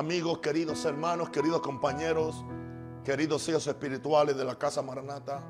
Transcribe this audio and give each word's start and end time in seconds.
amigos, 0.00 0.38
queridos 0.38 0.82
hermanos, 0.86 1.28
queridos 1.28 1.60
compañeros, 1.60 2.42
queridos 3.04 3.46
hijos 3.50 3.66
espirituales 3.66 4.34
de 4.34 4.46
la 4.46 4.58
casa 4.58 4.80
Maranata. 4.80 5.42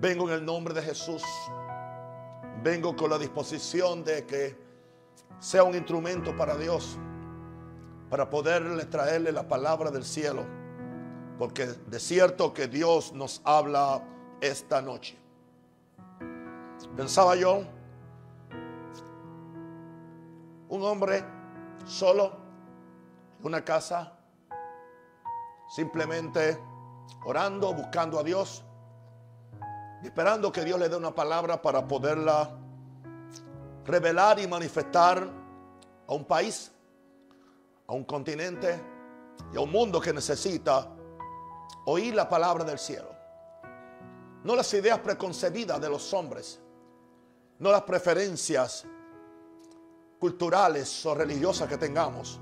Vengo 0.00 0.26
en 0.28 0.36
el 0.36 0.44
nombre 0.46 0.72
de 0.72 0.80
Jesús. 0.80 1.22
Vengo 2.62 2.96
con 2.96 3.10
la 3.10 3.18
disposición 3.18 4.02
de 4.02 4.24
que 4.24 4.56
sea 5.40 5.62
un 5.62 5.74
instrumento 5.74 6.34
para 6.38 6.56
Dios, 6.56 6.96
para 8.08 8.30
poderle 8.30 8.86
traerle 8.86 9.30
la 9.30 9.46
palabra 9.46 9.90
del 9.90 10.04
cielo. 10.04 10.46
Porque 11.38 11.66
de 11.66 12.00
cierto 12.00 12.54
que 12.54 12.66
Dios 12.66 13.12
nos 13.12 13.42
habla 13.44 14.02
esta 14.40 14.80
noche. 14.80 15.18
Pensaba 16.96 17.36
yo, 17.36 17.62
un 20.70 20.82
hombre 20.82 21.22
solo 21.84 22.47
una 23.42 23.64
casa, 23.64 24.12
simplemente 25.68 26.58
orando, 27.24 27.72
buscando 27.72 28.18
a 28.18 28.22
Dios, 28.22 28.64
esperando 30.02 30.50
que 30.50 30.64
Dios 30.64 30.78
le 30.78 30.88
dé 30.88 30.96
una 30.96 31.14
palabra 31.14 31.60
para 31.60 31.86
poderla 31.86 32.50
revelar 33.84 34.38
y 34.38 34.46
manifestar 34.46 35.28
a 36.06 36.14
un 36.14 36.24
país, 36.24 36.70
a 37.86 37.94
un 37.94 38.04
continente 38.04 38.80
y 39.52 39.56
a 39.56 39.60
un 39.60 39.70
mundo 39.70 40.00
que 40.00 40.12
necesita 40.12 40.88
oír 41.86 42.14
la 42.14 42.28
palabra 42.28 42.64
del 42.64 42.78
cielo. 42.78 43.14
No 44.44 44.54
las 44.54 44.72
ideas 44.74 44.98
preconcebidas 45.00 45.80
de 45.80 45.88
los 45.88 46.12
hombres, 46.12 46.60
no 47.58 47.70
las 47.72 47.82
preferencias 47.82 48.86
culturales 50.18 51.04
o 51.06 51.14
religiosas 51.14 51.68
que 51.68 51.76
tengamos, 51.76 52.40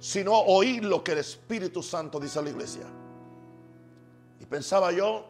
sino 0.00 0.32
oír 0.32 0.82
lo 0.82 1.04
que 1.04 1.12
el 1.12 1.18
Espíritu 1.18 1.82
Santo 1.82 2.18
dice 2.18 2.38
a 2.38 2.42
la 2.42 2.48
iglesia. 2.48 2.86
Y 4.40 4.46
pensaba 4.46 4.90
yo, 4.90 5.26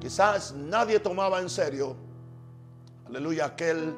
quizás 0.00 0.52
nadie 0.54 0.98
tomaba 0.98 1.40
en 1.40 1.48
serio, 1.48 1.96
aleluya, 3.06 3.46
aquel 3.46 3.96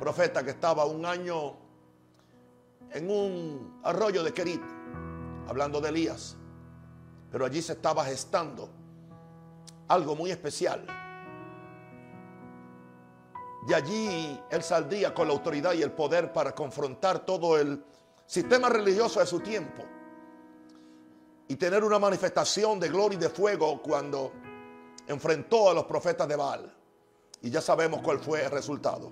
profeta 0.00 0.42
que 0.42 0.50
estaba 0.50 0.84
un 0.86 1.06
año 1.06 1.56
en 2.90 3.08
un 3.08 3.80
arroyo 3.84 4.24
de 4.24 4.34
Kerit, 4.34 4.62
hablando 5.46 5.80
de 5.80 5.90
Elías, 5.90 6.36
pero 7.30 7.44
allí 7.44 7.62
se 7.62 7.74
estaba 7.74 8.04
gestando 8.04 8.68
algo 9.86 10.16
muy 10.16 10.32
especial. 10.32 10.84
De 13.68 13.74
allí 13.74 14.40
él 14.50 14.62
saldría 14.64 15.14
con 15.14 15.28
la 15.28 15.34
autoridad 15.34 15.74
y 15.74 15.82
el 15.82 15.92
poder 15.92 16.32
para 16.32 16.56
confrontar 16.56 17.20
todo 17.24 17.56
el 17.56 17.84
sistema 18.30 18.68
religioso 18.68 19.18
de 19.18 19.26
su 19.26 19.40
tiempo 19.40 19.82
y 21.48 21.56
tener 21.56 21.82
una 21.82 21.98
manifestación 21.98 22.78
de 22.78 22.88
gloria 22.88 23.16
y 23.16 23.20
de 23.20 23.28
fuego 23.28 23.82
cuando 23.82 24.32
enfrentó 25.08 25.68
a 25.68 25.74
los 25.74 25.84
profetas 25.86 26.28
de 26.28 26.36
Baal. 26.36 26.72
Y 27.42 27.50
ya 27.50 27.60
sabemos 27.60 28.02
cuál 28.02 28.20
fue 28.20 28.44
el 28.44 28.52
resultado. 28.52 29.10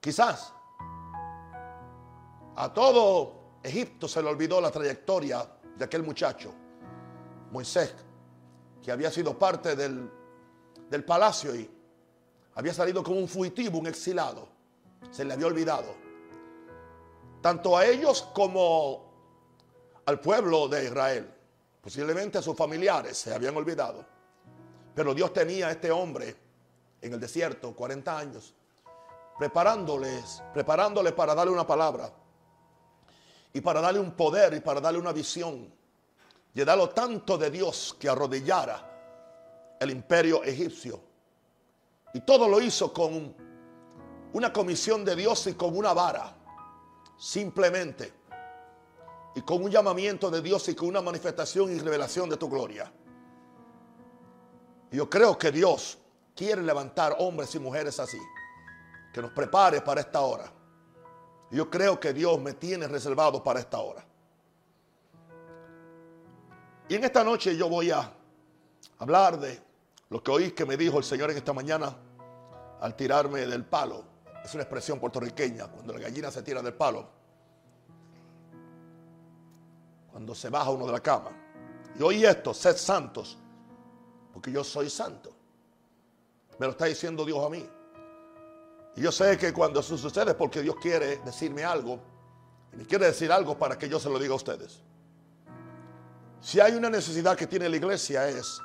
Quizás 0.00 0.54
a 2.54 2.72
todo 2.72 3.58
Egipto 3.62 4.08
se 4.08 4.22
le 4.22 4.30
olvidó 4.30 4.62
la 4.62 4.70
trayectoria 4.70 5.46
de 5.76 5.84
aquel 5.84 6.02
muchacho, 6.02 6.54
Moisés, 7.52 7.94
que 8.82 8.90
había 8.90 9.10
sido 9.10 9.38
parte 9.38 9.76
del, 9.76 10.10
del 10.88 11.04
palacio 11.04 11.54
y 11.54 11.70
había 12.54 12.72
salido 12.72 13.02
como 13.02 13.18
un 13.18 13.28
fugitivo, 13.28 13.78
un 13.78 13.88
exilado. 13.88 14.55
Se 15.10 15.24
le 15.24 15.34
había 15.34 15.46
olvidado. 15.46 15.94
Tanto 17.40 17.76
a 17.76 17.86
ellos 17.86 18.28
como 18.34 19.06
al 20.06 20.20
pueblo 20.20 20.68
de 20.68 20.84
Israel. 20.84 21.32
Posiblemente 21.80 22.38
a 22.38 22.42
sus 22.42 22.56
familiares 22.56 23.16
se 23.16 23.34
habían 23.34 23.56
olvidado. 23.56 24.04
Pero 24.94 25.14
Dios 25.14 25.32
tenía 25.32 25.68
a 25.68 25.72
este 25.72 25.90
hombre 25.90 26.34
en 27.00 27.12
el 27.12 27.20
desierto 27.20 27.74
40 27.74 28.18
años, 28.18 28.54
preparándoles, 29.38 30.42
preparándole 30.52 31.12
para 31.12 31.34
darle 31.34 31.52
una 31.52 31.66
palabra 31.66 32.10
y 33.52 33.60
para 33.60 33.80
darle 33.80 34.00
un 34.00 34.12
poder 34.12 34.54
y 34.54 34.60
para 34.60 34.80
darle 34.80 34.98
una 34.98 35.12
visión. 35.12 35.72
Llenarlo 36.54 36.88
tanto 36.88 37.36
de 37.36 37.50
Dios 37.50 37.94
que 38.00 38.08
arrodillara 38.08 39.76
el 39.78 39.90
imperio 39.90 40.42
egipcio. 40.42 41.00
Y 42.14 42.20
todo 42.20 42.48
lo 42.48 42.60
hizo 42.60 42.92
con 42.92 43.34
una 44.36 44.52
comisión 44.52 45.02
de 45.02 45.16
Dios 45.16 45.46
y 45.46 45.54
con 45.54 45.74
una 45.74 45.94
vara. 45.94 46.36
Simplemente. 47.16 48.12
Y 49.34 49.40
con 49.40 49.64
un 49.64 49.70
llamamiento 49.70 50.30
de 50.30 50.42
Dios 50.42 50.68
y 50.68 50.74
con 50.74 50.88
una 50.88 51.00
manifestación 51.00 51.74
y 51.74 51.78
revelación 51.78 52.28
de 52.28 52.36
tu 52.36 52.50
gloria. 52.50 52.92
Yo 54.90 55.08
creo 55.08 55.38
que 55.38 55.50
Dios 55.50 55.96
quiere 56.34 56.62
levantar 56.62 57.16
hombres 57.18 57.54
y 57.54 57.58
mujeres 57.58 57.98
así. 57.98 58.18
Que 59.14 59.22
nos 59.22 59.32
prepare 59.32 59.80
para 59.80 60.02
esta 60.02 60.20
hora. 60.20 60.52
Yo 61.50 61.70
creo 61.70 61.98
que 61.98 62.12
Dios 62.12 62.38
me 62.38 62.52
tiene 62.52 62.86
reservado 62.88 63.42
para 63.42 63.60
esta 63.60 63.78
hora. 63.78 64.04
Y 66.90 66.94
en 66.94 67.04
esta 67.04 67.24
noche 67.24 67.56
yo 67.56 67.70
voy 67.70 67.90
a 67.90 68.12
hablar 68.98 69.40
de 69.40 69.58
lo 70.10 70.22
que 70.22 70.30
oí 70.30 70.50
que 70.50 70.66
me 70.66 70.76
dijo 70.76 70.98
el 70.98 71.04
Señor 71.04 71.30
en 71.30 71.38
esta 71.38 71.54
mañana 71.54 71.96
al 72.82 72.94
tirarme 72.96 73.46
del 73.46 73.64
palo. 73.64 74.15
Es 74.46 74.54
una 74.54 74.62
expresión 74.62 75.00
puertorriqueña, 75.00 75.66
cuando 75.66 75.92
la 75.92 75.98
gallina 75.98 76.30
se 76.30 76.40
tira 76.40 76.62
del 76.62 76.72
palo. 76.72 77.04
Cuando 80.12 80.36
se 80.36 80.48
baja 80.50 80.70
uno 80.70 80.86
de 80.86 80.92
la 80.92 81.00
cama. 81.00 81.32
Y 81.98 82.02
oí 82.04 82.24
esto, 82.24 82.54
sed 82.54 82.76
santos, 82.76 83.36
porque 84.32 84.52
yo 84.52 84.62
soy 84.62 84.88
santo. 84.88 85.34
Me 86.60 86.66
lo 86.66 86.70
está 86.70 86.84
diciendo 86.84 87.24
Dios 87.24 87.44
a 87.44 87.48
mí. 87.48 87.68
Y 88.94 89.00
yo 89.00 89.10
sé 89.10 89.36
que 89.36 89.52
cuando 89.52 89.80
eso 89.80 89.98
sucede 89.98 90.30
es 90.30 90.36
porque 90.36 90.62
Dios 90.62 90.76
quiere 90.80 91.16
decirme 91.24 91.64
algo. 91.64 91.98
Y 92.72 92.76
me 92.76 92.86
quiere 92.86 93.06
decir 93.06 93.32
algo 93.32 93.58
para 93.58 93.76
que 93.76 93.88
yo 93.88 93.98
se 93.98 94.08
lo 94.08 94.16
diga 94.16 94.34
a 94.34 94.36
ustedes. 94.36 94.80
Si 96.40 96.60
hay 96.60 96.74
una 96.74 96.88
necesidad 96.88 97.36
que 97.36 97.48
tiene 97.48 97.68
la 97.68 97.78
iglesia 97.78 98.28
es 98.28 98.60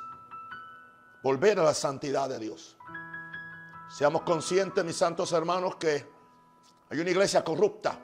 volver 1.24 1.58
a 1.58 1.64
la 1.64 1.74
santidad 1.74 2.28
de 2.28 2.38
Dios. 2.38 2.76
Seamos 3.92 4.22
conscientes, 4.22 4.82
mis 4.82 4.96
santos 4.96 5.30
hermanos, 5.32 5.76
que 5.76 6.06
hay 6.88 6.98
una 6.98 7.10
iglesia 7.10 7.44
corrupta, 7.44 7.98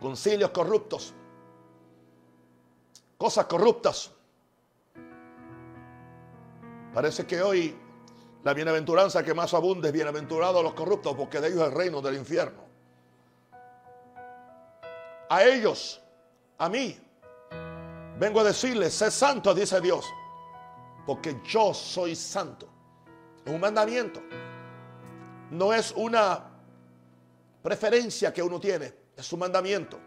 concilios 0.00 0.50
corruptos, 0.50 1.14
cosas 3.16 3.46
corruptas. 3.46 4.10
Parece 6.92 7.24
que 7.24 7.40
hoy 7.40 7.78
la 8.42 8.52
bienaventuranza 8.52 9.22
que 9.22 9.32
más 9.32 9.54
abunde 9.54 9.88
es 9.88 9.94
bienaventurado 9.94 10.58
a 10.58 10.62
los 10.64 10.74
corruptos, 10.74 11.14
porque 11.14 11.40
de 11.40 11.46
ellos 11.46 11.60
es 11.60 11.68
el 11.68 11.74
reino 11.74 12.02
del 12.02 12.16
infierno. 12.16 12.64
A 15.30 15.44
ellos, 15.44 16.02
a 16.58 16.68
mí, 16.68 16.98
vengo 18.18 18.40
a 18.40 18.44
decirles, 18.44 18.92
sé 18.92 19.08
santo, 19.12 19.54
dice 19.54 19.80
Dios, 19.80 20.04
porque 21.06 21.40
yo 21.44 21.72
soy 21.72 22.16
santo. 22.16 22.72
Es 23.44 23.52
un 23.52 23.60
mandamiento. 23.60 24.22
No 25.50 25.72
es 25.72 25.92
una 25.96 26.50
preferencia 27.62 28.32
que 28.32 28.42
uno 28.42 28.58
tiene, 28.58 28.92
es 29.16 29.32
un 29.32 29.40
mandamiento. 29.40 29.98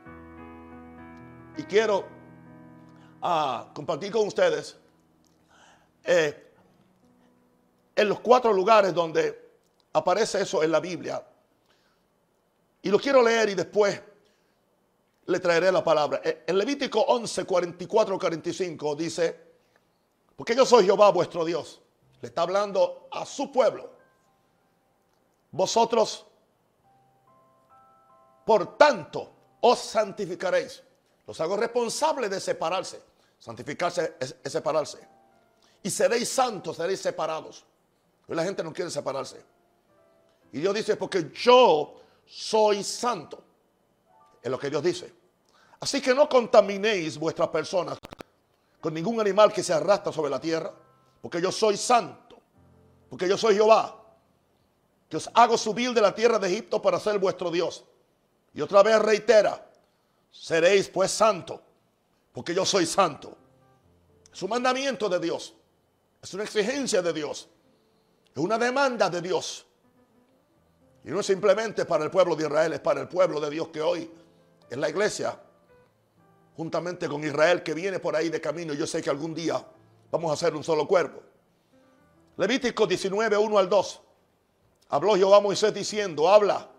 Y 1.57 1.63
quiero 1.63 2.06
ah, 3.22 3.69
compartir 3.73 4.12
con 4.12 4.28
ustedes 4.28 4.78
eh, 6.03 6.51
en 7.96 8.09
los 8.09 8.19
cuatro 8.19 8.51
lugares 8.51 8.94
donde 8.94 9.46
aparece 9.94 10.41
eso 10.41 10.63
en 10.63 10.72
la 10.72 10.79
Biblia. 10.79 11.25
Y 12.81 12.90
lo 12.90 13.00
quiero 13.00 13.23
leer 13.23 13.49
y 13.49 13.55
después 13.55 14.02
le 15.28 15.40
traeré 15.40 15.72
la 15.72 15.84
palabra. 15.84 16.22
Eh, 16.23 16.43
en 16.47 16.58
Levítico 16.58 17.02
11, 17.02 17.46
44, 17.46 18.20
45 18.20 18.96
dice, 18.96 19.40
porque 20.35 20.55
yo 20.55 20.66
soy 20.66 20.85
Jehová 20.85 21.09
vuestro 21.11 21.46
Dios. 21.46 21.81
Le 22.26 22.30
está 22.30 22.42
hablando 22.42 23.08
a 23.12 23.24
su 23.24 23.52
pueblo. 23.52 23.88
Vosotros, 25.52 26.26
por 28.44 28.80
tanto, 28.80 29.32
os 29.62 29.78
santificaréis. 29.78 30.82
Los 31.28 31.40
hago 31.40 31.56
responsables 31.56 32.32
de 32.32 32.40
separarse. 32.40 33.00
Santificarse 33.38 34.16
es, 34.20 34.38
separarse. 34.46 35.08
Y 35.84 35.92
seréis 35.92 36.28
santos, 36.30 36.78
seréis 36.78 37.00
separados. 37.00 37.64
Pero 38.26 38.38
la 38.38 38.44
gente 38.44 38.64
no 38.64 38.74
quiere 38.74 38.90
separarse. 38.90 39.46
Y 40.52 40.62
Dios 40.62 40.74
dice, 40.74 40.96
porque 40.96 41.30
yo 41.32 41.94
soy 42.26 42.84
santo. 42.84 43.44
Es 44.42 44.50
lo 44.50 44.58
que 44.58 44.72
Dios 44.72 44.82
dice. 44.82 45.14
Así 45.80 46.02
que 46.02 46.16
no 46.16 46.28
contaminéis 46.28 47.20
vuestras 47.20 47.50
personas 47.50 48.00
con 48.82 48.96
ningún 48.96 49.22
animal 49.22 49.54
que 49.54 49.62
se 49.62 49.74
arrastra 49.74 50.12
sobre 50.12 50.32
la 50.32 50.42
tierra. 50.42 50.74
Porque 51.26 51.42
yo 51.42 51.52
soy 51.52 51.76
santo. 51.76 52.40
Porque 53.10 53.28
yo 53.28 53.36
soy 53.36 53.56
Jehová. 53.56 54.00
que 55.10 55.18
os 55.18 55.28
hago 55.34 55.58
subir 55.58 55.92
de 55.92 56.00
la 56.00 56.14
tierra 56.14 56.38
de 56.38 56.48
Egipto 56.48 56.80
para 56.80 57.00
ser 57.00 57.18
vuestro 57.18 57.50
Dios. 57.50 57.84
Y 58.54 58.62
otra 58.62 58.84
vez 58.84 59.00
reitera, 59.00 59.68
seréis 60.30 60.88
pues 60.88 61.10
santo, 61.10 61.64
porque 62.32 62.54
yo 62.54 62.64
soy 62.64 62.86
santo. 62.86 63.36
Es 64.32 64.40
un 64.44 64.52
mandamiento 64.52 65.10
de 65.10 65.20
Dios, 65.20 65.56
es 66.22 66.32
una 66.36 66.44
exigencia 66.44 67.02
de 67.02 67.12
Dios, 67.12 67.50
es 68.32 68.38
una 68.38 68.60
demanda 68.60 69.10
de 69.10 69.20
Dios. 69.20 69.66
Y 71.04 71.10
no 71.10 71.22
es 71.22 71.26
simplemente 71.26 71.86
para 71.86 72.04
el 72.04 72.12
pueblo 72.12 72.36
de 72.36 72.44
Israel, 72.44 72.74
es 72.74 72.82
para 72.82 73.02
el 73.02 73.08
pueblo 73.08 73.40
de 73.40 73.50
Dios 73.50 73.70
que 73.70 73.82
hoy 73.82 74.12
en 74.70 74.80
la 74.80 74.90
iglesia, 74.90 75.40
juntamente 76.56 77.10
con 77.10 77.24
Israel 77.24 77.64
que 77.64 77.74
viene 77.74 77.98
por 77.98 78.16
ahí 78.16 78.30
de 78.30 78.40
camino, 78.40 78.76
yo 78.76 78.86
sé 78.86 79.02
que 79.02 79.10
algún 79.10 79.34
día 79.34 79.66
vamos 80.11 80.31
a 80.31 80.35
ser 80.35 80.55
un 80.55 80.63
solo 80.63 80.87
cuerpo. 80.87 81.22
Levítico 82.37 82.85
19, 82.85 83.37
1 83.37 83.57
al 83.57 83.69
2. 83.69 84.02
Habló 84.90 85.16
Jehová 85.16 85.37
a 85.37 85.41
Moisés 85.41 85.73
diciendo, 85.73 86.29
habla 86.29 86.69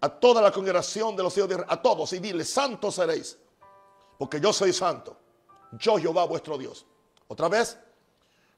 a 0.00 0.08
toda 0.08 0.40
la 0.40 0.50
congregación 0.50 1.14
de 1.14 1.22
los 1.22 1.36
hijos 1.36 1.48
de 1.48 1.54
Israel, 1.56 1.70
a 1.70 1.80
todos, 1.80 2.12
y 2.12 2.18
dile, 2.18 2.44
santos 2.44 2.94
seréis, 2.94 3.38
porque 4.18 4.40
yo 4.40 4.52
soy 4.52 4.72
santo, 4.72 5.16
yo 5.72 5.96
Jehová 5.98 6.24
vuestro 6.24 6.56
Dios. 6.56 6.86
Otra 7.28 7.48
vez, 7.48 7.78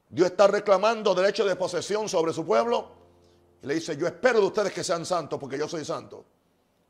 Dios 0.09 0.31
está 0.31 0.47
reclamando 0.47 1.13
derecho 1.13 1.45
de 1.45 1.55
posesión 1.55 2.07
sobre 2.07 2.33
su 2.33 2.45
pueblo 2.45 2.87
y 3.61 3.67
le 3.67 3.75
dice, 3.75 3.97
yo 3.97 4.07
espero 4.07 4.39
de 4.39 4.45
ustedes 4.47 4.73
que 4.73 4.83
sean 4.83 5.05
santos, 5.05 5.39
porque 5.39 5.57
yo 5.57 5.67
soy 5.67 5.83
santo, 5.83 6.25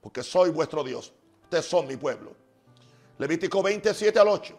porque 0.02 0.24
soy 0.24 0.50
vuestro 0.50 0.84
Dios, 0.84 1.14
ustedes 1.44 1.66
son 1.66 1.88
mi 1.88 1.98
pueblo. 1.98 2.36
Levítico 3.18 3.62
27 3.62 4.20
al 4.20 4.28
8, 4.28 4.58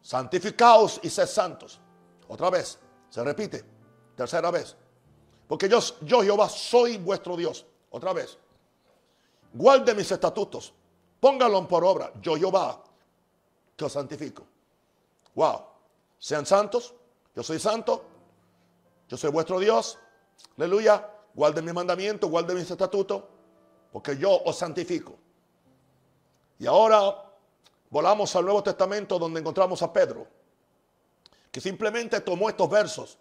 santificaos 0.00 1.00
y 1.02 1.10
sed 1.10 1.26
santos. 1.26 1.80
Otra 2.28 2.50
vez, 2.50 2.78
se 3.08 3.24
repite, 3.24 3.64
tercera 4.16 4.50
vez. 4.50 4.76
Porque 5.48 5.68
yo, 5.68 5.80
yo 6.02 6.22
Jehová 6.22 6.48
soy 6.48 6.98
vuestro 6.98 7.36
Dios. 7.36 7.66
Otra 7.90 8.12
vez. 8.12 8.38
Guarde 9.52 9.94
mis 9.94 10.10
estatutos. 10.10 10.72
Pónganlos 11.18 11.66
por 11.66 11.84
obra. 11.84 12.12
Yo 12.20 12.36
Jehová 12.36 12.80
que 13.76 13.84
os 13.84 13.92
santifico. 13.92 14.46
Wow. 15.34 15.64
Sean 16.18 16.46
santos. 16.46 16.94
Yo 17.34 17.42
soy 17.42 17.58
santo. 17.58 18.04
Yo 19.08 19.16
soy 19.16 19.30
vuestro 19.30 19.58
Dios. 19.58 19.98
Aleluya. 20.56 21.10
Guarden 21.34 21.64
mis 21.64 21.74
mandamientos. 21.74 22.30
Guarden 22.30 22.56
mis 22.56 22.70
estatutos. 22.70 23.24
Porque 23.92 24.16
yo 24.16 24.42
os 24.44 24.56
santifico. 24.56 25.16
Y 26.60 26.66
ahora 26.66 27.29
volamos 27.90 28.34
al 28.36 28.44
Nuevo 28.44 28.62
Testamento 28.62 29.18
donde 29.18 29.40
encontramos 29.40 29.82
a 29.82 29.92
Pedro. 29.92 30.26
Que 31.50 31.60
simplemente 31.60 32.20
tomó 32.20 32.48
estos 32.48 32.70
versos 32.70 33.18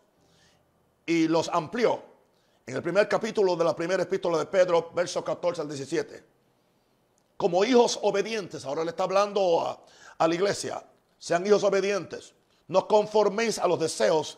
y 1.06 1.28
los 1.28 1.50
amplió 1.50 2.04
en 2.68 2.76
el 2.76 2.84
primer 2.84 3.10
capítulo 3.10 3.56
de 3.56 3.64
la 3.64 3.76
primera 3.76 4.04
epístola 4.04 4.38
de 4.38 4.46
Pedro, 4.46 4.92
versos 4.94 5.24
14 5.24 5.62
al 5.62 5.68
17. 5.68 6.24
Como 7.36 7.66
hijos 7.66 7.98
obedientes, 8.04 8.64
ahora 8.64 8.84
le 8.84 8.92
está 8.92 9.04
hablando 9.04 9.62
a, 9.62 9.84
a 10.20 10.28
la 10.28 10.36
iglesia, 10.36 10.86
sean 11.18 11.48
hijos 11.48 11.64
obedientes, 11.64 12.36
no 12.68 12.88
conforméis 12.88 13.58
a 13.58 13.68
los 13.68 13.80
deseos 13.80 14.38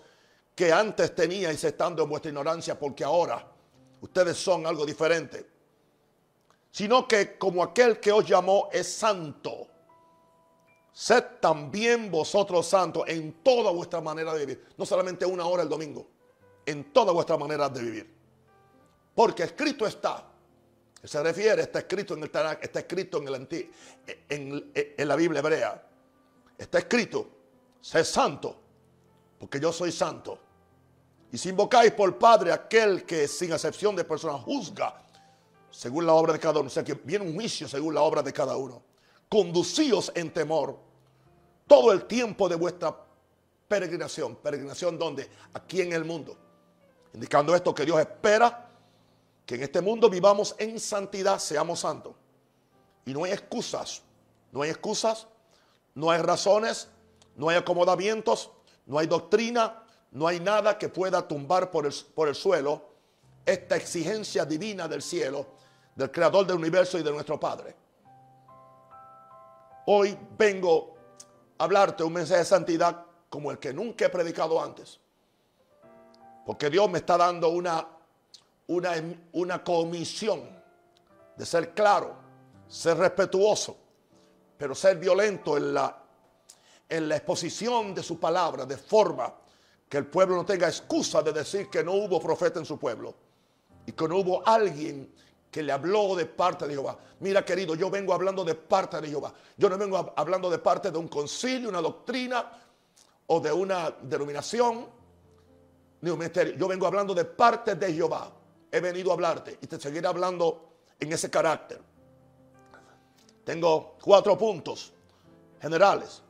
que 0.56 0.72
antes 0.72 1.14
teníais 1.14 1.62
estando 1.64 2.04
en 2.04 2.10
vuestra 2.10 2.30
ignorancia, 2.30 2.80
porque 2.80 3.04
ahora 3.04 3.46
ustedes 4.00 4.38
son 4.38 4.66
algo 4.66 4.86
diferente, 4.86 5.46
sino 6.72 7.06
que 7.08 7.38
como 7.38 7.64
aquel 7.64 8.00
que 8.00 8.14
os 8.14 8.26
llamó 8.26 8.70
es 8.72 8.94
santo, 8.94 9.68
sed 10.94 11.24
también 11.40 12.12
vosotros 12.12 12.68
santos 12.68 13.04
en 13.08 13.34
toda 13.44 13.72
vuestra 13.72 14.02
manera 14.02 14.34
de 14.34 14.46
vivir, 14.46 14.66
no 14.78 14.86
solamente 14.86 15.26
una 15.26 15.46
hora 15.46 15.64
el 15.64 15.70
domingo, 15.70 16.08
en 16.66 16.92
toda 16.92 17.12
vuestra 17.12 17.38
manera 17.38 17.70
de 17.70 17.82
vivir. 17.82 18.14
Porque 19.16 19.44
escrito 19.44 19.86
está. 19.86 20.28
Se 21.04 21.22
refiere, 21.24 21.64
está 21.64 21.80
escrito 21.80 22.14
en 22.14 22.24
el 22.24 22.30
Tanakh, 22.30 22.64
está 22.64 22.80
escrito 22.80 23.18
en, 23.18 23.28
el 23.28 23.48
en, 24.30 24.72
en 24.76 25.08
la 25.08 25.16
Biblia 25.16 25.40
hebrea. 25.40 25.88
Está 26.58 26.78
escrito, 26.78 27.28
sé 27.82 28.04
santo, 28.04 28.56
porque 29.40 29.60
yo 29.60 29.74
soy 29.74 29.92
santo. 29.92 30.38
Y 31.32 31.38
si 31.38 31.50
invocáis 31.50 31.94
por 31.94 32.18
Padre 32.20 32.52
aquel 32.52 33.04
que 33.06 33.28
sin 33.28 33.52
excepción 33.54 33.96
de 33.96 34.04
personas 34.04 34.42
juzga 34.42 35.02
según 35.72 36.06
la 36.06 36.14
obra 36.14 36.34
de 36.34 36.40
cada 36.40 36.60
uno, 36.60 36.68
o 36.68 36.70
sea 36.70 36.84
que 36.84 36.94
viene 36.94 37.26
un 37.26 37.34
juicio 37.34 37.68
según 37.68 37.96
la 37.96 38.02
obra 38.02 38.22
de 38.22 38.34
cada 38.34 38.56
uno, 38.58 38.84
conducíos 39.32 40.12
en 40.14 40.30
temor 40.34 40.78
todo 41.66 41.94
el 41.94 42.04
tiempo 42.04 42.50
de 42.50 42.56
vuestra 42.56 42.94
peregrinación. 43.66 44.36
¿Peregrinación 44.36 45.00
donde 45.00 45.30
Aquí 45.54 45.80
en 45.80 45.94
el 45.94 46.04
mundo. 46.04 46.36
Indicando 47.14 47.56
esto 47.56 47.74
que 47.74 47.86
Dios 47.86 47.98
espera 48.02 48.70
que 49.46 49.56
en 49.56 49.64
este 49.64 49.80
mundo 49.80 50.10
vivamos 50.10 50.54
en 50.60 50.78
santidad, 50.80 51.40
seamos 51.40 51.80
santos. 51.80 52.14
Y 53.06 53.14
no 53.14 53.24
hay 53.24 53.32
excusas, 53.32 54.02
no 54.52 54.64
hay 54.64 54.70
excusas, 54.70 55.28
no 55.96 56.12
hay 56.12 56.22
razones, 56.22 56.90
no 57.36 57.48
hay 57.48 57.56
acomodamientos, 57.56 58.52
no 58.86 59.00
hay 59.00 59.08
doctrina, 59.08 59.84
no 60.12 60.28
hay 60.28 60.42
nada 60.42 60.78
que 60.78 60.90
pueda 60.90 61.26
tumbar 61.26 61.72
por 61.72 61.86
el, 61.86 61.94
por 62.14 62.28
el 62.28 62.36
suelo 62.36 62.92
esta 63.46 63.78
exigencia 63.78 64.46
divina 64.46 64.88
del 64.88 65.02
cielo, 65.02 65.48
del 65.96 66.12
creador 66.12 66.46
del 66.46 66.58
universo 66.58 67.00
y 67.00 67.04
de 67.04 67.12
nuestro 67.12 67.40
Padre. 67.40 67.76
Hoy 69.86 70.18
vengo 70.38 70.96
a 71.58 71.64
hablarte 71.64 72.04
un 72.04 72.14
mensaje 72.14 72.40
de 72.40 72.46
santidad 72.46 73.06
como 73.30 73.52
el 73.52 73.60
que 73.60 73.74
nunca 73.74 74.06
he 74.06 74.10
predicado 74.10 74.62
antes. 74.62 75.00
Porque 76.46 76.70
Dios 76.70 76.90
me 76.90 77.00
está 77.00 77.18
dando 77.18 77.50
una 77.50 77.88
una, 78.72 78.94
una 79.34 79.64
comisión 79.64 80.42
de 81.36 81.46
ser 81.46 81.74
claro, 81.74 82.16
ser 82.68 82.98
respetuoso, 82.98 83.76
pero 84.58 84.74
ser 84.74 84.98
violento 84.98 85.58
en 85.58 85.74
la, 85.74 86.02
en 86.88 87.10
la 87.10 87.18
exposición 87.18 87.94
de 87.94 88.02
su 88.02 88.20
palabra, 88.20 88.66
de 88.66 88.78
forma 88.78 89.34
que 89.90 89.98
el 89.98 90.06
pueblo 90.06 90.38
no 90.38 90.46
tenga 90.46 90.68
excusa 90.68 91.22
de 91.22 91.34
decir 91.34 91.70
que 91.70 91.84
no 91.84 91.94
hubo 91.94 92.22
profeta 92.22 92.60
en 92.60 92.66
su 92.66 92.80
pueblo 92.80 93.14
y 93.86 93.92
que 93.92 94.08
no 94.08 94.18
hubo 94.18 94.48
alguien 94.48 95.14
que 95.52 95.62
le 95.62 95.72
habló 95.72 96.16
de 96.16 96.26
parte 96.26 96.66
de 96.66 96.74
Jehová. 96.74 96.98
Mira, 97.20 97.44
querido, 97.44 97.76
yo 97.76 97.90
vengo 97.90 98.14
hablando 98.14 98.44
de 98.44 98.56
parte 98.56 99.02
de 99.02 99.10
Jehová. 99.10 99.34
Yo 99.58 99.70
no 99.70 99.78
vengo 99.78 100.14
hablando 100.16 100.50
de 100.50 100.58
parte 100.60 100.90
de 100.90 100.98
un 100.98 101.10
concilio, 101.10 101.70
una 101.70 101.82
doctrina 101.82 102.50
o 103.28 103.40
de 103.40 103.52
una 103.52 103.92
denominación 104.02 104.88
ni 106.00 106.10
un 106.10 106.18
ministerio. 106.18 106.56
Yo 106.56 106.68
vengo 106.68 106.88
hablando 106.88 107.14
de 107.14 107.26
parte 107.26 107.76
de 107.76 107.94
Jehová 107.94 108.32
he 108.72 108.80
venido 108.80 109.12
a 109.12 109.14
hablarte 109.14 109.58
y 109.62 109.68
te 109.68 109.80
seguiré 109.80 110.08
hablando 110.08 110.70
en 111.00 111.12
ese 111.12 111.30
carácter. 111.30 111.82
Tengo 113.44 113.98
cuatro 114.02 114.38
puntos 114.38 114.94
generales. 115.60 116.22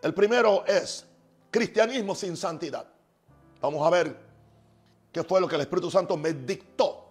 El 0.00 0.14
primero 0.14 0.64
es 0.66 1.04
cristianismo 1.50 2.14
sin 2.14 2.36
santidad. 2.36 2.86
Vamos 3.60 3.84
a 3.84 3.90
ver 3.90 4.16
qué 5.10 5.24
fue 5.24 5.40
lo 5.40 5.48
que 5.48 5.56
el 5.56 5.62
Espíritu 5.62 5.90
Santo 5.90 6.16
me 6.16 6.32
dictó 6.32 7.03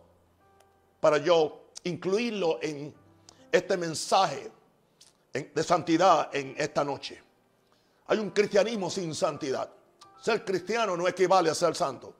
para 1.03 1.17
yo 1.17 1.65
incluirlo 1.83 2.59
en 2.61 2.93
este 3.51 3.75
mensaje 3.75 4.49
de 5.33 5.61
santidad 5.61 6.33
en 6.33 6.55
esta 6.57 6.85
noche. 6.85 7.21
Hay 8.07 8.19
un 8.19 8.29
cristianismo 8.29 8.89
sin 8.89 9.13
santidad. 9.13 9.69
Ser 10.21 10.45
cristiano 10.45 10.95
no 10.95 11.05
equivale 11.05 11.49
a 11.49 11.55
ser 11.55 11.75
santo. 11.75 12.13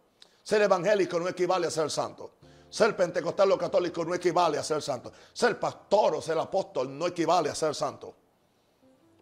Ser 0.43 0.63
evangélico 0.63 1.17
no 1.17 1.29
equivale 1.29 1.67
a 1.67 1.71
ser 1.71 1.89
santo. 1.89 2.31
Ser 2.69 2.93
pentecostal 2.93 3.53
o 3.53 3.57
católico 3.57 4.03
no 4.03 4.15
equivale 4.15 4.57
a 4.57 4.63
ser 4.63 4.81
santo. 4.81 5.13
Ser 5.31 5.57
pastor 5.57 6.15
o 6.15 6.21
ser 6.21 6.37
apóstol 6.37 6.97
no 6.97 7.07
equivale 7.07 7.49
a 7.49 7.55
ser 7.55 7.73
santo. 7.73 8.13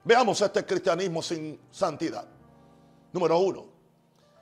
Veamos 0.06 0.42
este 0.42 0.66
cristianismo 0.66 1.22
sin 1.22 1.68
santidad. 1.70 2.26
Número 3.14 3.38
uno, 3.38 3.66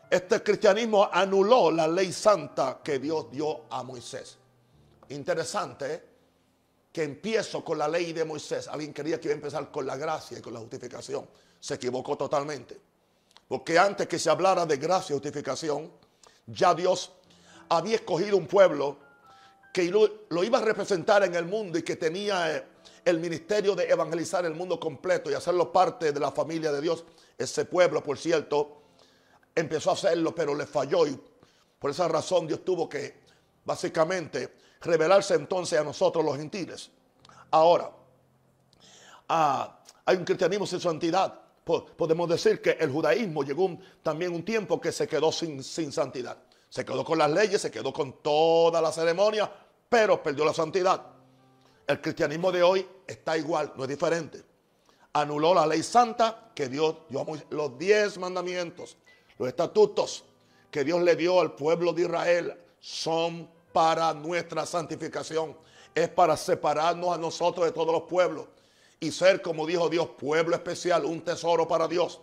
este 0.10 0.42
cristianismo 0.42 1.10
anuló 1.12 1.72
la 1.72 1.90
ley 1.90 2.14
santa 2.14 2.80
que 2.82 3.00
Dios 3.00 3.30
dio 3.30 3.66
a 3.70 3.84
Moisés. 3.84 4.39
Interesante 5.10 6.04
que 6.92 7.04
empiezo 7.04 7.64
con 7.64 7.78
la 7.78 7.88
ley 7.88 8.14
de 8.14 8.26
Moisés. 8.26 8.68
Alguien 8.68 8.94
quería 8.94 9.20
que 9.20 9.28
iba 9.28 9.34
a 9.34 9.36
empezar 9.36 9.72
con 9.72 9.86
la 9.86 9.96
gracia 9.96 10.40
y 10.40 10.42
con 10.42 10.54
la 10.54 10.60
justificación. 10.60 11.28
Se 11.60 11.76
equivocó 11.76 12.18
totalmente. 12.18 12.80
Porque 13.48 13.78
antes 13.78 14.08
que 14.08 14.20
se 14.20 14.30
hablara 14.30 14.66
de 14.66 14.78
gracia 14.78 15.14
y 15.14 15.18
justificación, 15.18 15.92
ya 16.46 16.74
Dios 16.74 17.12
había 17.70 17.96
escogido 17.96 18.38
un 18.38 18.48
pueblo 18.48 18.98
que 19.74 19.86
lo, 19.86 20.44
iba 20.44 20.58
a 20.58 20.62
representar 20.62 21.24
en 21.24 21.36
el 21.36 21.46
mundo 21.46 21.78
y 21.78 21.84
que 21.84 21.96
tenía 21.96 22.56
eh, 22.56 22.64
el 23.06 23.20
ministerio 23.20 23.76
de 23.76 23.90
evangelizar 23.90 24.46
el 24.46 24.56
mundo 24.56 24.80
completo 24.80 25.30
y 25.30 25.36
hacerlo 25.36 25.72
parte 25.72 26.12
de 26.12 26.20
la 26.20 26.32
familia 26.32 26.72
de 26.72 26.82
Dios. 26.82 27.06
Ese 27.38 27.66
pueblo, 27.66 28.04
por 28.04 28.18
cierto, 28.18 28.82
empezó 29.56 29.92
a 29.92 29.94
hacerlo, 29.94 30.34
pero 30.34 30.56
le 30.56 30.66
falló 30.66 31.08
y 31.08 31.20
por 31.78 31.92
esa 31.92 32.08
razón 32.08 32.48
Dios 32.48 32.66
tuvo 32.66 32.90
que 32.90 33.20
básicamente 33.64 34.58
revelarse 34.82 35.36
entonces 35.36 35.80
a 35.80 35.84
nosotros 35.84 36.24
los 36.24 36.38
gentiles. 36.38 36.90
Ahora, 37.52 37.92
ah, 39.28 39.80
hay 40.06 40.18
un 40.18 40.26
cristianismo 40.26 40.66
sin 40.66 40.80
santidad. 40.80 41.40
Podemos 41.64 42.28
decir 42.28 42.62
que 42.62 42.72
el 42.72 42.92
judaísmo 42.92 43.44
llegó 43.44 43.78
también 44.02 44.34
un 44.34 44.44
tiempo 44.44 44.82
que 44.82 44.92
se 44.92 45.08
quedó 45.08 45.32
sin, 45.32 45.64
santidad. 45.64 46.38
Se 46.68 46.84
quedó 46.84 47.04
con 47.06 47.20
las 47.20 47.30
leyes, 47.30 47.62
se 47.62 47.70
quedó 47.70 47.94
con 47.94 48.24
toda 48.24 48.82
la 48.82 48.92
ceremonia, 48.92 49.52
pero 49.88 50.22
perdió 50.24 50.46
la 50.46 50.54
santidad. 50.54 51.06
El 51.86 52.02
cristianismo 52.02 52.52
de 52.52 52.64
hoy 52.64 52.88
está 53.06 53.38
igual, 53.38 53.74
no 53.76 53.84
es 53.84 53.90
diferente. 53.90 54.44
Anuló 55.14 55.54
la 55.54 55.68
ley 55.68 55.84
santa 55.84 56.52
que 56.56 56.70
Dios 56.70 56.98
dio 57.08 57.26
los 57.52 57.78
diez 57.78 58.18
mandamientos, 58.18 58.98
los 59.38 59.48
estatutos 59.48 60.26
que 60.72 60.84
Dios 60.84 61.02
le 61.02 61.16
dio 61.16 61.40
al 61.40 61.54
pueblo 61.54 61.94
de 61.94 62.04
Israel 62.04 62.58
son 62.80 63.50
para 63.72 64.14
nuestra 64.14 64.66
santificación. 64.66 65.56
Es 65.94 66.10
para 66.10 66.38
separarnos 66.38 67.14
a 67.14 67.18
nosotros 67.18 67.66
de 67.66 67.72
todos 67.72 67.92
los 67.92 68.04
pueblos 68.04 68.48
y 69.00 69.12
ser, 69.12 69.42
como 69.42 69.66
dijo 69.66 69.90
Dios, 69.90 70.10
pueblo 70.18 70.56
especial, 70.56 71.06
un 71.06 71.22
tesoro 71.22 71.68
para 71.68 71.88
Dios. 71.88 72.20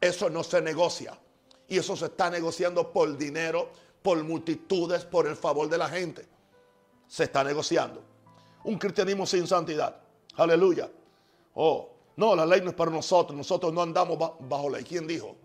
Eso 0.00 0.28
no 0.30 0.44
se 0.44 0.60
negocia. 0.60 1.18
Y 1.66 1.78
eso 1.78 1.96
se 1.96 2.06
está 2.06 2.30
negociando 2.30 2.92
por 2.92 3.16
dinero, 3.16 3.68
por 4.02 4.22
multitudes, 4.22 5.04
por 5.04 5.26
el 5.26 5.36
favor 5.36 5.68
de 5.68 5.78
la 5.78 5.88
gente. 5.88 6.26
Se 7.06 7.24
está 7.24 7.42
negociando. 7.42 8.02
Un 8.64 8.78
cristianismo 8.78 9.26
sin 9.26 9.46
santidad. 9.46 10.00
Aleluya. 10.36 10.90
Oh, 11.54 11.90
no, 12.16 12.34
la 12.36 12.46
ley 12.46 12.60
no 12.60 12.70
es 12.70 12.76
para 12.76 12.90
nosotros. 12.90 13.36
Nosotros 13.36 13.72
no 13.72 13.82
andamos 13.82 14.18
bajo 14.40 14.70
ley. 14.70 14.84
¿Quién 14.84 15.06
dijo? 15.06 15.36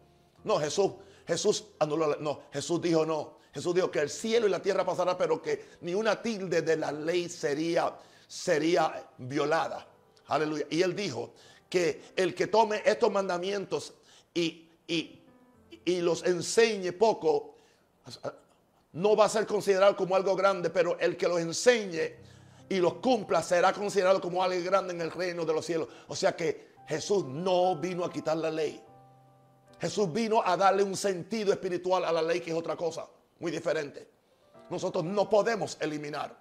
No, 0.43 0.59
Jesús. 0.59 0.91
Jesús 1.25 1.65
anuló 1.79 2.17
No, 2.19 2.41
Jesús 2.51 2.81
dijo 2.81 3.05
no. 3.05 3.37
Jesús 3.53 3.75
dijo 3.75 3.91
que 3.91 3.99
el 3.99 4.09
cielo 4.09 4.47
y 4.47 4.49
la 4.49 4.61
tierra 4.61 4.83
pasarán, 4.83 5.15
pero 5.17 5.41
que 5.41 5.65
ni 5.81 5.93
una 5.93 6.21
tilde 6.21 6.63
de 6.63 6.75
la 6.75 6.91
ley 6.91 7.29
sería, 7.29 7.93
sería 8.27 9.09
violada. 9.17 9.87
Aleluya. 10.27 10.65
Y 10.71 10.81
él 10.81 10.95
dijo 10.95 11.33
que 11.69 12.01
el 12.15 12.33
que 12.33 12.47
tome 12.47 12.81
estos 12.83 13.11
mandamientos 13.11 13.93
y, 14.33 14.69
y, 14.87 15.21
los 16.01 16.23
enseñe 16.23 16.93
poco, 16.93 17.57
no 18.93 19.15
va 19.15 19.25
a 19.25 19.29
ser 19.29 19.45
considerado 19.45 19.95
como 19.95 20.15
algo 20.15 20.35
grande, 20.35 20.69
pero 20.69 20.97
el 20.99 21.15
que 21.15 21.27
los 21.27 21.39
enseñe 21.39 22.15
y 22.69 22.77
los 22.77 22.95
cumpla 22.95 23.43
será 23.43 23.71
considerado 23.73 24.19
como 24.19 24.43
algo 24.43 24.63
grande 24.63 24.93
en 24.93 25.01
el 25.01 25.11
reino 25.11 25.45
de 25.45 25.53
los 25.53 25.65
cielos. 25.65 25.89
O 26.07 26.15
sea 26.15 26.35
que 26.35 26.73
Jesús 26.87 27.25
no 27.25 27.75
vino 27.75 28.03
a 28.03 28.11
quitar 28.11 28.37
la 28.37 28.49
ley. 28.49 28.81
Jesús 29.79 30.11
vino 30.11 30.41
a 30.43 30.55
darle 30.57 30.81
un 30.81 30.95
sentido 30.95 31.51
espiritual 31.51 32.05
a 32.05 32.11
la 32.11 32.21
ley 32.21 32.39
que 32.39 32.51
es 32.51 32.57
otra 32.57 32.75
cosa, 32.75 33.07
muy 33.43 33.51
diferente. 33.51 34.09
Nosotros 34.69 35.03
no 35.03 35.29
podemos 35.29 35.77
eliminar 35.81 36.33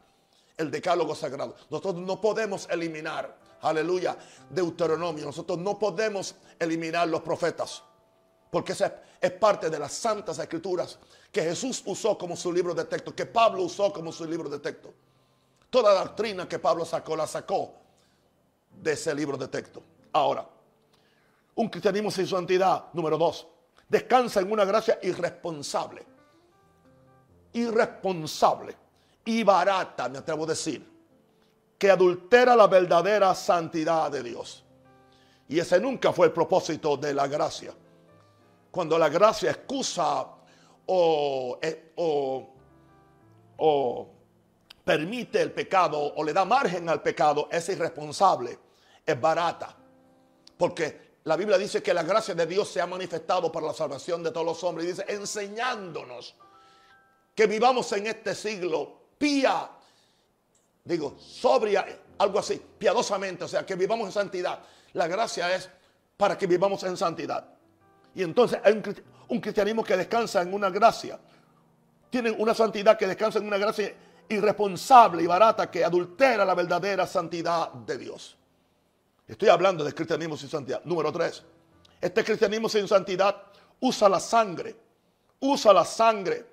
el 0.56 0.70
decálogo 0.70 1.16
sagrado. 1.16 1.56
Nosotros 1.68 1.96
no 1.96 2.20
podemos 2.20 2.68
eliminar 2.70 3.36
aleluya, 3.62 4.16
Deuteronomio. 4.48 5.24
Nosotros 5.24 5.58
no 5.58 5.76
podemos 5.78 6.36
eliminar 6.60 7.08
los 7.08 7.22
profetas, 7.22 7.82
porque 8.50 8.72
esa 8.72 9.02
es 9.20 9.32
parte 9.32 9.68
de 9.68 9.80
las 9.80 9.92
santas 9.92 10.38
escrituras 10.38 10.96
que 11.32 11.42
Jesús 11.42 11.82
usó 11.86 12.16
como 12.16 12.36
su 12.36 12.52
libro 12.52 12.72
de 12.72 12.84
texto, 12.84 13.14
que 13.14 13.26
Pablo 13.26 13.62
usó 13.62 13.92
como 13.92 14.12
su 14.12 14.24
libro 14.24 14.48
de 14.48 14.60
texto. 14.60 14.94
Toda 15.70 15.92
la 15.92 16.04
doctrina 16.04 16.48
que 16.48 16.60
Pablo 16.60 16.84
sacó, 16.84 17.16
la 17.16 17.26
sacó 17.26 17.74
de 18.80 18.92
ese 18.92 19.12
libro 19.12 19.36
de 19.36 19.48
texto. 19.48 19.82
Ahora, 20.12 20.46
un 21.56 21.68
cristianismo 21.68 22.12
sin 22.12 22.28
santidad, 22.28 22.84
número 22.92 23.18
dos, 23.18 23.48
descansa 23.88 24.40
en 24.40 24.52
una 24.52 24.64
gracia 24.64 25.00
irresponsable. 25.02 26.11
Irresponsable 27.52 28.76
y 29.24 29.44
barata, 29.44 30.08
me 30.08 30.18
atrevo 30.18 30.44
a 30.44 30.48
decir 30.48 30.90
que 31.78 31.90
adultera 31.90 32.54
la 32.54 32.68
verdadera 32.68 33.34
santidad 33.34 34.10
de 34.10 34.22
Dios. 34.22 34.64
Y 35.48 35.58
ese 35.58 35.80
nunca 35.80 36.12
fue 36.12 36.26
el 36.26 36.32
propósito 36.32 36.96
de 36.96 37.12
la 37.12 37.26
gracia. 37.26 37.74
Cuando 38.70 38.98
la 38.98 39.08
gracia 39.08 39.50
excusa 39.50 40.26
o, 40.86 41.58
eh, 41.60 41.92
o, 41.96 42.48
permite 44.84 45.42
el 45.42 45.52
pecado 45.52 46.14
o 46.14 46.22
le 46.22 46.32
da 46.32 46.44
margen 46.44 46.88
al 46.88 47.02
pecado, 47.02 47.48
es 47.50 47.68
irresponsable, 47.68 48.58
es 49.04 49.20
barata. 49.20 49.76
Porque 50.56 51.16
la 51.24 51.36
Biblia 51.36 51.58
dice 51.58 51.82
que 51.82 51.92
la 51.92 52.04
gracia 52.04 52.34
de 52.34 52.46
Dios 52.46 52.68
se 52.68 52.80
ha 52.80 52.86
manifestado 52.86 53.50
para 53.50 53.66
la 53.66 53.74
salvación 53.74 54.22
de 54.22 54.30
todos 54.30 54.46
los 54.46 54.64
hombres. 54.64 54.86
Y 54.86 54.90
dice, 54.90 55.04
enseñándonos 55.08 56.36
que 57.34 57.46
vivamos 57.46 57.90
en 57.92 58.06
este 58.06 58.34
siglo 58.34 59.00
pía 59.18 59.68
digo, 60.84 61.16
sobria, 61.18 61.86
algo 62.18 62.38
así, 62.38 62.60
piadosamente, 62.78 63.44
o 63.44 63.48
sea, 63.48 63.64
que 63.64 63.74
vivamos 63.74 64.06
en 64.06 64.12
santidad. 64.12 64.60
La 64.94 65.06
gracia 65.06 65.54
es 65.54 65.68
para 66.16 66.36
que 66.36 66.46
vivamos 66.46 66.82
en 66.84 66.96
santidad. 66.96 67.46
Y 68.14 68.22
entonces 68.22 68.60
hay 68.62 68.82
un, 69.28 69.40
cristianismo 69.40 69.82
que 69.82 69.96
descansa 69.96 70.42
en 70.42 70.52
una 70.52 70.70
gracia. 70.70 71.18
Tienen 72.10 72.34
una 72.38 72.54
santidad 72.54 72.98
que 72.98 73.06
descansa 73.06 73.38
en 73.38 73.46
una 73.46 73.58
gracia 73.58 73.94
irresponsable 74.28 75.22
y 75.22 75.26
barata 75.26 75.70
que 75.70 75.84
adultera 75.84 76.44
la 76.44 76.54
verdadera 76.54 77.06
santidad 77.06 77.72
de 77.72 77.98
Dios. 77.98 78.36
Estoy 79.26 79.48
hablando 79.48 79.82
de 79.84 79.94
cristianismo 79.94 80.36
sin 80.36 80.48
santidad. 80.48 80.82
Número 80.84 81.10
tres. 81.10 81.42
Este 82.00 82.22
cristianismo 82.22 82.68
sin 82.68 82.86
santidad 82.86 83.44
usa 83.80 84.08
la 84.08 84.20
sangre. 84.20 84.76
Usa 85.40 85.72
la 85.72 85.84
sangre. 85.84 86.51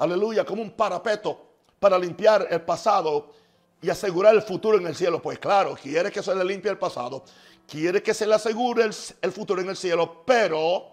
Aleluya, 0.00 0.46
como 0.46 0.62
un 0.62 0.70
parapeto 0.70 1.38
para 1.78 1.98
limpiar 1.98 2.48
el 2.50 2.62
pasado 2.62 3.34
y 3.82 3.90
asegurar 3.90 4.34
el 4.34 4.40
futuro 4.40 4.78
en 4.78 4.86
el 4.86 4.96
cielo. 4.96 5.20
Pues 5.20 5.38
claro, 5.38 5.74
quiere 5.74 6.10
que 6.10 6.22
se 6.22 6.34
le 6.34 6.42
limpie 6.42 6.70
el 6.70 6.78
pasado, 6.78 7.22
quiere 7.68 8.02
que 8.02 8.14
se 8.14 8.26
le 8.26 8.34
asegure 8.34 8.84
el, 8.84 9.32
futuro 9.32 9.60
en 9.60 9.68
el 9.68 9.76
cielo, 9.76 10.22
pero, 10.24 10.86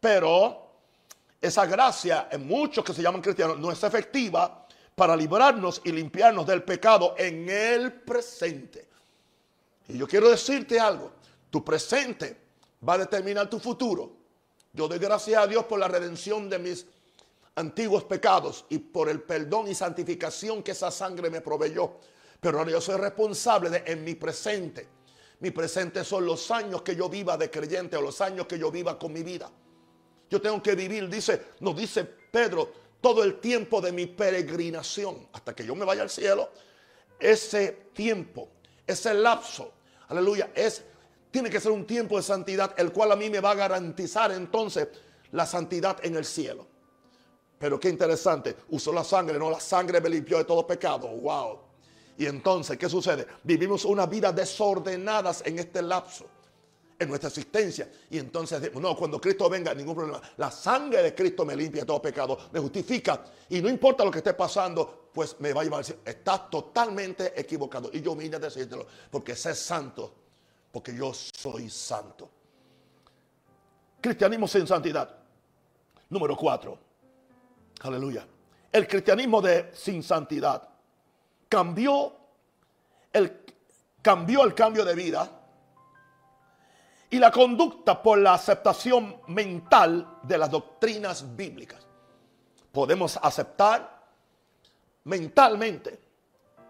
pero, 0.00 0.70
esa 1.38 1.66
gracia 1.66 2.28
en 2.30 2.46
muchos 2.46 2.82
que 2.82 2.94
se 2.94 3.02
llaman 3.02 3.20
cristianos 3.20 3.58
no 3.58 3.70
es 3.70 3.82
efectiva 3.84 4.66
para 4.94 5.14
librarnos 5.14 5.82
y 5.84 5.92
limpiarnos 5.92 6.46
del 6.46 6.62
pecado 6.62 7.14
en 7.18 7.46
el 7.46 7.92
presente. 7.92 8.88
Y 9.86 9.98
yo 9.98 10.08
quiero 10.08 10.30
decirte 10.30 10.80
algo, 10.80 11.12
tu 11.50 11.62
presente 11.62 12.38
va 12.88 12.94
a 12.94 12.98
determinar 12.98 13.50
tu 13.50 13.60
futuro. 13.60 14.12
Yo 14.72 14.88
doy 14.88 14.98
gracias 14.98 15.42
a 15.42 15.46
Dios 15.46 15.66
por 15.66 15.78
la 15.78 15.88
redención 15.88 16.48
de 16.48 16.58
mis 16.58 16.86
antiguos 17.56 18.04
pecados 18.04 18.64
y 18.68 18.78
por 18.78 19.08
el 19.08 19.22
perdón 19.22 19.68
y 19.68 19.74
santificación 19.74 20.62
que 20.62 20.72
esa 20.72 20.90
sangre 20.90 21.30
me 21.30 21.40
proveyó. 21.40 21.98
Pero 22.40 22.58
ahora 22.58 22.70
yo 22.70 22.80
soy 22.80 22.96
responsable 22.96 23.70
de 23.70 23.82
en 23.86 24.04
mi 24.04 24.14
presente. 24.14 24.88
Mi 25.40 25.50
presente 25.50 26.04
son 26.04 26.26
los 26.26 26.50
años 26.50 26.82
que 26.82 26.94
yo 26.94 27.08
viva 27.08 27.36
de 27.36 27.50
creyente 27.50 27.96
o 27.96 28.02
los 28.02 28.20
años 28.20 28.46
que 28.46 28.58
yo 28.58 28.70
viva 28.70 28.98
con 28.98 29.12
mi 29.12 29.22
vida. 29.22 29.50
Yo 30.28 30.40
tengo 30.40 30.62
que 30.62 30.74
vivir, 30.74 31.08
dice, 31.08 31.42
nos 31.60 31.76
dice 31.76 32.04
Pedro, 32.04 32.72
todo 33.00 33.24
el 33.24 33.40
tiempo 33.40 33.80
de 33.80 33.92
mi 33.92 34.06
peregrinación 34.06 35.28
hasta 35.32 35.54
que 35.54 35.64
yo 35.64 35.74
me 35.74 35.84
vaya 35.84 36.02
al 36.02 36.10
cielo. 36.10 36.50
Ese 37.18 37.88
tiempo, 37.92 38.48
ese 38.86 39.12
lapso, 39.14 39.72
aleluya, 40.08 40.50
es 40.54 40.84
tiene 41.30 41.48
que 41.48 41.60
ser 41.60 41.72
un 41.72 41.86
tiempo 41.86 42.16
de 42.16 42.22
santidad, 42.22 42.74
el 42.76 42.92
cual 42.92 43.12
a 43.12 43.16
mí 43.16 43.30
me 43.30 43.40
va 43.40 43.52
a 43.52 43.54
garantizar 43.54 44.32
entonces 44.32 44.88
la 45.32 45.46
santidad 45.46 46.04
en 46.04 46.16
el 46.16 46.24
cielo. 46.24 46.66
Pero 47.60 47.78
qué 47.78 47.90
interesante, 47.90 48.56
usó 48.70 48.90
la 48.90 49.04
sangre, 49.04 49.38
no 49.38 49.50
la 49.50 49.60
sangre 49.60 50.00
me 50.00 50.08
limpió 50.08 50.38
de 50.38 50.44
todo 50.44 50.66
pecado. 50.66 51.08
Wow. 51.08 51.58
Y 52.16 52.24
entonces, 52.24 52.78
¿qué 52.78 52.88
sucede? 52.88 53.26
Vivimos 53.44 53.84
una 53.84 54.06
vida 54.06 54.32
desordenadas 54.32 55.42
en 55.44 55.58
este 55.58 55.82
lapso, 55.82 56.24
en 56.98 57.10
nuestra 57.10 57.28
existencia. 57.28 57.92
Y 58.08 58.16
entonces, 58.16 58.74
no, 58.74 58.96
cuando 58.96 59.20
Cristo 59.20 59.50
venga, 59.50 59.74
ningún 59.74 59.94
problema. 59.94 60.22
La 60.38 60.50
sangre 60.50 61.02
de 61.02 61.14
Cristo 61.14 61.44
me 61.44 61.54
limpia 61.54 61.82
de 61.82 61.86
todo 61.86 62.00
pecado, 62.00 62.38
me 62.50 62.60
justifica. 62.60 63.22
Y 63.50 63.60
no 63.60 63.68
importa 63.68 64.06
lo 64.06 64.10
que 64.10 64.18
esté 64.18 64.32
pasando, 64.32 65.10
pues 65.12 65.36
me 65.40 65.52
va 65.52 65.60
a 65.60 65.64
llevar. 65.64 65.84
Estás 66.02 66.48
totalmente 66.48 67.38
equivocado. 67.38 67.90
Y 67.92 68.00
yo 68.00 68.16
vine 68.16 68.36
a 68.36 68.38
decírtelo, 68.38 68.86
porque 69.10 69.36
sé 69.36 69.54
santo, 69.54 70.14
porque 70.72 70.96
yo 70.96 71.12
soy 71.12 71.68
santo. 71.68 72.26
Cristianismo 74.00 74.48
sin 74.48 74.66
santidad. 74.66 75.14
Número 76.08 76.34
cuatro 76.34 76.89
Aleluya. 77.80 78.26
El 78.72 78.86
cristianismo 78.86 79.40
de 79.40 79.70
sin 79.74 80.02
santidad 80.02 80.68
cambió 81.48 82.14
el, 83.12 83.44
cambió 84.02 84.44
el 84.44 84.54
cambio 84.54 84.84
de 84.84 84.94
vida 84.94 85.28
y 87.08 87.18
la 87.18 87.30
conducta 87.30 88.00
por 88.00 88.18
la 88.18 88.34
aceptación 88.34 89.16
mental 89.28 90.18
de 90.22 90.38
las 90.38 90.50
doctrinas 90.50 91.36
bíblicas. 91.36 91.84
Podemos 92.70 93.18
aceptar 93.20 94.00
mentalmente, 95.04 95.98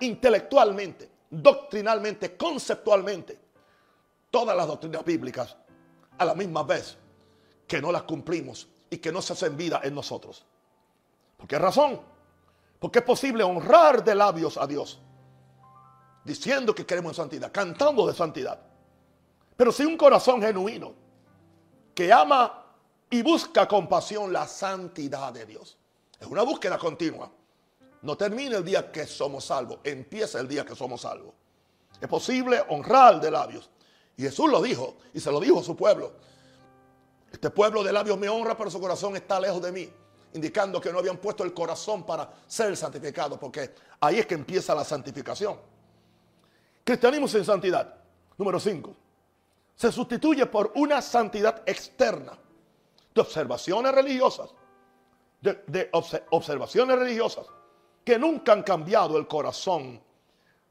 intelectualmente, 0.00 1.10
doctrinalmente, 1.28 2.36
conceptualmente, 2.36 3.38
todas 4.30 4.56
las 4.56 4.66
doctrinas 4.66 5.04
bíblicas 5.04 5.56
a 6.16 6.24
la 6.24 6.34
misma 6.34 6.62
vez 6.62 6.96
que 7.66 7.82
no 7.82 7.92
las 7.92 8.04
cumplimos 8.04 8.68
y 8.88 8.96
que 8.98 9.12
no 9.12 9.20
se 9.20 9.34
hacen 9.34 9.56
vida 9.56 9.80
en 9.84 9.94
nosotros. 9.94 10.46
¿Por 11.40 11.48
qué 11.48 11.58
razón? 11.58 11.98
Porque 12.78 12.98
es 12.98 13.04
posible 13.04 13.42
honrar 13.42 14.04
de 14.04 14.14
labios 14.14 14.58
a 14.58 14.66
Dios, 14.66 15.00
diciendo 16.22 16.74
que 16.74 16.84
queremos 16.84 17.16
santidad, 17.16 17.50
cantando 17.50 18.06
de 18.06 18.12
santidad. 18.12 18.60
Pero 19.56 19.72
si 19.72 19.86
un 19.86 19.96
corazón 19.96 20.42
genuino 20.42 20.92
que 21.94 22.12
ama 22.12 22.64
y 23.08 23.22
busca 23.22 23.66
con 23.66 23.88
pasión 23.88 24.32
la 24.32 24.46
santidad 24.46 25.32
de 25.32 25.46
Dios. 25.46 25.76
Es 26.18 26.26
una 26.26 26.42
búsqueda 26.42 26.78
continua. 26.78 27.30
No 28.02 28.16
termina 28.16 28.58
el 28.58 28.64
día 28.64 28.92
que 28.92 29.06
somos 29.06 29.46
salvos, 29.46 29.78
empieza 29.82 30.40
el 30.40 30.48
día 30.48 30.64
que 30.64 30.76
somos 30.76 31.00
salvos. 31.00 31.34
Es 32.00 32.08
posible 32.08 32.62
honrar 32.68 33.20
de 33.20 33.30
labios. 33.30 33.68
Y 34.16 34.22
Jesús 34.22 34.50
lo 34.50 34.62
dijo, 34.62 34.96
y 35.12 35.20
se 35.20 35.30
lo 35.32 35.40
dijo 35.40 35.60
a 35.60 35.62
su 35.62 35.76
pueblo. 35.76 36.12
Este 37.32 37.50
pueblo 37.50 37.82
de 37.82 37.92
labios 37.92 38.18
me 38.18 38.28
honra, 38.28 38.56
pero 38.56 38.70
su 38.70 38.80
corazón 38.80 39.16
está 39.16 39.40
lejos 39.40 39.62
de 39.62 39.72
mí, 39.72 39.92
indicando 40.34 40.80
que 40.80 40.92
no 40.92 40.98
habían 40.98 41.18
puesto 41.18 41.44
el 41.44 41.52
corazón 41.52 42.04
para 42.04 42.30
ser 42.46 42.76
santificado, 42.76 43.38
porque 43.38 43.74
ahí 44.00 44.18
es 44.18 44.26
que 44.26 44.34
empieza 44.34 44.74
la 44.74 44.84
santificación. 44.84 45.58
Cristianismo 46.84 47.28
sin 47.28 47.44
santidad. 47.44 47.94
Número 48.36 48.58
5. 48.58 48.96
Se 49.74 49.92
sustituye 49.92 50.46
por 50.46 50.72
una 50.76 51.00
santidad 51.02 51.62
externa 51.66 52.32
de 53.14 53.20
observaciones 53.20 53.92
religiosas, 53.92 54.50
de, 55.40 55.88
observaciones 56.30 56.98
religiosas 56.98 57.46
que 58.04 58.18
nunca 58.18 58.52
han 58.52 58.62
cambiado 58.62 59.18
el 59.18 59.26
corazón 59.26 60.00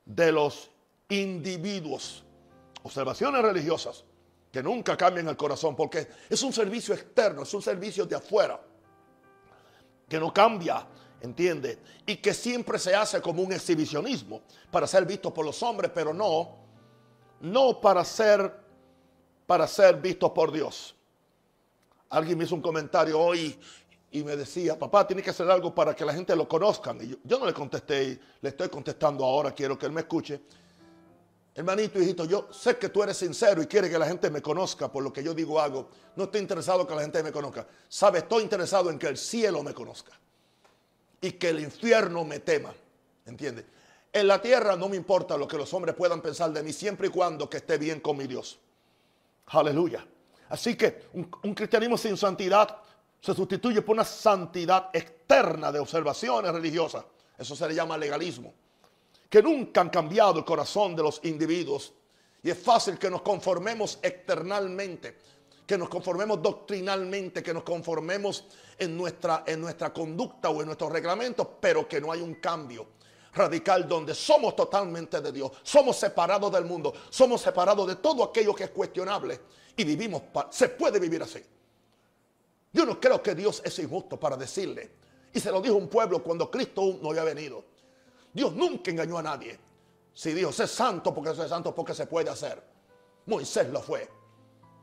de 0.05 0.31
los 0.31 0.69
individuos. 1.09 2.23
Observaciones 2.83 3.41
religiosas 3.41 4.03
que 4.51 4.63
nunca 4.63 4.97
cambian 4.97 5.27
el 5.27 5.37
corazón 5.37 5.75
porque 5.75 6.07
es 6.29 6.41
un 6.43 6.53
servicio 6.53 6.93
externo, 6.93 7.43
es 7.43 7.53
un 7.53 7.61
servicio 7.61 8.05
de 8.05 8.15
afuera, 8.15 8.59
que 10.09 10.19
no 10.19 10.33
cambia, 10.33 10.85
¿entiende? 11.21 11.77
Y 12.05 12.17
que 12.17 12.33
siempre 12.33 12.79
se 12.79 12.95
hace 12.95 13.21
como 13.21 13.43
un 13.43 13.53
exhibicionismo 13.53 14.41
para 14.71 14.87
ser 14.87 15.05
visto 15.05 15.33
por 15.33 15.45
los 15.45 15.61
hombres, 15.63 15.91
pero 15.93 16.13
no, 16.13 16.57
no 17.41 17.79
para 17.79 18.03
ser, 18.03 18.51
para 19.45 19.67
ser 19.67 19.97
visto 19.97 20.33
por 20.33 20.51
Dios. 20.51 20.95
Alguien 22.09 22.37
me 22.37 22.45
hizo 22.45 22.55
un 22.55 22.61
comentario 22.61 23.19
hoy 23.19 23.57
y 24.11 24.23
me 24.23 24.35
decía, 24.35 24.77
papá, 24.77 25.05
tiene 25.05 25.21
que 25.21 25.29
hacer 25.29 25.49
algo 25.49 25.73
para 25.73 25.95
que 25.95 26.03
la 26.03 26.13
gente 26.13 26.35
lo 26.35 26.47
conozca. 26.47 26.95
Y 26.99 27.09
yo, 27.09 27.17
yo 27.23 27.37
no 27.37 27.45
le 27.45 27.53
contesté, 27.53 28.19
le 28.41 28.49
estoy 28.49 28.67
contestando 28.69 29.23
ahora, 29.23 29.51
quiero 29.51 29.77
que 29.77 29.85
él 29.85 29.91
me 29.91 30.01
escuche. 30.01 30.41
Hermanito, 31.59 31.99
hijito, 31.99 32.23
yo 32.23 32.47
sé 32.53 32.77
que 32.77 32.87
tú 32.87 33.03
eres 33.03 33.17
sincero 33.17 33.61
y 33.61 33.67
quieres 33.67 33.91
que 33.91 33.99
la 33.99 34.05
gente 34.05 34.29
me 34.29 34.41
conozca 34.41 34.89
por 34.89 35.03
lo 35.03 35.11
que 35.11 35.21
yo 35.21 35.33
digo 35.33 35.59
hago. 35.59 35.89
No 36.15 36.23
estoy 36.23 36.39
interesado 36.39 36.79
en 36.79 36.87
que 36.87 36.95
la 36.95 37.01
gente 37.01 37.21
me 37.21 37.33
conozca. 37.33 37.67
Sabe, 37.89 38.19
estoy 38.19 38.43
interesado 38.43 38.89
en 38.89 38.97
que 38.97 39.07
el 39.07 39.17
cielo 39.17 39.61
me 39.61 39.73
conozca 39.73 40.13
y 41.19 41.33
que 41.33 41.49
el 41.49 41.59
infierno 41.59 42.23
me 42.23 42.39
tema. 42.39 42.73
¿Entiendes? 43.25 43.65
En 44.13 44.29
la 44.29 44.41
tierra 44.41 44.77
no 44.77 44.87
me 44.87 44.95
importa 44.95 45.35
lo 45.35 45.49
que 45.49 45.57
los 45.57 45.73
hombres 45.73 45.95
puedan 45.95 46.21
pensar 46.21 46.49
de 46.53 46.63
mí 46.63 46.71
siempre 46.71 47.07
y 47.07 47.09
cuando 47.09 47.49
esté 47.51 47.77
bien 47.77 47.99
con 47.99 48.15
mi 48.15 48.25
Dios. 48.25 48.57
Aleluya. 49.47 50.07
Así 50.47 50.77
que 50.77 51.09
un 51.11 51.53
cristianismo 51.53 51.97
sin 51.97 52.15
santidad 52.15 52.77
se 53.19 53.33
sustituye 53.33 53.81
por 53.81 53.95
una 53.95 54.05
santidad 54.05 54.91
externa 54.93 55.73
de 55.73 55.79
observaciones 55.79 56.53
religiosas. 56.53 57.03
Eso 57.37 57.53
se 57.53 57.67
le 57.67 57.75
llama 57.75 57.97
legalismo 57.97 58.53
que 59.29 59.43
nunca 59.43 59.81
han 59.81 59.89
cambiado 59.89 60.39
el 60.39 60.45
corazón 60.45 60.95
de 60.95 61.03
los 61.03 61.21
individuos. 61.23 61.93
Y 62.41 62.49
es 62.49 62.57
fácil 62.57 62.97
que 62.97 63.09
nos 63.09 63.21
conformemos 63.21 63.99
externalmente, 64.01 65.17
que 65.67 65.77
nos 65.77 65.89
conformemos 65.89 66.41
doctrinalmente, 66.41 67.43
que 67.43 67.53
nos 67.53 67.63
conformemos 67.63 68.45
en 68.77 68.97
nuestra, 68.97 69.43
en 69.45 69.61
nuestra 69.61 69.93
conducta 69.93 70.49
o 70.49 70.61
en 70.61 70.67
nuestros 70.67 70.91
reglamentos, 70.91 71.47
pero 71.59 71.87
que 71.87 72.01
no 72.01 72.11
hay 72.11 72.21
un 72.21 72.35
cambio 72.35 72.87
radical 73.33 73.87
donde 73.87 74.15
somos 74.15 74.55
totalmente 74.55 75.21
de 75.21 75.31
Dios, 75.31 75.51
somos 75.61 75.97
separados 75.97 76.51
del 76.51 76.65
mundo, 76.65 76.93
somos 77.09 77.41
separados 77.41 77.87
de 77.87 77.97
todo 77.97 78.23
aquello 78.23 78.55
que 78.55 78.63
es 78.63 78.71
cuestionable 78.71 79.39
y 79.75 79.83
vivimos, 79.83 80.23
se 80.49 80.69
puede 80.69 80.99
vivir 80.99 81.21
así. 81.21 81.43
Yo 82.71 82.85
no 82.85 82.99
creo 82.99 83.21
que 83.21 83.35
Dios 83.35 83.61
es 83.63 83.77
injusto 83.79 84.19
para 84.19 84.35
decirle, 84.35 84.91
y 85.33 85.39
se 85.39 85.51
lo 85.51 85.61
dijo 85.61 85.75
un 85.75 85.87
pueblo 85.87 86.23
cuando 86.23 86.49
Cristo 86.49 86.97
no 87.01 87.09
había 87.11 87.23
venido. 87.23 87.63
Dios 88.33 88.53
nunca 88.53 88.91
engañó 88.91 89.17
a 89.17 89.23
nadie. 89.23 89.59
Si 90.13 90.33
Dios 90.33 90.59
es 90.59 90.71
santo 90.71 91.13
porque 91.13 91.31
es 91.31 91.49
santo 91.49 91.73
porque 91.73 91.93
se 91.93 92.05
puede 92.07 92.29
hacer. 92.29 92.61
Moisés 93.25 93.69
lo 93.69 93.81
fue. 93.81 94.09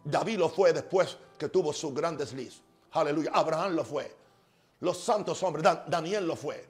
David 0.04 0.38
lo 0.38 0.48
fue 0.48 0.72
después 0.72 1.16
que 1.38 1.48
tuvo 1.48 1.72
su 1.72 1.92
gran 1.92 2.16
desliz. 2.16 2.60
Aleluya. 2.92 3.30
Abraham 3.34 3.74
lo 3.74 3.84
fue. 3.84 4.14
Los 4.80 4.98
santos 4.98 5.42
hombres. 5.42 5.64
Daniel 5.86 6.26
lo 6.26 6.36
fue. 6.36 6.66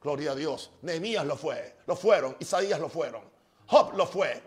Gloria 0.00 0.32
a 0.32 0.34
Dios. 0.34 0.70
Nehemías 0.82 1.26
lo 1.26 1.36
fue. 1.36 1.76
Lo 1.86 1.96
fueron. 1.96 2.36
Isaías 2.38 2.78
lo 2.78 2.88
fueron. 2.88 3.22
Job 3.66 3.94
lo 3.94 4.06
fue. 4.06 4.42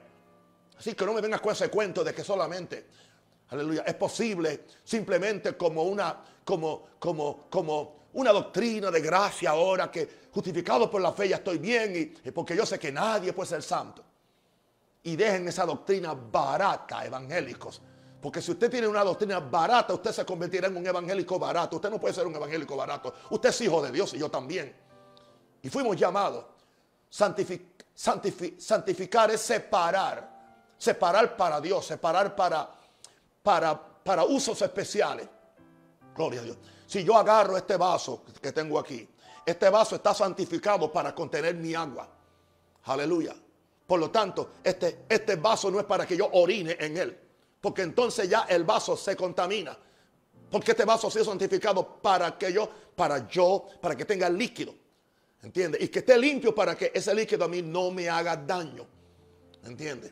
Así 0.77 0.93
que 0.93 1.05
no 1.05 1.13
me 1.13 1.21
vengas 1.21 1.41
con 1.41 1.51
ese 1.51 1.69
cuento 1.69 2.05
de 2.05 2.13
que 2.13 2.23
solamente, 2.23 2.87
aleluya, 3.49 3.83
es 3.85 3.95
posible 3.95 4.63
simplemente 4.81 5.57
como 5.57 5.83
una, 5.83 6.23
como, 6.45 6.87
como, 6.97 7.49
como 7.49 7.98
una 8.13 8.31
doctrina 8.31 8.89
de 8.89 9.01
gracia 9.01 9.51
ahora 9.51 9.91
que 9.91 10.27
justificado 10.31 10.89
por 10.89 11.01
la 11.01 11.11
fe 11.11 11.29
ya 11.29 11.37
estoy 11.37 11.57
bien 11.57 12.15
y, 12.23 12.31
porque 12.31 12.55
yo 12.55 12.65
sé 12.65 12.79
que 12.79 12.91
nadie 12.91 13.33
puede 13.33 13.49
ser 13.49 13.61
santo. 13.61 14.03
Y 15.03 15.15
dejen 15.15 15.47
esa 15.47 15.65
doctrina 15.65 16.13
barata, 16.13 17.05
evangélicos. 17.05 17.81
Porque 18.21 18.41
si 18.41 18.51
usted 18.51 18.69
tiene 18.69 18.87
una 18.87 19.03
doctrina 19.03 19.39
barata, 19.39 19.93
usted 19.93 20.11
se 20.11 20.25
convertirá 20.25 20.67
en 20.67 20.75
un 20.75 20.85
evangélico 20.85 21.39
barato. 21.39 21.77
Usted 21.77 21.89
no 21.89 21.99
puede 21.99 22.13
ser 22.13 22.27
un 22.27 22.35
evangélico 22.35 22.75
barato. 22.75 23.13
Usted 23.29 23.49
es 23.49 23.61
hijo 23.61 23.81
de 23.81 23.91
Dios 23.91 24.13
y 24.13 24.17
yo 24.17 24.29
también. 24.29 24.75
Y 25.61 25.69
fuimos 25.69 25.95
llamados. 25.95 26.45
santificar 27.95 29.31
es 29.31 29.39
separar. 29.39 30.37
Separar 30.77 31.37
para 31.37 31.61
Dios, 31.61 31.85
separar 31.85 32.35
para, 32.35 32.69
para, 33.41 33.79
para 34.03 34.25
usos 34.25 34.61
especiales. 34.61 35.27
Gloria 36.15 36.41
a 36.41 36.43
Dios. 36.43 36.57
Si 36.89 37.03
yo 37.03 37.15
agarro 37.15 37.55
este 37.55 37.77
vaso 37.77 38.23
que 38.41 38.51
tengo 38.51 38.79
aquí, 38.79 39.07
este 39.45 39.69
vaso 39.69 39.97
está 39.97 40.11
santificado 40.11 40.91
para 40.91 41.13
contener 41.13 41.53
mi 41.53 41.75
agua. 41.75 42.09
Aleluya. 42.85 43.35
Por 43.85 43.99
lo 43.99 44.09
tanto, 44.09 44.53
este, 44.63 45.05
este 45.07 45.35
vaso 45.35 45.69
no 45.69 45.79
es 45.79 45.85
para 45.85 46.07
que 46.07 46.17
yo 46.17 46.27
orine 46.33 46.75
en 46.79 46.97
él. 46.97 47.19
Porque 47.61 47.83
entonces 47.83 48.27
ya 48.27 48.47
el 48.49 48.63
vaso 48.63 48.97
se 48.97 49.15
contamina. 49.15 49.77
Porque 50.49 50.71
este 50.71 50.83
vaso 50.83 51.09
ha 51.09 51.11
sido 51.11 51.25
santificado 51.25 52.01
para 52.01 52.35
que 52.35 52.51
yo, 52.51 52.67
para 52.95 53.27
yo, 53.27 53.67
para 53.79 53.95
que 53.95 54.05
tenga 54.05 54.27
líquido. 54.27 54.73
¿Entiendes? 55.43 55.83
Y 55.83 55.89
que 55.89 55.99
esté 55.99 56.17
limpio 56.17 56.55
para 56.55 56.75
que 56.75 56.91
ese 56.91 57.13
líquido 57.13 57.45
a 57.45 57.47
mí 57.47 57.61
no 57.61 57.91
me 57.91 58.09
haga 58.09 58.35
daño. 58.35 58.87
¿Entiendes? 59.63 60.11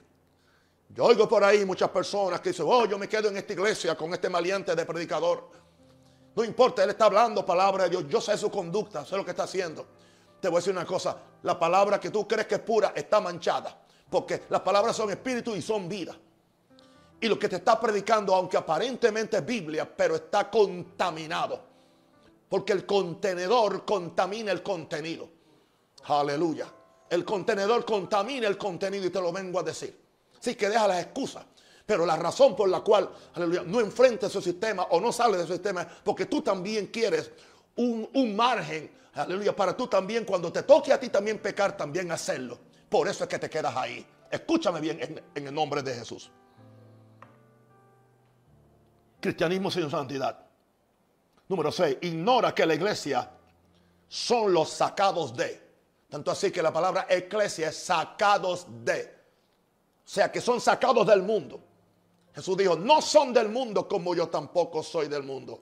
Yo 0.90 1.06
oigo 1.06 1.28
por 1.28 1.44
ahí 1.44 1.66
muchas 1.66 1.90
personas 1.90 2.40
que 2.40 2.50
dicen, 2.50 2.68
oh, 2.70 2.86
yo 2.86 3.00
me 3.00 3.10
quedo 3.10 3.30
en 3.30 3.38
esta 3.38 3.54
iglesia 3.54 3.96
con 3.98 4.14
este 4.14 4.30
maleante 4.30 4.76
de 4.76 4.86
predicador. 4.86 5.66
No 6.38 6.44
importa, 6.44 6.84
Él 6.84 6.92
está 6.92 7.06
hablando 7.06 7.44
palabra 7.44 7.86
de 7.86 7.90
Dios. 7.90 8.06
Yo 8.08 8.22
sé 8.22 8.38
su 8.38 8.52
conducta, 8.52 9.04
sé 9.04 9.18
lo 9.18 9.26
que 9.26 9.32
está 9.32 9.46
haciendo. 9.46 9.88
Te 10.40 10.50
voy 10.50 10.58
a 10.58 10.60
decir 10.60 10.72
una 10.72 10.86
cosa. 10.86 11.18
La 11.42 11.58
palabra 11.58 12.00
que 12.00 12.12
tú 12.12 12.28
crees 12.28 12.46
que 12.46 12.54
es 12.54 12.62
pura 12.62 12.94
está 12.96 13.20
manchada. 13.20 13.76
Porque 14.08 14.44
las 14.50 14.62
palabras 14.62 14.96
son 14.96 15.10
espíritu 15.10 15.56
y 15.56 15.64
son 15.64 15.90
vida. 15.90 16.16
Y 17.20 17.28
lo 17.28 17.40
que 17.40 17.50
te 17.50 17.56
está 17.56 17.80
predicando, 17.80 18.36
aunque 18.36 18.56
aparentemente 18.56 19.38
es 19.38 19.46
Biblia, 19.48 19.92
pero 19.98 20.14
está 20.14 20.48
contaminado. 20.48 21.60
Porque 22.48 22.72
el 22.74 22.86
contenedor 22.86 23.84
contamina 23.84 24.52
el 24.52 24.62
contenido. 24.62 25.28
Aleluya. 26.04 26.72
El 27.10 27.26
contenedor 27.26 27.84
contamina 27.84 28.48
el 28.48 28.60
contenido 28.60 29.08
y 29.08 29.10
te 29.10 29.20
lo 29.20 29.32
vengo 29.32 29.60
a 29.60 29.64
decir. 29.64 30.00
Así 30.40 30.54
que 30.54 30.70
deja 30.70 30.88
las 30.88 31.02
excusas. 31.02 31.44
Pero 31.88 32.06
la 32.06 32.18
razón 32.18 32.54
por 32.54 32.68
la 32.68 32.82
cual, 32.82 33.10
aleluya, 33.34 33.64
no 33.66 33.80
enfrenta 33.80 34.30
su 34.30 34.42
sistema 34.42 34.84
o 34.92 35.00
no 35.00 35.14
sale 35.14 35.38
de 35.38 35.48
su 35.48 35.54
sistema 35.54 35.84
es 35.84 35.88
porque 36.04 36.26
tú 36.26 36.42
también 36.42 36.88
quieres 36.88 37.32
un, 37.78 38.36
margen, 38.36 38.92
aleluya, 39.14 39.56
para 39.56 39.76
tú 39.76 39.88
también, 39.88 40.26
cuando 40.26 40.52
te 40.52 40.64
toque 40.64 40.92
a 40.92 41.00
ti 41.00 41.08
también 41.08 41.40
pecar, 41.40 41.78
también 41.78 42.12
hacerlo. 42.12 42.60
Por 42.90 43.08
eso 43.08 43.24
es 43.24 43.30
que 43.30 43.40
te 43.40 43.50
quedas 43.50 43.74
ahí. 43.74 44.06
Escúchame 44.30 44.82
bien 44.82 45.02
en, 45.02 45.24
en 45.34 45.48
el 45.48 45.54
nombre 45.54 45.82
de 45.82 45.94
Jesús. 45.94 46.30
Cristianismo 49.22 49.72
sin 49.72 49.90
santidad. 49.90 50.46
Número 51.48 51.72
6. 51.72 52.00
Ignora 52.02 52.54
que 52.54 52.66
la 52.66 52.76
iglesia 52.76 53.32
son 54.10 54.52
los 54.52 54.72
sacados 54.72 55.34
de. 55.38 55.66
Tanto 56.10 56.32
así 56.32 56.52
que 56.52 56.62
la 56.62 56.74
palabra 56.74 57.08
iglesia 57.10 57.70
es 57.70 57.78
sacados 57.78 58.68
de. 58.84 59.16
O 60.06 60.10
sea 60.10 60.30
que 60.30 60.42
son 60.42 60.60
sacados 60.60 61.08
del 61.08 61.22
mundo. 61.22 61.67
Jesús 62.38 62.56
dijo, 62.56 62.76
no 62.76 63.02
son 63.02 63.34
del 63.34 63.50
mundo 63.50 63.88
como 63.88 64.14
yo 64.14 64.30
tampoco 64.30 64.84
soy 64.84 65.08
del 65.08 65.24
mundo. 65.24 65.60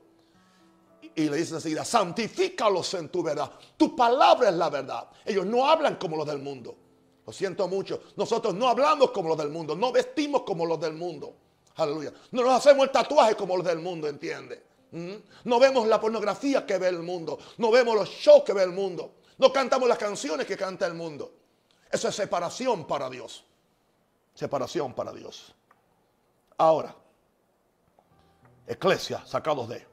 Y 1.16 1.30
le 1.30 1.38
dice 1.38 1.54
enseguida, 1.54 1.86
santifícalos 1.86 2.96
en 2.96 3.08
tu 3.08 3.24
verdad. 3.24 3.50
Tu 3.78 3.96
palabra 3.96 4.50
es 4.50 4.56
la 4.56 4.70
verdad. 4.70 5.08
Ellos 5.24 5.46
no 5.46 5.66
hablan 5.66 5.96
como 5.96 6.18
los 6.18 6.28
del 6.28 6.40
mundo. 6.40 6.76
Lo 7.26 7.32
siento 7.32 7.70
mucho. 7.70 8.02
Nosotros 8.18 8.54
no 8.56 8.68
hablamos 8.68 9.12
como 9.12 9.30
los 9.30 9.38
del 9.38 9.52
mundo. 9.52 9.74
No 9.74 9.94
vestimos 9.94 10.42
como 10.42 10.66
los 10.66 10.78
del 10.78 10.96
mundo. 10.96 11.34
Aleluya. 11.78 12.12
No 12.32 12.44
nos 12.44 12.52
hacemos 12.52 12.84
el 12.88 12.92
tatuaje 12.92 13.38
como 13.38 13.56
los 13.56 13.66
del 13.66 13.80
mundo, 13.80 14.10
¿entiende? 14.10 14.62
¿Mm? 14.92 15.14
No 15.46 15.60
vemos 15.62 15.88
la 15.88 16.02
pornografía 16.02 16.66
que 16.66 16.78
ve 16.78 16.90
el 16.90 17.04
mundo. 17.04 17.40
No 17.58 17.72
vemos 17.72 17.96
los 17.96 18.10
shows 18.10 18.44
que 18.44 18.52
ve 18.52 18.64
el 18.64 18.74
mundo. 18.74 19.14
No 19.38 19.54
cantamos 19.54 19.88
las 19.88 19.98
canciones 19.98 20.46
que 20.46 20.58
canta 20.58 20.86
el 20.86 20.94
mundo. 20.94 21.32
Eso 21.90 22.10
es 22.10 22.16
separación 22.16 22.86
para 22.86 23.10
Dios. 23.10 23.46
Separación 24.34 24.94
para 24.94 25.14
Dios. 25.14 25.56
Ahora, 26.58 26.96
Eclesia, 28.68 29.24
sacados 29.26 29.70
de. 29.70 29.86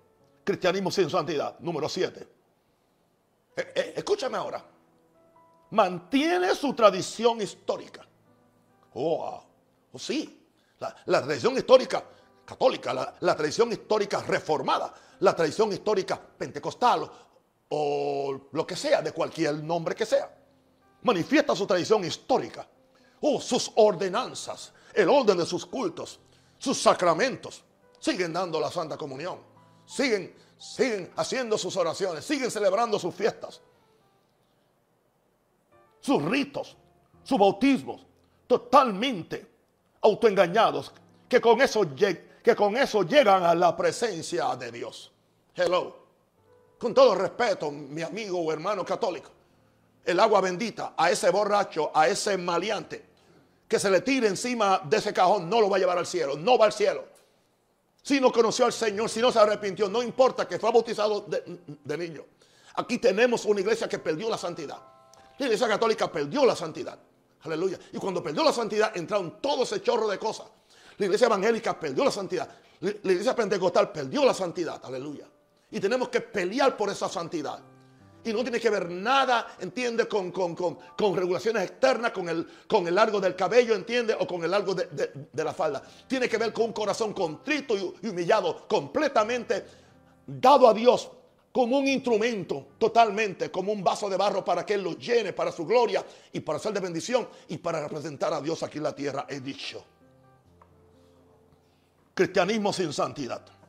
Cristianismo 0.44 0.90
sin 0.90 1.08
santidad, 1.08 1.58
número 1.60 1.88
7. 1.88 2.28
Eh, 3.56 3.72
eh, 3.74 3.94
escúchame 3.96 4.36
ahora. 4.36 4.64
Mantiene 5.70 6.54
su 6.54 6.74
tradición 6.74 7.40
histórica. 7.40 8.06
Oh, 8.94 9.42
sí. 9.94 10.38
La, 11.06 11.22
tradición 11.22 11.56
histórica 11.56 12.02
católica, 12.44 12.92
la, 13.20 13.36
tradición 13.36 13.70
histórica 13.70 14.20
reformada, 14.20 14.92
la 15.20 15.34
tradición 15.36 15.72
histórica 15.72 16.20
pentecostal 16.20 17.08
o 17.68 18.48
lo 18.50 18.66
que 18.66 18.74
sea, 18.74 19.00
de 19.00 19.12
cualquier 19.12 19.62
nombre 19.62 19.94
que 19.94 20.04
sea. 20.04 20.28
Manifiesta 21.02 21.54
su 21.54 21.66
tradición 21.66 22.04
histórica. 22.04 22.66
Oh, 23.20 23.40
sus 23.40 23.70
ordenanzas, 23.76 24.72
el 24.92 25.08
orden 25.08 25.38
de 25.38 25.46
sus 25.46 25.64
cultos, 25.64 26.18
sus 26.62 26.80
sacramentos. 26.80 27.64
Siguen 27.98 28.32
dando 28.32 28.60
la 28.60 28.70
Santa 28.70 28.96
Comunión. 28.96 29.40
Siguen, 29.84 30.32
siguen 30.56 31.12
haciendo 31.16 31.58
sus 31.58 31.76
oraciones. 31.76 32.24
Siguen 32.24 32.52
celebrando 32.52 33.00
sus 33.00 33.12
fiestas. 33.12 33.60
Sus 35.98 36.22
ritos, 36.24 36.76
sus 37.24 37.36
bautismos. 37.36 38.06
Totalmente 38.46 39.44
autoengañados. 40.02 40.92
Que 41.28 41.40
con 41.40 41.60
eso, 41.60 41.82
que 41.96 42.54
con 42.54 42.76
eso 42.76 43.02
llegan 43.02 43.42
a 43.42 43.56
la 43.56 43.76
presencia 43.76 44.54
de 44.54 44.70
Dios. 44.70 45.10
Hello. 45.56 45.96
Con 46.78 46.94
todo 46.94 47.16
respeto, 47.16 47.72
mi 47.72 48.02
amigo 48.02 48.38
o 48.38 48.52
hermano 48.52 48.84
católico. 48.84 49.30
El 50.04 50.20
agua 50.20 50.40
bendita 50.40 50.94
a 50.96 51.10
ese 51.10 51.28
borracho, 51.30 51.90
a 51.92 52.06
ese 52.06 52.38
maleante 52.38 53.11
que 53.72 53.78
se 53.78 53.88
le 53.88 54.02
tire 54.02 54.28
encima 54.28 54.82
de 54.84 54.98
ese 54.98 55.14
cajón 55.14 55.48
no 55.48 55.58
lo 55.58 55.70
va 55.70 55.78
a 55.78 55.80
llevar 55.80 55.96
al 55.96 56.06
cielo, 56.06 56.36
no 56.36 56.58
va 56.58 56.66
al 56.66 56.74
cielo. 56.74 57.06
Si 58.02 58.20
no 58.20 58.30
conoció 58.30 58.66
al 58.66 58.72
Señor, 58.74 59.08
si 59.08 59.18
no 59.22 59.32
se 59.32 59.38
arrepintió, 59.38 59.88
no 59.88 60.02
importa 60.02 60.46
que 60.46 60.58
fue 60.58 60.70
bautizado 60.70 61.22
de, 61.22 61.96
niño. 61.96 62.22
Aquí 62.74 62.98
tenemos 62.98 63.46
una 63.46 63.60
iglesia 63.60 63.88
que 63.88 63.98
perdió 63.98 64.28
la 64.28 64.36
santidad. 64.36 64.76
La 65.38 65.46
iglesia 65.46 65.66
católica 65.68 66.12
perdió 66.12 66.44
la 66.44 66.54
santidad. 66.54 66.98
Aleluya. 67.44 67.78
Y 67.94 67.96
cuando 67.96 68.22
perdió 68.22 68.44
la 68.44 68.52
santidad, 68.52 68.94
entraron 68.94 69.40
todo 69.40 69.62
ese 69.62 69.80
chorro 69.80 70.06
de 70.06 70.18
cosas. 70.18 70.48
La 70.98 71.06
iglesia 71.06 71.28
evangélica 71.28 71.80
perdió 71.80 72.04
la 72.04 72.10
santidad. 72.10 72.50
La 72.80 72.90
iglesia 72.90 73.34
pentecostal 73.34 73.90
perdió 73.90 74.22
la 74.26 74.34
santidad. 74.34 74.82
Aleluya. 74.84 75.24
Y 75.70 75.80
tenemos 75.80 76.10
que 76.10 76.20
pelear 76.20 76.76
por 76.76 76.90
esa 76.90 77.08
santidad. 77.08 77.58
Y 78.24 78.32
no 78.32 78.42
tiene 78.42 78.60
que 78.60 78.70
ver 78.70 78.88
nada, 78.88 79.56
entiende, 79.58 80.06
con, 80.06 80.30
con, 80.30 81.16
regulaciones 81.16 81.64
externas, 81.64 82.12
con 82.12 82.28
el, 82.28 82.46
con 82.68 82.86
el 82.86 82.94
largo 82.94 83.20
del 83.20 83.34
cabello, 83.34 83.74
entiende, 83.74 84.16
o 84.18 84.26
con 84.26 84.44
el 84.44 84.50
largo 84.50 84.74
de, 84.74 85.10
la 85.32 85.52
falda. 85.52 85.82
Tiene 86.06 86.28
que 86.28 86.38
ver 86.38 86.52
con 86.52 86.66
un 86.66 86.72
corazón 86.72 87.12
contrito 87.12 87.76
y, 87.76 88.08
humillado, 88.08 88.68
completamente 88.68 89.64
dado 90.26 90.68
a 90.68 90.74
Dios 90.74 91.10
como 91.50 91.78
un 91.78 91.88
instrumento, 91.88 92.68
totalmente, 92.78 93.50
como 93.50 93.72
un 93.72 93.82
vaso 93.82 94.08
de 94.08 94.16
barro 94.16 94.44
para 94.44 94.64
que 94.64 94.74
Él 94.74 94.82
lo 94.82 94.96
llene 94.96 95.32
para 95.32 95.52
su 95.52 95.66
gloria 95.66 96.04
y 96.32 96.40
para 96.40 96.58
ser 96.58 96.72
de 96.72 96.80
bendición 96.80 97.28
y 97.48 97.58
para 97.58 97.80
representar 97.80 98.32
a 98.32 98.40
Dios 98.40 98.62
aquí 98.62 98.78
en 98.78 98.84
la 98.84 98.94
tierra, 98.94 99.26
he 99.28 99.40
dicho. 99.40 99.84
Cristianismo 102.14 102.72
sin 102.72 102.92
santidad. 102.92 103.61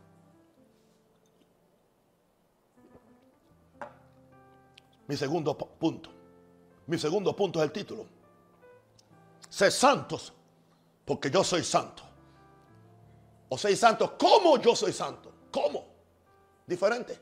Mi 5.14 5.18
segundo 5.18 5.56
punto. 5.56 6.10
Mi 6.88 6.98
segundo 6.98 7.36
punto 7.36 7.60
es 7.60 7.66
el 7.66 7.72
título. 7.72 8.04
Sé 9.48 9.70
santos 9.70 10.34
porque 11.06 11.30
yo 11.30 11.44
soy 11.44 11.64
santo. 11.64 12.02
O 13.48 13.56
seis 13.56 13.78
santos 13.78 14.14
como 14.18 14.58
yo 14.58 14.76
soy 14.76 14.92
santo. 14.92 15.32
¿Cómo? 15.52 15.86
Diferente. 16.66 17.22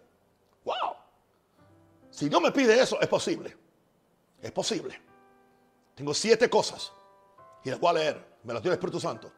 Wow. 0.63 0.95
Si 2.10 2.30
Dios 2.30 2.41
me 2.41 2.54
pide 2.54 2.80
eso, 2.80 2.97
es 3.01 3.10
posible. 3.10 3.58
Es 4.41 4.54
posible. 4.54 4.97
Tengo 5.93 6.13
siete 6.13 6.49
cosas. 6.49 6.93
Y 7.65 7.71
las 7.71 7.80
voy 7.82 7.89
a 7.89 7.93
leer. 7.93 8.38
Me 8.43 8.54
las 8.54 8.63
dio 8.63 8.71
el 8.71 8.75
Espíritu 8.77 9.01
Santo. 9.01 9.34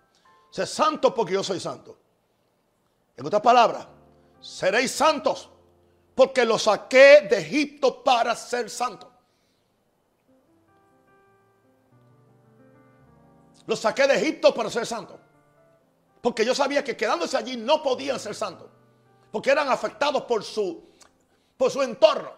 Sé 0.51 0.67
santo 0.67 1.11
porque 1.11 1.33
yo 1.33 1.43
soy 1.43 1.59
santo. 1.59 1.97
En 3.17 3.25
otras 3.25 3.41
palabras, 3.41 3.87
seréis 4.39 4.91
santos 4.91 5.49
porque 6.15 6.45
lo 6.45 6.59
saqué 6.59 7.27
de 7.29 7.39
Egipto 7.39 8.03
para 8.03 8.35
ser 8.35 8.69
santo. 8.69 9.11
Lo 13.65 13.75
saqué 13.75 14.07
de 14.07 14.15
Egipto 14.15 14.53
para 14.53 14.69
ser 14.69 14.85
santo. 14.85 15.19
Porque 16.21 16.45
yo 16.45 16.53
sabía 16.53 16.83
que 16.83 16.95
quedándose 16.95 17.35
allí 17.37 17.57
no 17.57 17.81
podían 17.81 18.19
ser 18.19 18.35
santos. 18.35 18.69
Porque 19.31 19.49
eran 19.49 19.69
afectados 19.69 20.23
por 20.23 20.43
su, 20.43 20.83
por 21.57 21.71
su 21.71 21.81
entorno. 21.81 22.31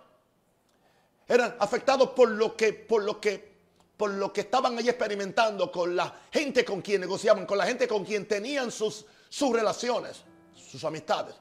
Eran 1.28 1.56
afectados 1.60 2.10
por 2.12 2.30
lo 2.30 2.56
que, 2.56 2.72
por 2.72 3.04
lo 3.04 3.20
que, 3.20 3.56
por 3.98 4.12
lo 4.12 4.32
que 4.32 4.42
estaban 4.42 4.78
allí 4.78 4.90
experimentando 4.90 5.72
con 5.72 5.96
la 5.96 6.14
gente 6.32 6.64
con 6.64 6.82
quien 6.82 7.02
negociaban, 7.02 7.46
con 7.46 7.58
la 7.58 7.66
gente 7.66 7.88
con 7.88 8.06
quien 8.06 8.28
tenían 8.28 8.72
sus, 8.72 9.06
sus 9.28 9.52
relaciones, 9.52 10.24
sus 10.56 10.84
amistades. 10.84 11.36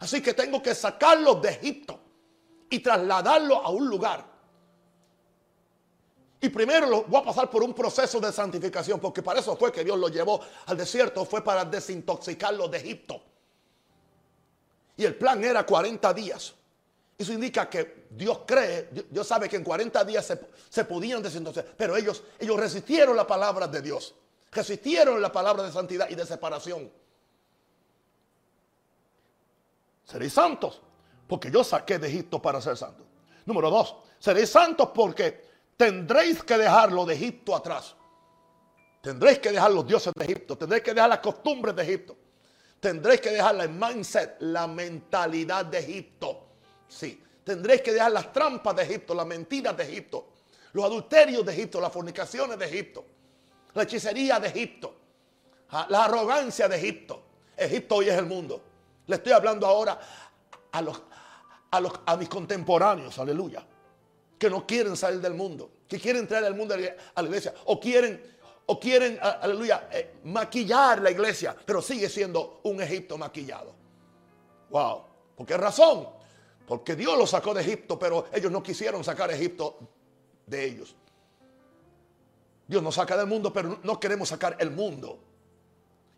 Así 0.00 0.22
que 0.22 0.34
tengo 0.34 0.62
que 0.62 0.74
sacarlos 0.74 1.40
de 1.40 1.50
Egipto 1.50 2.00
y 2.68 2.80
trasladarlos 2.80 3.58
a 3.62 3.70
un 3.70 3.88
lugar. 3.88 4.36
Y 6.40 6.48
primero 6.48 6.86
lo 6.86 7.04
voy 7.04 7.20
a 7.20 7.24
pasar 7.24 7.50
por 7.50 7.62
un 7.62 7.72
proceso 7.72 8.20
de 8.20 8.30
santificación, 8.30 9.00
porque 9.00 9.22
para 9.22 9.40
eso 9.40 9.56
fue 9.56 9.72
que 9.72 9.82
Dios 9.82 9.98
lo 9.98 10.08
llevó 10.08 10.40
al 10.66 10.76
desierto, 10.76 11.24
fue 11.24 11.42
para 11.42 11.64
desintoxicarlos 11.64 12.70
de 12.70 12.78
Egipto. 12.78 13.22
Y 14.98 15.04
el 15.04 15.14
plan 15.16 15.42
era 15.42 15.64
40 15.64 16.12
días. 16.14 16.54
Eso 17.18 17.32
indica 17.32 17.70
que 17.70 18.06
Dios 18.10 18.40
cree, 18.46 18.90
Dios 19.10 19.26
sabe 19.26 19.48
que 19.48 19.56
en 19.56 19.64
40 19.64 20.04
días 20.04 20.26
se, 20.26 20.38
se 20.68 20.84
podían 20.84 21.22
desintoxicar, 21.22 21.72
pero 21.76 21.96
ellos, 21.96 22.22
ellos 22.38 22.60
resistieron 22.60 23.16
la 23.16 23.26
palabra 23.26 23.66
de 23.66 23.80
Dios, 23.80 24.14
resistieron 24.52 25.20
la 25.22 25.32
palabra 25.32 25.62
de 25.62 25.72
santidad 25.72 26.10
y 26.10 26.14
de 26.14 26.26
separación. 26.26 26.90
Seréis 30.06 30.32
santos, 30.32 30.80
porque 31.26 31.50
yo 31.50 31.64
saqué 31.64 31.98
de 31.98 32.08
Egipto 32.08 32.40
para 32.40 32.60
ser 32.60 32.76
santo. 32.76 33.04
Número 33.44 33.70
dos, 33.70 33.96
seréis 34.18 34.48
santos 34.48 34.90
porque 34.94 35.44
tendréis 35.76 36.42
que 36.44 36.56
dejarlo 36.56 37.04
de 37.04 37.14
Egipto 37.14 37.54
atrás. 37.54 37.96
Tendréis 39.02 39.40
que 39.40 39.50
dejar 39.50 39.72
los 39.72 39.86
dioses 39.86 40.12
de 40.16 40.24
Egipto, 40.24 40.56
tendréis 40.56 40.84
que 40.84 40.94
dejar 40.94 41.08
las 41.08 41.18
costumbres 41.18 41.74
de 41.74 41.82
Egipto. 41.82 42.16
Tendréis 42.78 43.20
que 43.20 43.30
dejar 43.30 43.56
la 43.56 43.66
mindset, 43.66 44.36
la 44.40 44.66
mentalidad 44.68 45.64
de 45.64 45.78
Egipto. 45.78 46.46
Sí, 46.88 47.20
tendréis 47.42 47.82
que 47.82 47.92
dejar 47.92 48.12
las 48.12 48.32
trampas 48.32 48.76
de 48.76 48.84
Egipto, 48.84 49.12
las 49.14 49.26
mentiras 49.26 49.76
de 49.76 49.84
Egipto, 49.84 50.28
los 50.72 50.84
adulterios 50.84 51.44
de 51.44 51.52
Egipto, 51.52 51.80
las 51.80 51.92
fornicaciones 51.92 52.56
de 52.58 52.64
Egipto, 52.64 53.04
la 53.74 53.82
hechicería 53.82 54.38
de 54.38 54.48
Egipto, 54.48 54.94
ah, 55.70 55.86
la 55.88 56.04
arrogancia 56.04 56.68
de 56.68 56.76
Egipto. 56.76 57.22
Egipto 57.56 57.96
hoy 57.96 58.08
es 58.08 58.14
el 58.14 58.26
mundo. 58.26 58.62
Le 59.06 59.16
estoy 59.16 59.32
hablando 59.32 59.66
ahora 59.66 59.98
a, 60.72 60.82
los, 60.82 61.02
a, 61.70 61.80
los, 61.80 61.92
a 62.04 62.16
mis 62.16 62.28
contemporáneos, 62.28 63.18
aleluya, 63.18 63.64
que 64.38 64.50
no 64.50 64.66
quieren 64.66 64.96
salir 64.96 65.20
del 65.20 65.34
mundo, 65.34 65.70
que 65.88 65.98
quieren 65.98 66.26
traer 66.26 66.44
al 66.44 66.54
mundo 66.54 66.74
a 66.74 67.22
la 67.22 67.28
iglesia, 67.28 67.54
o 67.66 67.78
quieren, 67.78 68.36
o 68.66 68.80
quieren 68.80 69.18
aleluya, 69.20 69.88
eh, 69.92 70.16
maquillar 70.24 71.00
la 71.00 71.10
iglesia, 71.10 71.56
pero 71.64 71.80
sigue 71.80 72.08
siendo 72.08 72.60
un 72.64 72.82
Egipto 72.82 73.16
maquillado. 73.16 73.74
Wow, 74.70 75.04
¿por 75.36 75.46
qué 75.46 75.56
razón? 75.56 76.08
Porque 76.66 76.96
Dios 76.96 77.16
los 77.16 77.30
sacó 77.30 77.54
de 77.54 77.62
Egipto, 77.62 77.98
pero 77.98 78.26
ellos 78.32 78.50
no 78.50 78.62
quisieron 78.62 79.04
sacar 79.04 79.30
a 79.30 79.34
Egipto 79.34 79.78
de 80.46 80.64
ellos. 80.64 80.96
Dios 82.66 82.82
nos 82.82 82.96
saca 82.96 83.16
del 83.16 83.28
mundo, 83.28 83.52
pero 83.52 83.78
no 83.84 84.00
queremos 84.00 84.28
sacar 84.28 84.56
el 84.58 84.72
mundo 84.72 85.20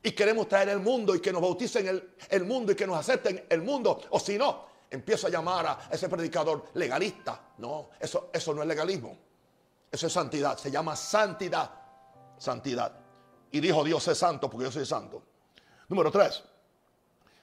y 0.02 0.12
queremos 0.12 0.48
traer 0.48 0.68
el 0.70 0.80
mundo 0.80 1.14
y 1.14 1.20
que 1.20 1.32
nos 1.32 1.42
bauticen 1.42 1.88
el, 1.88 2.14
el 2.28 2.44
mundo 2.44 2.72
y 2.72 2.74
que 2.74 2.87
nos 2.87 2.98
acepten 2.98 3.46
el 3.48 3.62
mundo. 3.62 4.00
O 4.11 4.20
si 4.20 4.38
no, 4.38 4.66
empiezo 4.90 5.26
a 5.26 5.30
llamar 5.30 5.66
a 5.66 5.88
ese 5.90 6.08
predicador 6.08 6.66
legalista. 6.74 7.40
No, 7.58 7.90
eso, 7.98 8.30
eso 8.32 8.54
no 8.54 8.62
es 8.62 8.68
legalismo. 8.68 9.18
Eso 9.90 10.06
es 10.06 10.12
santidad. 10.12 10.56
Se 10.58 10.70
llama 10.70 10.94
santidad. 10.94 11.70
Santidad. 12.38 12.92
Y 13.50 13.61
dijo 13.61 13.82
Dios 13.82 14.06
es 14.08 14.18
santo 14.18 14.48
porque 14.48 14.64
yo 14.66 14.72
soy 14.72 14.87
santo. 14.87 15.22
Número 15.88 16.11
tres. 16.11 16.42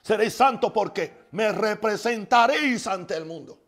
Seréis 0.02 0.34
santos 0.34 0.72
porque 0.72 1.26
me 1.32 1.50
representaréis 1.50 2.86
ante 2.86 3.16
el 3.16 3.24
mundo. 3.24 3.58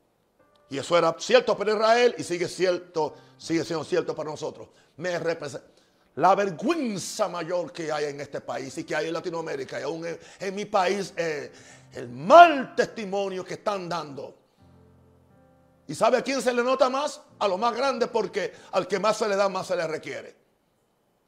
Y 0.70 0.78
eso 0.78 0.96
era 0.96 1.14
cierto 1.18 1.56
para 1.56 1.72
Israel 1.72 2.14
y 2.16 2.22
sigue, 2.22 2.46
cierto, 2.46 3.14
sigue 3.36 3.64
siendo 3.64 3.84
cierto 3.84 4.14
para 4.14 4.30
nosotros. 4.30 4.68
Me 4.96 5.18
representaréis 5.18 5.77
la 6.18 6.34
vergüenza 6.34 7.28
mayor 7.28 7.72
que 7.72 7.92
hay 7.92 8.06
en 8.06 8.20
este 8.20 8.40
país 8.40 8.76
y 8.76 8.82
que 8.82 8.96
hay 8.96 9.06
en 9.06 9.12
Latinoamérica 9.12 9.78
y 9.78 9.84
aún 9.84 10.04
en, 10.40 10.54
mi 10.54 10.64
país, 10.64 11.14
eh, 11.16 11.52
el 11.92 12.08
mal 12.08 12.74
testimonio 12.74 13.44
que 13.44 13.54
están 13.54 13.88
dando. 13.88 14.36
¿Y 15.86 15.94
sabe 15.94 16.18
a 16.18 16.22
quién 16.22 16.42
se 16.42 16.52
le 16.52 16.64
nota 16.64 16.90
más? 16.90 17.20
A 17.38 17.46
lo 17.46 17.56
más 17.56 17.72
grande 17.74 18.08
porque 18.08 18.52
al 18.72 18.88
que 18.88 18.98
más 18.98 19.16
se 19.16 19.28
le 19.28 19.36
da, 19.36 19.48
más 19.48 19.68
se 19.68 19.76
le 19.76 19.86
requiere. 19.86 20.34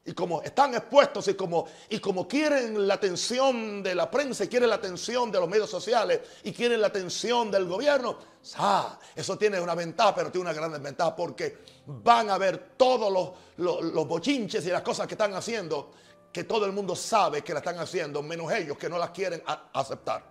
Y 0.03 0.13
como 0.13 0.41
están 0.41 0.73
expuestos 0.73 1.27
y 1.27 1.35
como, 1.35 1.67
y 1.89 1.99
como 1.99 2.27
quieren 2.27 2.87
la 2.87 2.95
atención 2.95 3.83
de 3.83 3.93
la 3.93 4.09
prensa 4.09 4.45
y 4.45 4.47
quieren 4.47 4.69
la 4.69 4.77
atención 4.77 5.31
de 5.31 5.39
los 5.39 5.47
medios 5.47 5.69
sociales 5.69 6.21
y 6.43 6.51
quieren 6.51 6.81
la 6.81 6.87
atención 6.87 7.51
del 7.51 7.65
gobierno, 7.65 8.17
ah, 8.55 8.97
eso 9.15 9.37
tiene 9.37 9.61
una 9.61 9.75
ventaja, 9.75 10.15
pero 10.15 10.31
tiene 10.31 10.49
una 10.49 10.53
gran 10.53 10.71
desventaja 10.71 11.15
porque 11.15 11.59
van 11.85 12.31
a 12.31 12.39
ver 12.39 12.73
todos 12.77 13.13
los, 13.57 13.83
los 13.83 14.07
bochinches 14.07 14.65
y 14.65 14.69
las 14.69 14.81
cosas 14.81 15.05
que 15.05 15.13
están 15.13 15.35
haciendo, 15.35 15.91
que 16.33 16.45
todo 16.45 16.65
el 16.65 16.71
mundo 16.71 16.95
sabe 16.95 17.43
que 17.43 17.53
la 17.53 17.59
están 17.59 17.77
haciendo, 17.77 18.23
menos 18.23 18.51
ellos 18.51 18.79
que 18.79 18.89
no 18.89 18.97
las 18.97 19.11
quieren 19.11 19.43
aceptar. 19.73 20.23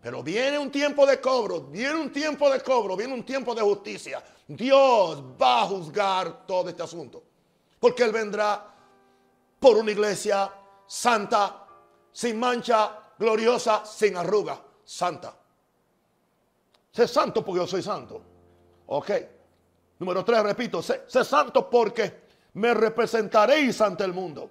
Pero 0.00 0.22
viene 0.22 0.58
un 0.58 0.70
tiempo 0.70 1.06
de 1.06 1.20
cobro, 1.20 1.62
viene 1.62 1.96
un 1.96 2.12
tiempo 2.12 2.48
de 2.50 2.60
cobro, 2.60 2.96
viene 2.96 3.12
un 3.12 3.24
tiempo 3.24 3.54
de 3.54 3.60
justicia. 3.60 4.22
Dios 4.46 5.22
va 5.40 5.62
a 5.62 5.66
juzgar 5.66 6.46
todo 6.46 6.70
este 6.70 6.82
asunto. 6.82 7.23
Porque 7.84 8.02
Él 8.02 8.12
vendrá 8.12 8.64
por 9.60 9.76
una 9.76 9.90
iglesia 9.90 10.50
santa, 10.86 11.66
sin 12.10 12.40
mancha, 12.40 13.12
gloriosa, 13.18 13.84
sin 13.84 14.16
arruga, 14.16 14.58
santa. 14.82 15.36
Sé 16.90 17.06
santo 17.06 17.44
porque 17.44 17.60
yo 17.60 17.66
soy 17.66 17.82
santo. 17.82 18.22
Ok. 18.86 19.10
Número 19.98 20.24
tres, 20.24 20.42
repito, 20.42 20.80
sé, 20.80 21.04
santo 21.06 21.68
porque 21.68 22.22
me 22.54 22.72
representaréis 22.72 23.78
ante 23.82 24.04
el 24.04 24.14
mundo. 24.14 24.50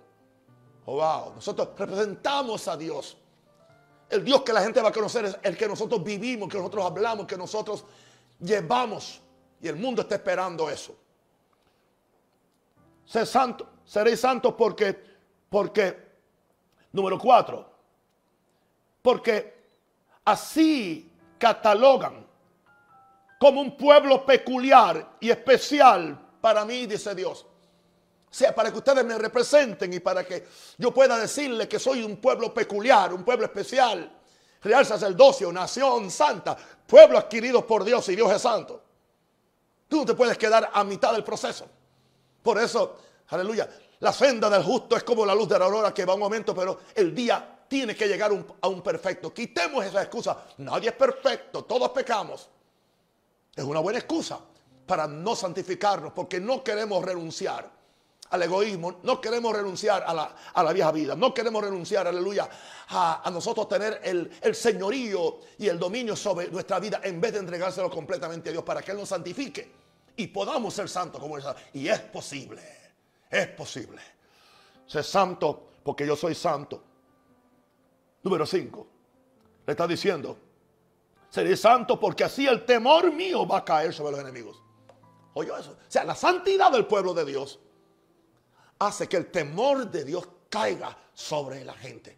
Oh, 0.85 0.97
wow. 0.97 1.33
Nosotros 1.33 1.69
representamos 1.75 2.67
a 2.67 2.77
Dios. 2.77 3.17
El 4.11 4.23
Dios 4.23 4.43
que 4.43 4.53
la 4.53 4.61
gente 4.61 4.79
va 4.79 4.89
a 4.89 4.93
conocer 4.93 5.25
es 5.25 5.39
el 5.41 5.57
que 5.57 5.67
nosotros 5.67 6.03
vivimos, 6.03 6.47
que 6.47 6.57
nosotros 6.59 6.85
hablamos, 6.85 7.25
que 7.25 7.35
nosotros 7.35 7.83
llevamos. 8.39 9.19
Y 9.59 9.67
el 9.69 9.77
mundo 9.77 10.03
está 10.03 10.13
esperando 10.13 10.69
eso. 10.69 10.95
Santo, 13.05 13.67
seréis 13.85 14.19
santos 14.19 14.53
porque, 14.57 14.97
porque, 15.49 15.97
número 16.91 17.19
cuatro, 17.19 17.69
porque 19.01 19.53
así 20.25 21.11
catalogan 21.37 22.25
como 23.39 23.59
un 23.59 23.75
pueblo 23.75 24.25
peculiar 24.25 25.17
y 25.19 25.29
especial 25.29 26.17
para 26.39 26.63
mí, 26.63 26.85
dice 26.85 27.13
Dios. 27.13 27.45
O 27.45 28.35
sea, 28.35 28.55
para 28.55 28.71
que 28.71 28.77
ustedes 28.77 29.05
me 29.05 29.17
representen 29.17 29.93
y 29.93 29.99
para 29.99 30.25
que 30.25 30.47
yo 30.77 30.93
pueda 30.93 31.19
decirle 31.19 31.67
que 31.67 31.77
soy 31.77 32.03
un 32.03 32.17
pueblo 32.17 32.53
peculiar, 32.53 33.13
un 33.13 33.23
pueblo 33.23 33.45
especial, 33.45 34.11
real 34.61 34.85
sacerdocio, 34.85 35.51
nación 35.51 36.09
santa, 36.09 36.57
pueblo 36.87 37.17
adquirido 37.17 37.67
por 37.67 37.83
Dios 37.83 38.07
y 38.09 38.15
Dios 38.15 38.31
es 38.31 38.41
santo. 38.41 38.81
Tú 39.87 39.97
no 39.97 40.05
te 40.05 40.13
puedes 40.15 40.37
quedar 40.37 40.71
a 40.73 40.83
mitad 40.83 41.11
del 41.11 41.23
proceso. 41.23 41.67
Por 42.43 42.59
eso, 42.59 42.97
aleluya, 43.29 43.69
la 43.99 44.11
senda 44.11 44.49
del 44.49 44.63
justo 44.63 44.97
es 44.97 45.03
como 45.03 45.25
la 45.25 45.33
luz 45.33 45.47
de 45.47 45.57
la 45.57 45.65
aurora 45.65 45.93
que 45.93 46.03
va 46.03 46.13
un 46.13 46.19
momento, 46.19 46.53
pero 46.53 46.81
el 46.93 47.15
día 47.15 47.61
tiene 47.69 47.95
que 47.95 48.05
llegar 48.05 48.31
a 48.61 48.67
un 48.67 48.81
perfecto. 48.81 49.33
Quitemos 49.33 49.85
esa 49.85 50.01
excusa. 50.01 50.45
Nadie 50.57 50.89
es 50.89 50.95
perfecto, 50.95 51.63
todos 51.63 51.89
pecamos. 51.89 52.49
Es 53.55 53.63
una 53.63 53.79
buena 53.79 53.99
excusa 53.99 54.39
para 54.85 55.07
no 55.07 55.35
santificarnos, 55.35 56.11
porque 56.11 56.41
no 56.41 56.63
queremos 56.63 57.03
renunciar 57.03 57.71
al 58.29 58.43
egoísmo, 58.43 58.99
no 59.03 59.21
queremos 59.21 59.55
renunciar 59.55 60.03
a 60.05 60.63
la, 60.63 60.73
vieja 60.73 60.91
vida, 60.91 61.15
no 61.15 61.33
queremos 61.33 61.63
renunciar, 61.63 62.07
aleluya, 62.07 62.49
a, 62.89 63.29
nosotros 63.31 63.69
tener 63.69 64.01
el, 64.03 64.29
el, 64.41 64.55
señorío 64.55 65.39
y 65.59 65.67
el 65.67 65.77
dominio 65.77 66.15
sobre 66.15 66.49
nuestra 66.49 66.79
vida 66.79 66.99
en 67.03 67.21
vez 67.21 67.33
de 67.33 67.39
entregárselo 67.39 67.91
completamente 67.91 68.49
a 68.49 68.51
Dios 68.51 68.63
para 68.63 68.81
que 68.81 68.91
Él 68.91 68.97
nos 68.97 69.09
santifique 69.09 69.71
y 70.15 70.27
podamos 70.27 70.73
ser 70.73 70.89
santos 70.89 71.19
como 71.21 71.37
Él. 71.37 71.43
Y 71.73 71.87
es 71.87 71.99
posible, 71.99 72.61
es 73.29 73.47
posible. 73.49 74.01
Ser 74.85 75.03
santo 75.03 75.71
porque 75.83 76.05
yo 76.05 76.15
soy 76.15 76.35
santo. 76.35 76.83
Número 78.21 78.45
5. 78.45 78.87
Le 79.65 79.71
está 79.71 79.87
diciendo, 79.87 80.37
seré 81.29 81.55
santo 81.57 81.99
porque 81.99 82.23
así 82.23 82.47
el 82.47 82.65
temor 82.65 83.11
mío 83.11 83.47
va 83.47 83.59
a 83.59 83.65
caer 83.65 83.93
sobre 83.93 84.11
los 84.11 84.21
enemigos. 84.21 84.61
Oye 85.33 85.51
eso. 85.59 85.71
O 85.71 85.91
sea, 85.91 86.03
la 86.03 86.15
santidad 86.15 86.71
del 86.71 86.85
pueblo 86.85 87.13
de 87.13 87.25
Dios 87.25 87.59
hace 88.79 89.07
que 89.07 89.17
el 89.17 89.31
temor 89.31 89.89
de 89.89 90.03
Dios 90.03 90.27
caiga 90.49 90.97
sobre 91.13 91.63
la 91.63 91.73
gente. 91.73 92.17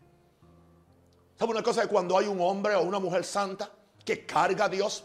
¿Sabe 1.38 1.52
una 1.52 1.64
cosa? 1.64 1.88
Cuando 1.88 2.18
hay 2.18 2.28
un 2.28 2.40
hombre 2.42 2.76
o 2.76 2.82
una 2.82 3.00
mujer 3.00 3.24
santa 3.24 3.72
que 4.04 4.26
carga 4.26 4.66
a 4.66 4.70
Dios, 4.70 5.04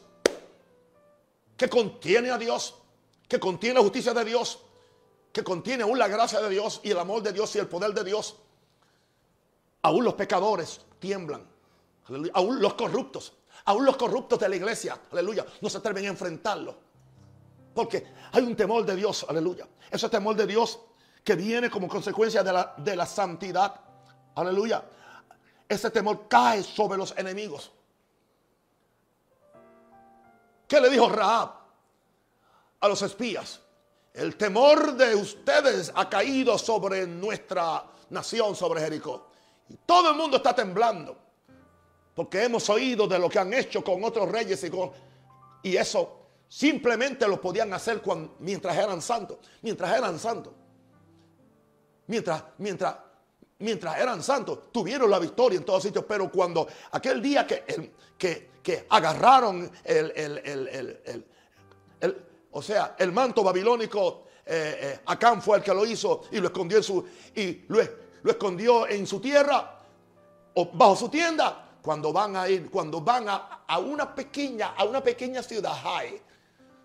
que 1.57 1.69
contiene 1.69 2.31
a 2.31 2.39
Dios, 2.39 2.80
que 3.31 3.39
contiene 3.39 3.77
la 3.77 3.83
justicia 3.83 4.13
de 4.13 4.25
Dios, 4.25 4.59
que 5.33 5.45
contiene 5.45 5.85
aún 5.85 5.97
la 5.97 6.09
gracia 6.09 6.41
de 6.41 6.51
Dios 6.51 6.81
y 6.83 6.91
el 6.91 6.99
amor 6.99 7.23
de 7.23 7.33
Dios 7.33 7.55
y 7.55 7.61
el 7.61 7.69
poder 7.69 7.95
de 7.95 8.03
Dios, 8.03 8.35
aún 9.83 10.05
los 10.05 10.15
pecadores 10.15 10.81
tiemblan, 10.99 11.47
aún 12.35 12.61
los 12.61 12.75
corruptos, 12.75 13.33
aún 13.67 13.85
los 13.87 13.97
corruptos 13.97 14.37
de 14.41 14.49
la 14.49 14.57
iglesia, 14.57 14.99
aleluya, 15.13 15.47
no 15.61 15.71
se 15.71 15.79
atreven 15.79 16.07
a 16.07 16.09
enfrentarlo. 16.09 16.75
Porque 17.73 18.05
hay 18.33 18.43
un 18.43 18.57
temor 18.57 18.85
de 18.85 18.97
Dios, 18.97 19.25
aleluya. 19.29 19.69
Ese 19.89 20.09
temor 20.09 20.35
de 20.35 20.49
Dios 20.49 20.81
que 21.23 21.37
viene 21.37 21.71
como 21.71 21.87
consecuencia 21.87 22.43
de 22.43 22.53
la, 22.53 22.75
de 22.79 22.97
la 22.97 23.07
santidad, 23.07 23.77
aleluya. 24.35 24.83
Ese 25.69 25.89
temor 25.93 26.27
cae 26.27 26.65
sobre 26.65 26.99
los 26.99 27.17
enemigos. 27.17 27.71
¿Qué 30.67 30.81
le 30.81 30.91
dijo 30.91 31.09
Raab? 31.09 31.60
A 32.81 32.89
los 32.89 33.03
espías. 33.03 33.61
El 34.13 34.37
temor 34.37 34.97
de 34.97 35.15
ustedes 35.15 35.93
ha 35.95 36.09
caído 36.09 36.59
sobre 36.59 37.07
nuestra 37.07 37.85
nación, 38.11 38.57
sobre 38.57 38.81
Jericó. 38.81 39.29
Y 39.69 39.77
todo 39.87 40.11
el 40.11 40.17
mundo 40.17 40.39
está 40.39 40.55
temblando. 40.55 41.17
Porque 42.15 42.43
hemos 42.43 42.69
oído 42.69 43.07
de 43.07 43.19
lo 43.19 43.29
que 43.29 43.39
han 43.39 43.53
hecho 43.55 43.85
con 43.85 44.03
otros 44.03 44.29
reyes 44.29 44.63
y 44.65 44.71
con... 44.71 44.91
Y 45.63 45.77
eso 45.77 46.19
simplemente 46.49 47.29
lo 47.29 47.41
podían 47.41 47.73
hacer 47.73 48.03
mientras 48.41 48.77
eran 48.77 49.01
santos. 49.01 49.39
Mientras 49.63 49.97
eran 49.97 50.19
santos. 50.19 50.53
Mientras, 52.09 52.43
mientras, 52.59 52.97
mientras 53.61 53.97
eran 53.99 54.23
santos, 54.23 54.73
tuvieron 54.73 55.09
la 55.09 55.21
victoria 55.21 55.59
en 55.59 55.65
todos 55.65 55.85
sitios. 55.85 56.05
Pero 56.09 56.33
cuando 56.33 56.67
aquel 56.91 57.23
día 57.23 57.47
que, 57.47 57.93
que, 58.19 58.51
que 58.61 58.87
agarraron 58.89 59.71
el, 59.85 60.13
el 62.01 62.30
o 62.53 62.63
sea, 62.63 62.97
el 62.99 63.13
manto 63.13 63.45
babilónico, 63.45 64.25
eh, 64.45 64.79
eh, 64.81 65.01
Acán 65.07 65.41
fue 65.41 65.59
el 65.59 65.63
que 65.63 65.73
lo 65.73 65.87
hizo 65.87 66.23
y 66.33 66.41
lo 66.41 66.49
escondió 66.49 66.79
en 68.89 69.07
su, 69.07 69.21
tierra 69.21 69.79
o 70.55 70.71
bajo 70.73 70.97
su 70.97 71.09
tienda. 71.09 71.67
Cuando 71.81 72.13
van 72.13 72.37
a 72.37 72.49
ir, 72.49 72.71
cuando 72.71 73.01
van 73.01 73.27
a, 73.29 73.79
una 73.79 74.15
pequeña, 74.15 74.75
a 74.77 74.85
una 74.85 75.03
pequeña 75.03 75.43
ciudad, 75.43 75.73
ay, 75.85 76.21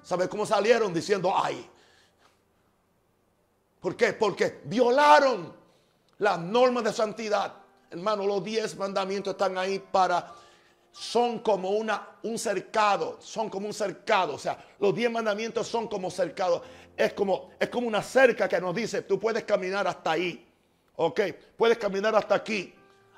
¿sabe 0.04 0.30
cómo 0.30 0.46
salieron 0.46 0.94
diciendo 0.94 1.34
ay? 1.36 1.70
¿Por 3.82 3.96
qué? 3.96 4.14
Porque 4.14 4.62
violaron 4.64 5.54
las 6.20 6.40
normas 6.40 6.84
de 6.84 6.94
santidad. 6.94 7.54
Hermano, 7.90 8.26
los 8.26 8.44
diez 8.44 8.78
mandamientos 8.78 9.34
están 9.34 9.58
ahí 9.58 9.80
para 9.80 10.34
son 10.98 11.40
como 11.40 11.72
una, 11.72 12.08
un 12.24 12.40
cercado, 12.40 13.18
son 13.20 13.50
como 13.50 13.68
un 13.68 13.74
cercado, 13.74 14.36
o 14.36 14.40
sea, 14.40 14.58
los 14.80 14.96
diez 14.96 15.12
mandamientos 15.12 15.68
son 15.68 15.90
como 15.90 16.10
cercado, 16.10 16.64
es 16.96 17.12
como, 17.12 17.50
es 17.60 17.68
como 17.68 17.88
una 17.90 18.02
cerca 18.02 18.48
que 18.48 18.62
nos 18.62 18.74
dice, 18.74 19.02
tú 19.02 19.20
puedes 19.20 19.44
caminar 19.44 19.86
hasta 19.90 20.12
ahí, 20.12 20.48
ok, 20.96 21.20
puedes 21.58 21.78
caminar 21.78 22.16
hasta 22.16 22.36
aquí, 22.36 22.74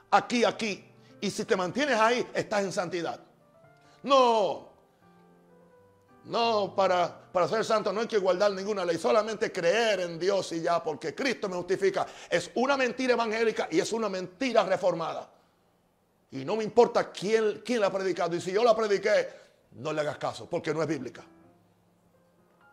aquí, 0.09 0.43
aquí, 0.43 0.83
y 1.21 1.29
si 1.29 1.45
te 1.45 1.55
mantienes 1.55 1.99
ahí, 1.99 2.25
estás 2.33 2.63
en 2.63 2.71
santidad. 2.71 3.19
No, 4.01 4.69
no, 6.25 6.73
para, 6.75 7.29
para 7.31 7.47
ser 7.47 7.63
santo 7.63 7.93
no 7.93 8.01
hay 8.01 8.07
que 8.07 8.17
guardar 8.17 8.53
ninguna 8.53 8.83
ley, 8.85 8.97
solamente 8.97 9.51
creer 9.51 9.99
en 9.99 10.17
Dios 10.17 10.51
y 10.51 10.61
ya, 10.61 10.83
porque 10.83 11.13
Cristo 11.13 11.47
me 11.47 11.55
justifica. 11.55 12.07
Es 12.27 12.49
una 12.55 12.75
mentira 12.75 13.13
evangélica 13.13 13.67
y 13.69 13.79
es 13.79 13.93
una 13.93 14.09
mentira 14.09 14.63
reformada. 14.63 15.37
Y 16.31 16.43
no 16.43 16.55
me 16.55 16.63
importa 16.63 17.11
quién, 17.11 17.61
quién 17.63 17.79
la 17.79 17.87
ha 17.87 17.91
predicado. 17.91 18.35
Y 18.35 18.41
si 18.41 18.51
yo 18.51 18.63
la 18.63 18.75
prediqué, 18.75 19.27
no 19.73 19.93
le 19.93 20.01
hagas 20.01 20.17
caso, 20.17 20.49
porque 20.49 20.73
no 20.73 20.81
es 20.81 20.87
bíblica. 20.87 21.23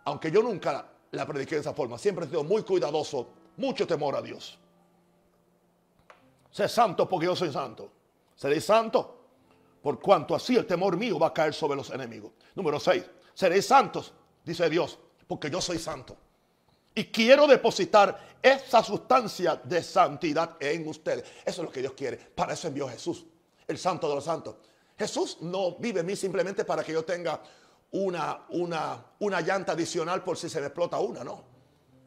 Aunque 0.04 0.30
yo 0.30 0.42
nunca 0.42 0.86
la 1.12 1.26
prediqué 1.26 1.56
de 1.56 1.60
esa 1.60 1.72
forma, 1.72 1.96
siempre 1.98 2.26
he 2.26 2.28
sido 2.28 2.44
muy 2.44 2.62
cuidadoso, 2.62 3.28
mucho 3.56 3.86
temor 3.86 4.16
a 4.16 4.22
Dios. 4.22 4.58
Sé 6.50 6.68
santo 6.68 7.08
porque 7.08 7.26
yo 7.26 7.36
soy 7.36 7.52
santo. 7.52 7.90
Seréis 8.36 8.64
santo 8.64 9.20
por 9.82 10.00
cuanto 10.00 10.34
así 10.34 10.56
el 10.56 10.66
temor 10.66 10.96
mío 10.96 11.18
va 11.18 11.28
a 11.28 11.34
caer 11.34 11.54
sobre 11.54 11.76
los 11.76 11.90
enemigos. 11.90 12.32
Número 12.54 12.80
6. 12.80 13.04
Seréis 13.34 13.66
santos, 13.66 14.12
dice 14.44 14.68
Dios, 14.68 14.98
porque 15.26 15.50
yo 15.50 15.60
soy 15.60 15.78
santo. 15.78 16.16
Y 16.94 17.06
quiero 17.06 17.46
depositar 17.46 18.36
esa 18.40 18.82
sustancia 18.82 19.60
de 19.62 19.82
santidad 19.82 20.56
en 20.60 20.86
ustedes. 20.88 21.24
Eso 21.44 21.62
es 21.62 21.66
lo 21.66 21.70
que 21.70 21.80
Dios 21.80 21.92
quiere. 21.94 22.16
Para 22.16 22.54
eso 22.54 22.68
envió 22.68 22.88
Jesús 22.88 23.26
el 23.66 23.78
santo 23.78 24.08
de 24.08 24.14
los 24.14 24.24
santos. 24.24 24.56
Jesús 24.96 25.38
no 25.40 25.76
vive 25.76 26.00
en 26.00 26.06
mí 26.06 26.16
simplemente 26.16 26.64
para 26.64 26.84
que 26.84 26.92
yo 26.92 27.04
tenga 27.04 27.40
una, 27.92 28.44
una, 28.50 29.04
una 29.20 29.40
llanta 29.40 29.72
adicional 29.72 30.22
por 30.22 30.36
si 30.36 30.48
se 30.48 30.60
me 30.60 30.66
explota 30.66 30.98
una, 30.98 31.24
no. 31.24 31.42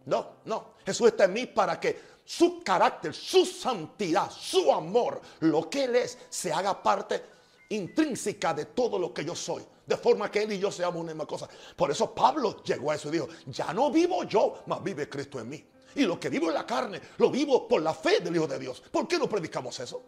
No, 0.06 0.36
no. 0.46 0.74
Jesús 0.86 1.08
está 1.08 1.26
en 1.26 1.34
mí 1.34 1.46
para 1.48 1.80
que 1.80 2.17
su 2.24 2.62
carácter, 2.63 3.13
su 3.13 3.46
santidad, 3.46 4.30
su 4.32 4.72
amor, 4.72 5.22
lo 5.41 5.70
que 5.70 5.84
Él 5.84 5.96
es, 5.96 6.17
se 6.30 6.52
haga 6.52 6.82
parte 6.82 7.24
intrínseca 7.70 8.54
de 8.54 8.65
todo 8.65 8.98
lo 8.98 9.13
que 9.13 9.26
yo 9.26 9.36
soy. 9.36 9.65
De 9.86 9.98
forma 9.98 10.32
que 10.32 10.43
Él 10.43 10.54
y 10.54 10.60
yo 10.60 10.72
seamos 10.72 11.02
una 11.02 11.12
misma 11.12 11.26
cosa. 11.26 11.48
Por 11.76 11.91
eso 11.91 12.13
Pablo 12.13 12.63
llegó 12.63 12.91
a 12.91 12.96
eso 12.96 13.10
y 13.10 13.12
dijo, 13.12 13.28
ya 13.46 13.74
no 13.74 13.91
vivo 13.91 14.24
yo, 14.24 14.63
mas 14.65 14.82
vive 14.84 15.10
Cristo 15.10 15.39
en 15.39 15.50
mí. 15.50 15.65
Y 15.96 16.04
lo 16.04 16.20
que 16.20 16.30
vivo 16.30 16.48
en 16.48 16.54
la 16.54 16.65
carne, 16.65 17.02
lo 17.17 17.30
vivo 17.30 17.67
por 17.67 17.82
la 17.82 17.93
fe 17.93 18.20
del 18.20 18.36
Hijo 18.36 18.48
de 18.48 18.60
Dios. 18.60 18.82
¿Por 18.91 19.08
qué 19.08 19.17
no 19.17 19.28
predicamos 19.28 19.80
eso? 19.80 20.04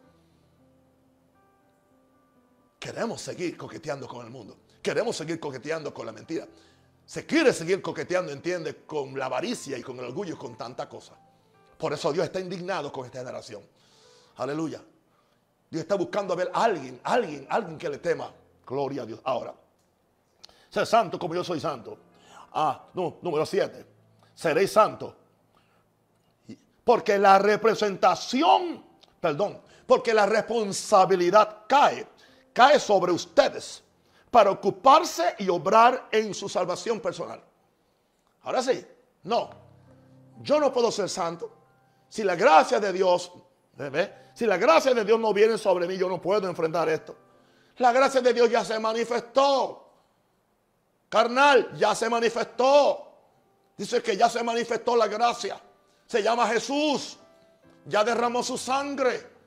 Queremos 2.80 3.22
seguir 3.22 3.58
coqueteando 3.58 4.08
con 4.08 4.26
el 4.26 4.32
mundo. 4.32 4.58
Queremos 4.82 5.18
seguir 5.18 5.40
coqueteando 5.40 5.94
con 5.94 6.06
la 6.06 6.14
mentira. 6.14 6.48
Se 7.06 7.26
quiere 7.26 7.52
seguir 7.52 7.82
coqueteando, 7.82 8.32
entiende, 8.32 8.86
con 8.86 9.18
la 9.18 9.26
avaricia 9.26 9.78
y 9.78 9.82
con 9.82 9.98
el 10.00 10.06
orgullo 10.06 10.36
y 10.36 10.38
con 10.38 10.56
tanta 10.56 10.88
cosa. 10.88 11.18
Por 11.78 11.92
eso 11.92 12.14
Dios 12.14 12.26
está 12.26 12.40
indignado 12.40 12.92
con 12.92 13.06
esta 13.06 13.20
generación. 13.20 13.64
Aleluya. 14.38 14.82
Dios 15.70 15.82
está 15.82 15.96
buscando 15.96 16.34
a 16.34 16.38
ver 16.38 16.52
a 16.54 16.64
alguien, 16.64 17.00
alguien, 17.04 17.46
alguien 17.50 17.78
que 17.78 17.90
le 17.90 17.98
tema. 17.98 18.32
Gloria 18.66 19.02
a 19.02 19.06
Dios. 19.06 19.20
Ahora, 19.24 19.54
ser 20.70 20.86
santo 20.86 21.20
como 21.20 21.36
yo 21.36 21.44
soy 21.44 21.60
santo. 21.60 21.98
Ah, 22.54 22.88
número 22.94 23.46
siete. 23.46 23.86
Seréis 24.34 24.72
santo. 24.72 25.16
Porque 26.84 27.18
la 27.20 27.38
representación, 27.40 28.84
perdón, 29.20 29.62
porque 29.86 30.14
la 30.14 30.26
responsabilidad 30.26 31.64
cae, 31.68 32.08
cae 32.54 32.80
sobre 32.80 33.12
ustedes 33.12 33.84
para 34.32 34.52
ocuparse 34.52 35.36
y 35.40 35.50
obrar 35.50 36.10
en 36.12 36.34
su 36.34 36.48
salvación 36.48 37.00
personal. 37.00 37.42
Ahora 38.44 38.62
sí, 38.62 38.86
no, 39.24 39.50
yo 40.42 40.60
no 40.60 40.72
puedo 40.72 40.92
ser 40.92 41.10
santo. 41.10 41.52
Si 42.08 42.24
la 42.24 42.36
gracia 42.36 42.80
de 42.80 42.94
Dios, 42.94 43.32
si 44.34 44.46
la 44.46 44.58
gracia 44.58 44.94
de 44.94 45.06
Dios 45.06 45.20
no 45.20 45.34
viene 45.34 45.58
sobre 45.58 45.88
mí, 45.88 45.98
yo 45.98 46.10
no 46.10 46.22
puedo 46.22 46.48
enfrentar 46.48 46.90
esto. 46.90 47.16
La 47.78 47.92
gracia 47.92 48.22
de 48.22 48.34
Dios 48.34 48.50
ya 48.50 48.64
se 48.64 48.78
manifestó. 48.80 49.88
Carnal, 51.08 51.76
ya 51.78 51.96
se 51.96 52.10
manifestó. 52.10 53.06
Dice 53.78 54.02
que 54.02 54.18
ya 54.18 54.30
se 54.30 54.44
manifestó 54.44 54.96
la 54.96 55.08
gracia. 55.08 55.60
Se 56.06 56.22
llama 56.22 56.48
Jesús. 56.48 57.18
Ya 57.86 58.04
derramó 58.04 58.44
su 58.44 58.58
sangre. 58.58 59.39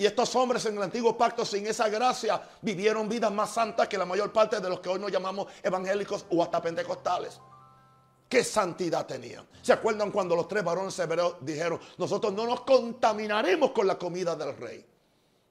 Y 0.00 0.06
estos 0.06 0.34
hombres 0.34 0.64
en 0.64 0.78
el 0.78 0.82
antiguo 0.82 1.14
pacto 1.14 1.44
sin 1.44 1.66
esa 1.66 1.86
gracia 1.90 2.40
vivieron 2.62 3.06
vidas 3.06 3.30
más 3.30 3.52
santas 3.52 3.86
que 3.86 3.98
la 3.98 4.06
mayor 4.06 4.32
parte 4.32 4.58
de 4.58 4.66
los 4.66 4.80
que 4.80 4.88
hoy 4.88 4.98
nos 4.98 5.12
llamamos 5.12 5.48
evangélicos 5.62 6.24
o 6.30 6.42
hasta 6.42 6.62
pentecostales. 6.62 7.38
¿Qué 8.26 8.42
santidad 8.42 9.04
tenían? 9.04 9.46
¿Se 9.60 9.74
acuerdan 9.74 10.10
cuando 10.10 10.34
los 10.34 10.48
tres 10.48 10.64
varones 10.64 10.94
severos 10.94 11.34
dijeron, 11.42 11.78
nosotros 11.98 12.32
no 12.32 12.46
nos 12.46 12.62
contaminaremos 12.62 13.72
con 13.72 13.86
la 13.86 13.98
comida 13.98 14.34
del 14.34 14.56
rey? 14.56 14.82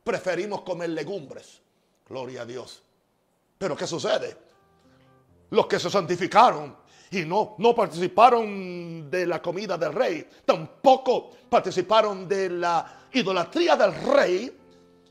Preferimos 0.04 0.64
comer 0.64 0.90
legumbres. 0.90 1.62
Gloria 2.08 2.42
a 2.42 2.46
Dios. 2.48 2.82
Pero 3.56 3.78
¿qué 3.78 3.86
sucede? 3.86 4.36
Los 5.52 5.68
que 5.68 5.78
se 5.78 5.92
santificaron 5.92 6.76
y 7.12 7.24
no, 7.24 7.54
no 7.60 7.76
participaron 7.76 9.12
de 9.12 9.28
la 9.28 9.40
comida 9.44 9.78
del 9.78 9.94
rey, 9.94 10.28
tampoco 10.44 11.30
participaron 11.48 12.28
de 12.28 12.50
la 12.50 12.99
idolatría 13.14 13.76
del 13.76 13.94
rey. 13.94 14.58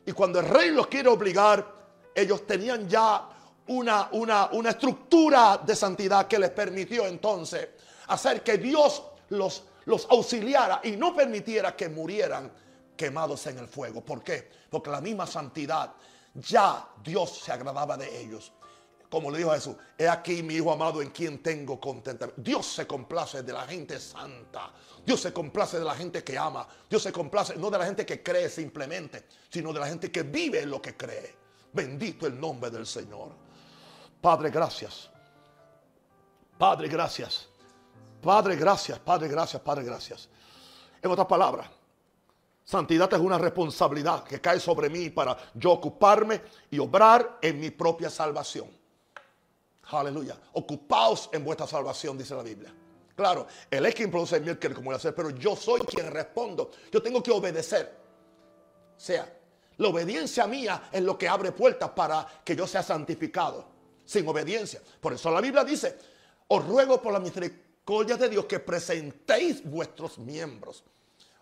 Y 0.07 0.13
cuando 0.13 0.41
el 0.41 0.47
rey 0.47 0.71
los 0.71 0.87
quiere 0.87 1.09
obligar, 1.09 1.67
ellos 2.15 2.47
tenían 2.47 2.89
ya 2.89 3.29
una, 3.69 4.09
una, 4.13 4.47
una 4.53 4.71
estructura 4.71 5.59
de 5.59 5.77
santidad 5.77 6.27
que 6.27 6.39
les 6.39 6.51
permitió 6.51 7.07
entonces 7.07 7.69
hacer 8.09 8.43
que 8.43 8.57
Dios 8.59 9.03
los, 9.31 9.65
los 9.85 10.07
auxiliara 10.11 10.81
y 10.85 10.93
no 10.97 11.15
permitiera 11.15 11.77
que 11.77 11.89
murieran 11.89 12.51
quemados 12.97 13.47
en 13.47 13.59
el 13.59 13.69
fuego. 13.69 14.01
¿Por 14.01 14.23
qué? 14.23 14.49
Porque 14.71 14.91
la 14.91 15.01
misma 15.01 15.27
santidad 15.27 15.93
ya 16.35 16.89
Dios 17.03 17.41
se 17.45 17.53
agradaba 17.53 17.97
de 17.97 18.23
ellos 18.23 18.53
como 19.09 19.31
le 19.31 19.39
dijo 19.39 19.53
Jesús, 19.53 19.77
he 19.97 20.09
aquí 20.09 20.43
mi 20.43 20.55
hijo 20.55 20.71
amado 20.71 21.01
en 21.01 21.11
quien 21.11 21.43
tengo 21.43 21.81
contentamiento. 21.81 22.41
Dios 22.43 22.67
se 22.67 22.87
complace 22.87 23.43
de 23.43 23.53
la 23.53 23.67
gente 23.67 23.99
santa. 23.99 24.71
Dios 25.09 25.23
se 25.23 25.33
complace 25.33 25.79
de 25.79 25.87
la 25.87 25.94
gente 25.94 26.23
que 26.23 26.37
ama. 26.37 26.68
Dios 26.87 27.03
se 27.03 27.11
complace 27.11 27.57
no 27.57 27.71
de 27.71 27.79
la 27.79 27.87
gente 27.87 28.05
que 28.05 28.23
cree 28.23 28.51
simplemente, 28.51 29.25
sino 29.49 29.73
de 29.73 29.81
la 29.81 29.87
gente 29.87 30.12
que 30.12 30.23
vive 30.23 30.61
en 30.61 30.71
lo 30.71 30.83
que 30.83 30.99
cree. 30.99 31.35
Bendito 31.73 32.27
el 32.27 32.38
nombre 32.38 32.71
del 32.71 32.87
Señor. 32.87 33.31
Padre, 34.21 34.51
gracias. 34.51 35.09
Padre, 36.59 36.88
gracias. 36.88 37.49
Padre, 38.21 38.57
gracias. 38.57 38.99
Padre, 38.99 39.29
gracias. 39.29 39.62
Padre, 39.62 39.85
gracias. 39.85 40.29
En 41.01 41.11
otras 41.11 41.27
palabras, 41.27 41.71
santidad 42.62 43.11
es 43.11 43.18
una 43.18 43.38
responsabilidad 43.38 44.25
que 44.25 44.42
cae 44.42 44.61
sobre 44.61 44.90
mí 44.90 45.09
para 45.09 45.38
yo 45.55 45.73
ocuparme 45.73 46.42
y 46.71 46.79
obrar 46.79 47.38
en 47.40 47.59
mi 47.59 47.71
propia 47.71 48.11
salvación. 48.11 48.68
Aleluya. 49.85 50.37
Ocupaos 50.53 51.31
en 51.33 51.42
vuestra 51.47 51.66
salvación, 51.66 52.18
dice 52.18 52.35
la 52.35 52.42
Biblia. 52.42 52.75
Claro, 53.19 53.49
él 53.69 53.85
es 53.85 53.97
quien 53.97 54.13
produce 54.13 54.37
el 54.37 54.45
miércoles 54.45 54.77
como 54.77 54.93
hacer, 54.93 55.13
pero 55.13 55.31
yo 55.31 55.57
soy 55.57 55.81
quien 55.81 56.09
respondo. 56.09 56.71
Yo 56.93 57.03
tengo 57.03 57.21
que 57.21 57.33
obedecer. 57.33 57.93
O 58.97 59.01
sea, 59.01 59.29
la 59.77 59.89
obediencia 59.89 60.47
mía 60.47 60.89
es 60.93 61.03
lo 61.03 61.19
que 61.19 61.27
abre 61.27 61.51
puertas 61.51 61.91
para 61.91 62.25
que 62.45 62.55
yo 62.55 62.65
sea 62.65 62.81
santificado. 62.81 63.67
Sin 64.05 64.29
obediencia. 64.29 64.81
Por 65.01 65.15
eso 65.15 65.33
la 65.33 65.41
Biblia 65.41 65.65
dice, 65.65 65.99
os 66.47 66.65
ruego 66.65 67.03
por 67.03 67.13
la 67.13 67.19
misericordia 67.19 68.17
de 68.17 68.29
Dios 68.29 68.45
que 68.45 68.61
presentéis 68.61 69.69
vuestros 69.69 70.19
miembros 70.19 70.85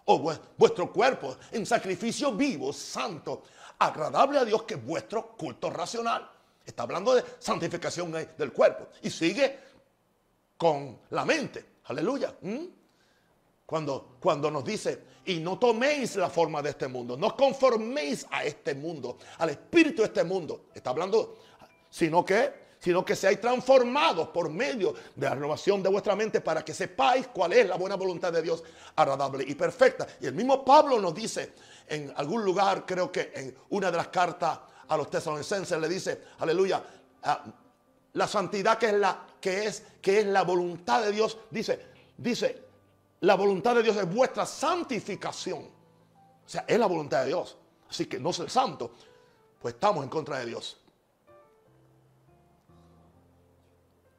o 0.07 0.35
vuestro 0.57 0.91
cuerpo 0.91 1.37
en 1.53 1.67
sacrificio 1.67 2.33
vivo, 2.33 2.73
santo, 2.73 3.43
agradable 3.79 4.39
a 4.39 4.47
Dios, 4.47 4.63
que 4.63 4.77
es 4.77 4.83
vuestro 4.83 5.37
culto 5.37 5.69
racional. 5.69 6.27
Está 6.65 6.85
hablando 6.85 7.15
de 7.15 7.23
santificación 7.39 8.13
del 8.13 8.53
cuerpo. 8.55 8.89
Y 9.03 9.11
sigue 9.11 9.76
con 10.57 11.01
la 11.11 11.25
mente. 11.25 11.65
Aleluya. 11.85 12.35
¿Mm? 12.41 12.65
Cuando, 13.65 14.17
cuando 14.21 14.51
nos 14.51 14.65
dice, 14.65 15.03
y 15.27 15.41
no 15.41 15.59
toméis 15.59 16.17
la 16.17 16.31
forma 16.31 16.63
de 16.63 16.71
este 16.71 16.87
mundo, 16.87 17.17
no 17.17 17.37
conforméis 17.37 18.27
a 18.31 18.45
este 18.45 18.75
mundo, 18.75 19.19
al 19.39 19.51
espíritu 19.51 20.03
de 20.03 20.09
este 20.09 20.25
mundo. 20.25 20.67
Está 20.73 20.91
hablando, 20.91 21.39
sino 21.91 22.25
que, 22.25 22.67
sino 22.79 23.05
que 23.05 23.17
seáis 23.17 23.41
transformados 23.41 24.29
por 24.29 24.49
medio 24.49 24.95
de 25.17 25.27
la 25.27 25.35
renovación 25.35 25.83
de 25.83 25.89
vuestra 25.89 26.15
mente 26.15 26.41
para 26.41 26.65
que 26.65 26.73
sepáis 26.73 27.27
cuál 27.29 27.55
es 27.55 27.69
la 27.69 27.77
buena 27.77 27.97
voluntad 27.97 28.33
de 28.33 28.43
Dios, 28.43 28.63
agradable 28.95 29.45
y 29.47 29.57
perfecta. 29.57 30.07
Y 30.21 30.27
el 30.27 30.35
mismo 30.35 30.65
Pablo 30.65 31.01
nos 31.01 31.15
dice 31.15 31.55
en 31.89 32.13
algún 32.17 32.45
lugar, 32.45 32.85
creo 32.87 33.11
que 33.11 33.33
en 33.35 33.57
una 33.71 33.91
de 33.91 33.97
las 33.97 34.09
cartas 34.09 34.61
a 34.89 34.97
los 34.97 35.11
tesalonicenses, 35.11 35.79
le 35.81 35.89
dice, 35.89 36.23
aleluya, 36.39 36.83
ah, 37.25 37.45
la 38.13 38.27
santidad 38.29 38.79
que 38.79 38.87
es 38.87 38.95
la, 38.95 39.27
que 39.47 39.65
es, 39.65 39.85
que 40.03 40.19
es 40.19 40.27
la 40.27 40.43
voluntad 40.43 41.03
de 41.03 41.13
Dios, 41.13 41.39
dice, 41.53 41.81
dice, 42.17 42.65
la 43.21 43.37
voluntad 43.37 43.77
de 43.77 43.85
Dios 43.85 43.97
es 43.97 44.13
vuestra 44.13 44.45
santificación. 44.45 45.61
O 45.61 46.49
sea, 46.49 46.65
es 46.67 46.77
la 46.77 46.87
voluntad 46.87 47.21
de 47.21 47.29
Dios. 47.29 47.57
Así 47.89 48.07
que 48.07 48.19
no 48.19 48.33
ser 48.33 48.51
santo, 48.51 48.91
pues 49.61 49.75
estamos 49.75 50.03
en 50.03 50.11
contra 50.11 50.41
de 50.41 50.47
Dios. 50.47 50.81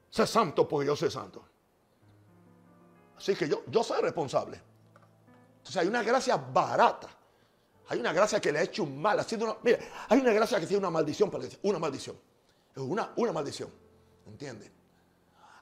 Ser 0.09 0.27
santo 0.27 0.65
porque 0.65 0.87
yo 0.87 0.95
soy 0.95 1.11
santo. 1.11 1.43
Así 3.17 3.35
que 3.35 3.49
yo, 3.49 3.63
yo 3.67 3.83
soy 3.83 4.01
responsable. 4.01 4.61
Entonces 5.57 5.75
hay 5.75 5.89
una 5.89 6.03
gracia 6.03 6.37
barata 6.37 7.09
hay 7.89 7.99
una 7.99 8.13
gracia 8.13 8.39
que 8.39 8.51
le 8.51 8.59
ha 8.59 8.63
hecho 8.63 8.83
un 8.83 9.01
mal. 9.01 9.25
mire, 9.63 9.79
hay 10.07 10.19
una 10.19 10.31
gracia 10.31 10.57
que 10.57 10.67
tiene 10.67 10.79
una 10.79 10.89
maldición 10.89 11.29
para 11.29 11.43
una 11.63 11.79
maldición. 11.79 12.17
Es 12.73 12.81
una, 12.81 13.11
una 13.17 13.33
maldición. 13.33 13.69
¿Entiende? 14.25 14.76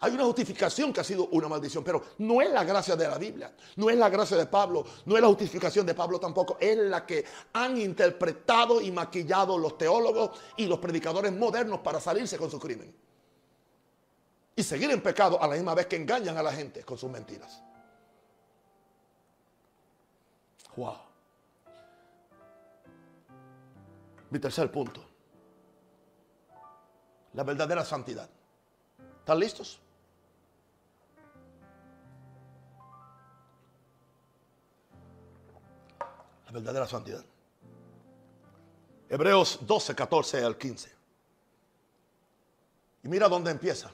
Hay 0.06 0.14
una 0.14 0.26
justificación 0.26 0.94
que 0.94 1.00
ha 1.00 1.04
sido 1.04 1.26
una 1.30 1.48
maldición, 1.48 1.84
pero 1.84 2.00
no 2.20 2.40
es 2.40 2.52
la 2.52 2.64
gracia 2.64 2.96
de 2.96 3.08
la 3.08 3.18
Biblia, 3.18 3.52
no 3.78 3.90
es 3.90 3.98
la 3.98 4.08
gracia 4.08 4.38
de 4.38 4.46
Pablo, 4.46 4.86
no 5.04 5.16
es 5.16 5.22
la 5.22 5.28
justificación 5.28 5.84
de 5.84 5.96
Pablo 5.96 6.20
tampoco, 6.20 6.58
es 6.60 6.78
la 6.78 7.08
que 7.08 7.26
han 7.54 7.76
interpretado 7.76 8.80
y 8.82 8.92
maquillado 8.92 9.58
los 9.58 9.80
teólogos 9.80 10.40
y 10.58 10.68
los 10.68 10.78
predicadores 10.78 11.34
modernos 11.34 11.80
para 11.80 12.00
salirse 12.00 12.38
con 12.38 12.52
su 12.52 12.60
crimen. 12.60 12.96
Y 14.56 14.62
seguir 14.62 14.92
en 14.92 15.02
pecado 15.02 15.42
a 15.42 15.48
la 15.48 15.56
misma 15.56 15.74
vez 15.74 15.88
que 15.88 15.96
engañan 15.96 16.38
a 16.38 16.44
la 16.44 16.52
gente 16.52 16.84
con 16.84 17.00
sus 17.00 17.10
mentiras. 17.10 17.64
Wow. 20.76 20.98
Mi 24.30 24.38
tercer 24.38 24.72
punto. 24.72 25.04
La 27.34 27.42
verdadera 27.42 27.84
santidad. 27.84 28.30
¿Están 29.22 29.40
listos? 29.40 29.80
Verdadera 36.56 36.88
santidad. 36.88 37.24
Hebreos 39.10 39.60
12, 39.62 39.94
14 39.94 40.44
al 40.44 40.58
15. 40.58 40.92
Y 43.04 43.08
mira 43.08 43.28
dónde 43.28 43.52
empieza. 43.52 43.92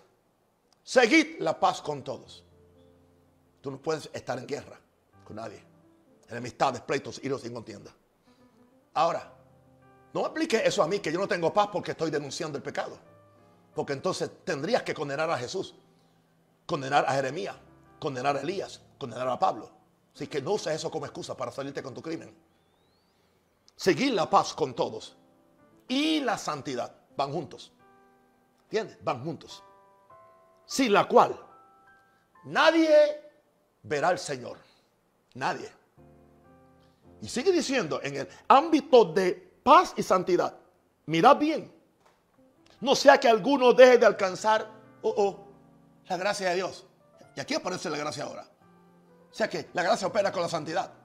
Seguid 0.84 1.39
la 1.39 1.59
paz 1.59 1.82
con 1.82 2.03
todos. 2.03 2.43
Tú 3.62 3.72
no 3.72 3.82
puedes 3.82 4.09
estar 4.14 4.38
en 4.38 4.47
guerra 4.47 4.80
con 5.24 5.36
nadie. 5.36 5.64
Enemistades, 6.30 6.82
pleitos, 6.82 7.20
iros 7.24 7.41
sin 7.41 7.53
contienda. 7.53 7.91
Ahora, 8.93 9.34
no 10.14 10.26
aplique 10.26 10.62
eso 10.66 10.82
a 10.82 10.88
mí, 10.88 10.99
que 10.99 11.12
yo 11.12 11.20
no 11.20 11.28
tengo 11.28 11.53
paz 11.53 11.70
porque 11.72 11.91
estoy 11.91 12.09
denunciando 12.09 12.57
el 12.57 12.64
pecado. 12.64 12.97
Porque 13.74 13.93
entonces 13.93 14.30
tendrías 14.43 14.84
que 14.84 14.93
condenar 14.93 15.30
a 15.30 15.38
Jesús, 15.38 15.76
condenar 16.66 17.05
a 17.07 17.14
Jeremías, 17.14 17.55
condenar 17.99 18.38
a 18.38 18.41
Elías, 18.41 18.82
condenar 18.97 19.28
a 19.28 19.39
Pablo. 19.39 19.72
Así 20.14 20.28
que 20.28 20.41
no 20.41 20.53
uses 20.53 20.74
eso 20.74 20.91
como 20.91 21.05
excusa 21.05 21.36
para 21.36 21.51
salirte 21.51 21.82
con 21.82 21.93
tu 21.93 22.01
crimen. 22.01 22.36
Seguir 23.82 24.13
la 24.13 24.29
paz 24.29 24.53
con 24.53 24.75
todos 24.75 25.17
y 25.88 26.19
la 26.19 26.38
santidad 26.38 26.95
van 27.17 27.34
juntos. 27.34 27.71
¿Entiendes? 28.65 29.03
Van 29.03 29.23
juntos. 29.23 29.63
Sin 30.67 30.93
la 30.93 31.07
cual 31.07 31.36
nadie 32.43 32.91
verá 33.82 34.09
al 34.09 34.19
Señor. 34.19 34.59
Nadie. 35.34 35.67
Y 37.23 37.27
sigue 37.27 37.51
diciendo, 37.51 37.99
en 38.03 38.17
el 38.17 38.27
ámbito 38.49 39.03
de 39.03 39.32
paz 39.63 39.95
y 39.97 40.03
santidad, 40.03 40.55
mirad 41.07 41.38
bien. 41.38 41.73
No 42.82 42.95
sea 42.95 43.19
que 43.19 43.29
alguno 43.29 43.73
deje 43.73 43.97
de 43.97 44.05
alcanzar, 44.05 44.69
oh, 45.01 45.13
oh, 45.17 45.47
la 46.07 46.17
gracia 46.17 46.49
de 46.49 46.55
Dios. 46.57 46.86
Y 47.36 47.39
aquí 47.39 47.55
aparece 47.55 47.89
la 47.89 47.97
gracia 47.97 48.25
ahora. 48.25 48.47
O 49.32 49.34
sea 49.34 49.49
que 49.49 49.69
la 49.73 49.82
gracia 49.82 50.05
opera 50.05 50.32
con 50.32 50.43
la 50.43 50.49
santidad. 50.49 51.01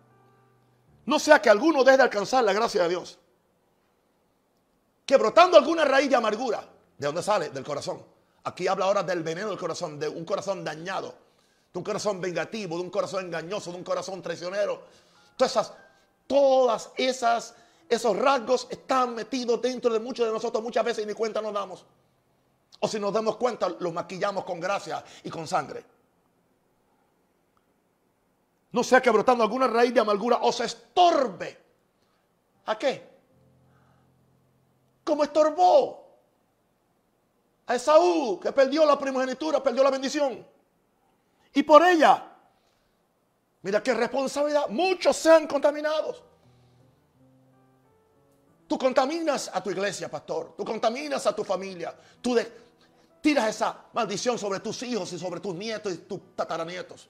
No 1.06 1.18
sea 1.18 1.40
que 1.40 1.48
alguno 1.48 1.84
deje 1.84 1.96
de 1.96 2.02
alcanzar 2.02 2.44
la 2.44 2.52
gracia 2.52 2.82
de 2.82 2.88
Dios. 2.90 3.18
Que 5.06 5.16
brotando 5.16 5.56
alguna 5.56 5.84
raíz 5.84 6.10
de 6.10 6.16
amargura, 6.16 6.68
¿de 6.98 7.06
dónde 7.06 7.22
sale? 7.22 7.50
Del 7.50 7.64
corazón. 7.64 8.04
Aquí 8.42 8.66
habla 8.66 8.86
ahora 8.86 9.02
del 9.02 9.22
veneno 9.22 9.48
del 9.48 9.58
corazón, 9.58 9.98
de 9.98 10.08
un 10.08 10.24
corazón 10.24 10.64
dañado, 10.64 11.14
de 11.72 11.78
un 11.78 11.84
corazón 11.84 12.20
vengativo, 12.20 12.76
de 12.76 12.82
un 12.82 12.90
corazón 12.90 13.26
engañoso, 13.26 13.70
de 13.70 13.78
un 13.78 13.84
corazón 13.84 14.20
traicionero. 14.20 14.82
Todas 15.36 15.52
esas, 15.52 15.72
todas 16.26 16.90
esas, 16.96 17.54
esos 17.88 18.16
rasgos 18.16 18.66
están 18.68 19.14
metidos 19.14 19.62
dentro 19.62 19.92
de 19.92 20.00
muchos 20.00 20.26
de 20.26 20.32
nosotros 20.32 20.62
muchas 20.62 20.84
veces 20.84 21.04
y 21.04 21.06
ni 21.06 21.14
cuenta 21.14 21.40
nos 21.40 21.52
damos. 21.52 21.84
O 22.80 22.88
si 22.88 22.98
nos 22.98 23.12
damos 23.12 23.36
cuenta, 23.36 23.68
los 23.78 23.92
maquillamos 23.92 24.44
con 24.44 24.58
gracia 24.58 25.04
y 25.22 25.30
con 25.30 25.46
sangre. 25.46 25.84
No 28.76 28.84
sea 28.84 29.00
que 29.00 29.08
brotando 29.08 29.42
alguna 29.42 29.66
raíz 29.66 29.94
de 29.94 30.00
amargura 30.00 30.36
os 30.42 30.60
estorbe. 30.60 31.58
¿A 32.66 32.78
qué? 32.78 33.08
Como 35.02 35.24
estorbó 35.24 36.06
a 37.64 37.74
Esaú, 37.74 38.38
que 38.38 38.52
perdió 38.52 38.84
la 38.84 38.98
primogenitura, 38.98 39.62
perdió 39.62 39.82
la 39.82 39.88
bendición. 39.88 40.46
Y 41.54 41.62
por 41.62 41.84
ella, 41.84 42.22
mira 43.62 43.82
qué 43.82 43.94
responsabilidad, 43.94 44.68
muchos 44.68 45.16
sean 45.16 45.46
contaminados. 45.46 46.22
Tú 48.66 48.76
contaminas 48.76 49.50
a 49.54 49.62
tu 49.62 49.70
iglesia, 49.70 50.10
pastor. 50.10 50.52
Tú 50.54 50.66
contaminas 50.66 51.26
a 51.26 51.34
tu 51.34 51.44
familia. 51.44 51.96
Tú 52.20 52.36
tiras 53.22 53.48
esa 53.48 53.86
maldición 53.94 54.38
sobre 54.38 54.60
tus 54.60 54.82
hijos 54.82 55.10
y 55.14 55.18
sobre 55.18 55.40
tus 55.40 55.54
nietos 55.54 55.94
y 55.94 55.96
tus 55.96 56.36
tataranietos. 56.36 57.08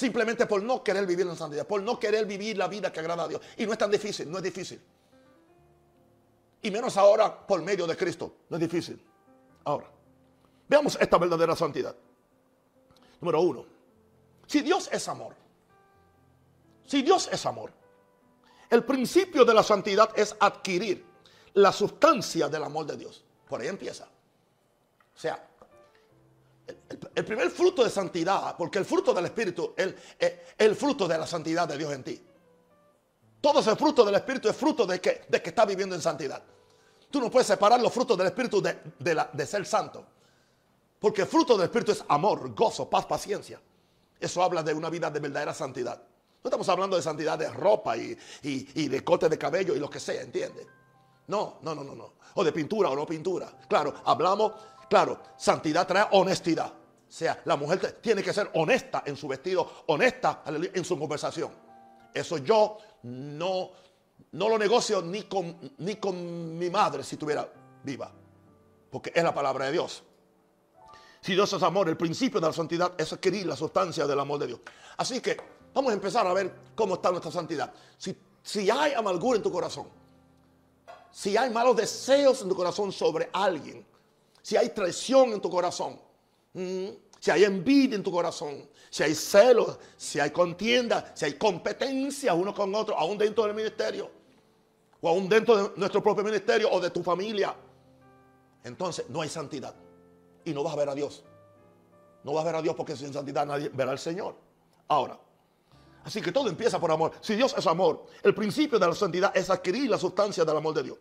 Simplemente 0.00 0.46
por 0.46 0.62
no 0.62 0.82
querer 0.82 1.04
vivir 1.04 1.26
en 1.26 1.36
santidad, 1.36 1.66
por 1.66 1.82
no 1.82 2.00
querer 2.00 2.24
vivir 2.24 2.56
la 2.56 2.68
vida 2.68 2.90
que 2.90 3.00
agrada 3.00 3.24
a 3.24 3.28
Dios. 3.28 3.42
Y 3.58 3.66
no 3.66 3.72
es 3.72 3.78
tan 3.78 3.90
difícil, 3.90 4.30
no 4.30 4.38
es 4.38 4.44
difícil. 4.44 4.80
Y 6.62 6.70
menos 6.70 6.96
ahora 6.96 7.46
por 7.46 7.60
medio 7.60 7.86
de 7.86 7.94
Cristo, 7.98 8.36
no 8.48 8.56
es 8.56 8.62
difícil. 8.62 8.98
Ahora, 9.62 9.90
veamos 10.66 10.96
esta 10.98 11.18
verdadera 11.18 11.54
santidad. 11.54 11.94
Número 13.20 13.42
uno, 13.42 13.66
si 14.46 14.62
Dios 14.62 14.88
es 14.90 15.06
amor, 15.06 15.34
si 16.86 17.02
Dios 17.02 17.28
es 17.30 17.44
amor, 17.44 17.70
el 18.70 18.82
principio 18.84 19.44
de 19.44 19.52
la 19.52 19.62
santidad 19.62 20.18
es 20.18 20.34
adquirir 20.40 21.04
la 21.52 21.72
sustancia 21.72 22.48
del 22.48 22.62
amor 22.64 22.86
de 22.86 22.96
Dios. 22.96 23.22
Por 23.46 23.60
ahí 23.60 23.68
empieza. 23.68 24.04
O 24.04 25.18
sea, 25.18 25.46
el, 26.66 26.99
primer 27.14 27.50
fruto 27.50 27.84
de 27.84 27.90
santidad, 27.90 28.56
porque 28.56 28.78
el 28.78 28.84
fruto 28.84 29.12
del 29.12 29.26
Espíritu 29.26 29.74
es 29.76 29.94
el, 30.56 30.76
fruto 30.76 31.08
de 31.08 31.18
la 31.18 31.26
santidad 31.26 31.66
de 31.66 31.76
Dios 31.76 31.92
en 31.92 32.04
ti. 32.04 32.22
Todo 33.40 33.60
ese 33.60 33.74
fruto 33.74 34.04
del 34.04 34.14
Espíritu 34.14 34.48
es 34.48 34.56
fruto 34.56 34.86
de 34.86 35.00
que, 35.00 35.22
de 35.28 35.42
que 35.42 35.50
está 35.50 35.64
viviendo 35.64 35.94
en 35.94 36.02
santidad. 36.02 36.42
Tú 37.10 37.20
no 37.20 37.30
puedes 37.30 37.46
separar 37.46 37.80
los 37.80 37.92
frutos 37.92 38.16
del 38.16 38.28
Espíritu 38.28 38.62
de, 38.62 38.78
de, 39.32 39.46
ser 39.46 39.66
santo. 39.66 40.06
Porque 41.00 41.22
el 41.22 41.26
fruto 41.26 41.56
del 41.56 41.64
Espíritu 41.64 41.92
es 41.92 42.04
amor, 42.08 42.54
gozo, 42.54 42.88
paz, 42.88 43.06
paciencia. 43.06 43.60
Eso 44.20 44.42
habla 44.42 44.62
de 44.62 44.72
una 44.72 44.90
vida 44.90 45.10
de 45.10 45.18
verdadera 45.18 45.52
santidad. 45.52 46.00
No 46.42 46.48
estamos 46.48 46.68
hablando 46.68 46.96
de 46.96 47.02
santidad 47.02 47.38
de 47.38 47.50
ropa 47.50 47.96
y, 47.96 48.16
y, 48.42 48.88
de 48.88 49.02
corte 49.02 49.28
de 49.28 49.36
cabello 49.36 49.74
y 49.74 49.80
lo 49.80 49.90
que 49.90 49.98
sea, 49.98 50.22
¿entiendes? 50.22 50.66
No, 51.26 51.58
no, 51.62 51.74
no, 51.74 51.82
no, 51.82 51.94
no. 51.94 52.12
O 52.34 52.44
de 52.44 52.52
pintura 52.52 52.90
o 52.90 52.96
no 52.96 53.04
pintura. 53.04 53.52
Claro, 53.68 53.94
hablamos, 54.04 54.52
claro, 54.88 55.20
santidad 55.36 55.86
trae 55.86 56.06
honestidad. 56.12 56.72
Sea, 57.10 57.42
la 57.44 57.56
mujer 57.56 57.98
tiene 58.00 58.22
que 58.22 58.32
ser 58.32 58.48
honesta 58.54 59.02
en 59.04 59.16
su 59.16 59.26
vestido, 59.26 59.82
honesta 59.88 60.44
en 60.46 60.84
su 60.84 60.96
conversación. 60.96 61.50
Eso 62.14 62.38
yo 62.38 62.78
no, 63.02 63.70
no 64.30 64.48
lo 64.48 64.56
negocio 64.56 65.02
ni 65.02 65.24
con, 65.24 65.74
ni 65.78 65.96
con 65.96 66.56
mi 66.56 66.70
madre 66.70 67.02
si 67.02 67.16
estuviera 67.16 67.52
viva. 67.82 68.12
Porque 68.92 69.10
es 69.12 69.24
la 69.24 69.34
palabra 69.34 69.66
de 69.66 69.72
Dios. 69.72 70.04
Si 71.20 71.32
Dios 71.32 71.52
es 71.52 71.62
amor, 71.64 71.88
el 71.88 71.96
principio 71.96 72.40
de 72.40 72.46
la 72.46 72.52
santidad 72.52 72.92
es 72.96 73.12
adquirir 73.12 73.44
la 73.44 73.56
sustancia 73.56 74.06
del 74.06 74.20
amor 74.20 74.38
de 74.38 74.46
Dios. 74.46 74.60
Así 74.96 75.20
que 75.20 75.36
vamos 75.74 75.90
a 75.90 75.94
empezar 75.94 76.24
a 76.28 76.32
ver 76.32 76.54
cómo 76.76 76.94
está 76.94 77.10
nuestra 77.10 77.32
santidad. 77.32 77.72
Si, 77.98 78.16
si 78.40 78.70
hay 78.70 78.92
amargura 78.92 79.36
en 79.36 79.42
tu 79.42 79.50
corazón, 79.50 79.88
si 81.10 81.36
hay 81.36 81.50
malos 81.50 81.74
deseos 81.74 82.40
en 82.42 82.48
tu 82.48 82.54
corazón 82.54 82.92
sobre 82.92 83.28
alguien, 83.32 83.84
si 84.42 84.56
hay 84.56 84.68
traición 84.68 85.32
en 85.32 85.40
tu 85.40 85.50
corazón, 85.50 85.98
si 86.54 87.30
hay 87.30 87.44
envidia 87.44 87.96
en 87.96 88.02
tu 88.02 88.10
corazón, 88.10 88.68
si 88.88 89.02
hay 89.02 89.14
celos, 89.14 89.78
si 89.96 90.18
hay 90.18 90.30
contienda, 90.30 91.12
si 91.14 91.26
hay 91.26 91.34
competencia 91.34 92.34
uno 92.34 92.54
con 92.54 92.74
otro, 92.74 92.98
aún 92.98 93.16
dentro 93.16 93.44
del 93.44 93.54
ministerio, 93.54 94.10
o 95.00 95.08
aún 95.08 95.28
dentro 95.28 95.56
de 95.56 95.78
nuestro 95.78 96.02
propio 96.02 96.24
ministerio 96.24 96.70
o 96.70 96.80
de 96.80 96.90
tu 96.90 97.02
familia, 97.02 97.54
entonces 98.64 99.06
no 99.08 99.22
hay 99.22 99.28
santidad. 99.28 99.74
Y 100.44 100.52
no 100.52 100.62
vas 100.62 100.74
a 100.74 100.76
ver 100.76 100.88
a 100.88 100.94
Dios. 100.94 101.24
No 102.24 102.32
vas 102.32 102.42
a 102.42 102.46
ver 102.46 102.56
a 102.56 102.62
Dios 102.62 102.74
porque 102.74 102.96
sin 102.96 103.12
santidad 103.12 103.46
nadie 103.46 103.70
verá 103.70 103.92
al 103.92 103.98
Señor. 103.98 104.36
Ahora, 104.88 105.18
así 106.04 106.20
que 106.20 106.32
todo 106.32 106.48
empieza 106.48 106.80
por 106.80 106.90
amor. 106.90 107.12
Si 107.20 107.34
Dios 107.34 107.54
es 107.56 107.66
amor, 107.66 108.06
el 108.22 108.34
principio 108.34 108.78
de 108.78 108.86
la 108.86 108.94
santidad 108.94 109.34
es 109.34 109.48
adquirir 109.48 109.88
la 109.88 109.98
sustancia 109.98 110.44
del 110.44 110.56
amor 110.56 110.74
de 110.74 110.82
Dios. 110.82 110.98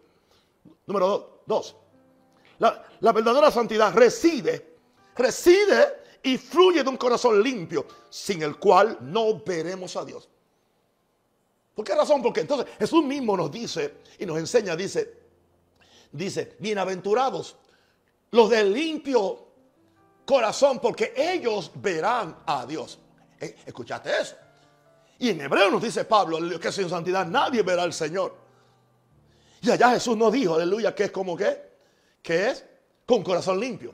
Número 0.86 1.41
dos, 1.45 1.76
la, 2.60 2.84
la 3.00 3.12
verdadera 3.12 3.52
santidad 3.52 3.93
reside, 3.93 4.68
reside 5.20 5.99
y 6.24 6.38
fluye 6.38 6.84
de 6.84 6.89
un 6.89 6.97
corazón 6.97 7.41
limpio, 7.41 7.86
sin 8.09 8.41
el 8.41 8.57
cual 8.57 8.97
no 9.01 9.39
veremos 9.39 9.95
a 9.95 10.03
Dios. 10.03 10.28
¿Por 11.76 11.86
qué 11.86 11.95
razón? 11.95 12.22
Porque 12.22 12.41
entonces 12.41 12.67
Jesús 12.78 13.03
mismo 13.03 13.38
nos 13.38 13.51
dice 13.51 13.99
y 14.17 14.26
nos 14.26 14.38
enseña, 14.38 14.76
dice, 14.76 15.13
dice, 16.11 16.55
bienaventurados 16.59 17.55
los 18.32 18.49
de 18.49 18.63
limpio 18.63 19.47
corazón, 20.26 20.80
porque 20.80 21.13
ellos 21.15 21.72
verán 21.76 22.38
a 22.45 22.65
Dios. 22.65 22.99
Eh, 23.39 23.55
¿Escuchaste 23.65 24.11
eso? 24.22 24.36
Y 25.17 25.30
en 25.30 25.41
hebreo 25.41 25.72
nos 25.72 25.82
dice 25.82 26.05
Pablo, 26.05 26.38
que 26.59 26.72
sin 26.72 26.89
santidad 26.89 27.26
nadie 27.26 27.63
verá 27.63 27.84
al 27.84 27.93
Señor. 27.93 28.36
Y 29.61 29.72
allá 29.72 29.91
Jesús 29.91 30.15
nos 30.15 30.32
dijo, 30.32 30.55
aleluya, 30.55 30.93
que 30.93 31.05
es 31.05 31.11
como 31.11 31.36
que, 31.36 31.59
que 32.22 32.49
es 32.49 32.65
con 33.05 33.24
corazón 33.24 33.59
limpio. 33.59 33.93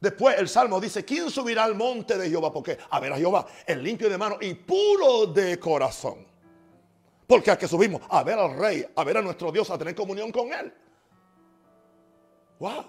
Después 0.00 0.38
el 0.38 0.48
Salmo 0.48 0.80
dice, 0.80 1.04
¿quién 1.04 1.30
subirá 1.30 1.64
al 1.64 1.74
monte 1.74 2.16
de 2.16 2.30
Jehová? 2.30 2.50
Porque 2.50 2.78
a 2.88 2.98
ver 2.98 3.12
a 3.12 3.18
Jehová, 3.18 3.46
el 3.66 3.82
limpio 3.82 4.08
de 4.08 4.16
mano 4.16 4.38
y 4.40 4.54
puro 4.54 5.26
de 5.26 5.58
corazón. 5.58 6.26
Porque 7.26 7.50
a 7.50 7.58
que 7.58 7.68
subimos 7.68 8.00
a 8.08 8.24
ver 8.24 8.38
al 8.38 8.58
rey, 8.58 8.86
a 8.96 9.04
ver 9.04 9.18
a 9.18 9.22
nuestro 9.22 9.52
Dios, 9.52 9.70
a 9.70 9.76
tener 9.76 9.94
comunión 9.94 10.32
con 10.32 10.52
él. 10.52 10.72
Wow. 12.58 12.84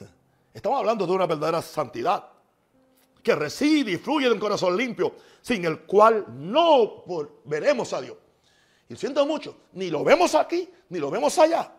Estamos 0.54 0.78
hablando 0.78 1.06
de 1.06 1.12
una 1.12 1.26
verdadera 1.26 1.60
santidad 1.60 2.30
que 3.22 3.34
reside 3.34 3.92
y 3.92 3.96
fluye 3.98 4.26
de 4.26 4.32
un 4.32 4.40
corazón 4.40 4.76
limpio, 4.76 5.14
sin 5.42 5.66
el 5.66 5.80
cual 5.80 6.24
no 6.28 7.04
veremos 7.44 7.92
a 7.92 8.00
Dios. 8.00 8.16
Y 8.88 8.96
siento 8.96 9.24
mucho, 9.26 9.58
ni 9.74 9.90
lo 9.90 10.02
vemos 10.02 10.34
aquí, 10.34 10.70
ni 10.88 10.98
lo 10.98 11.10
vemos 11.10 11.38
allá. 11.38 11.72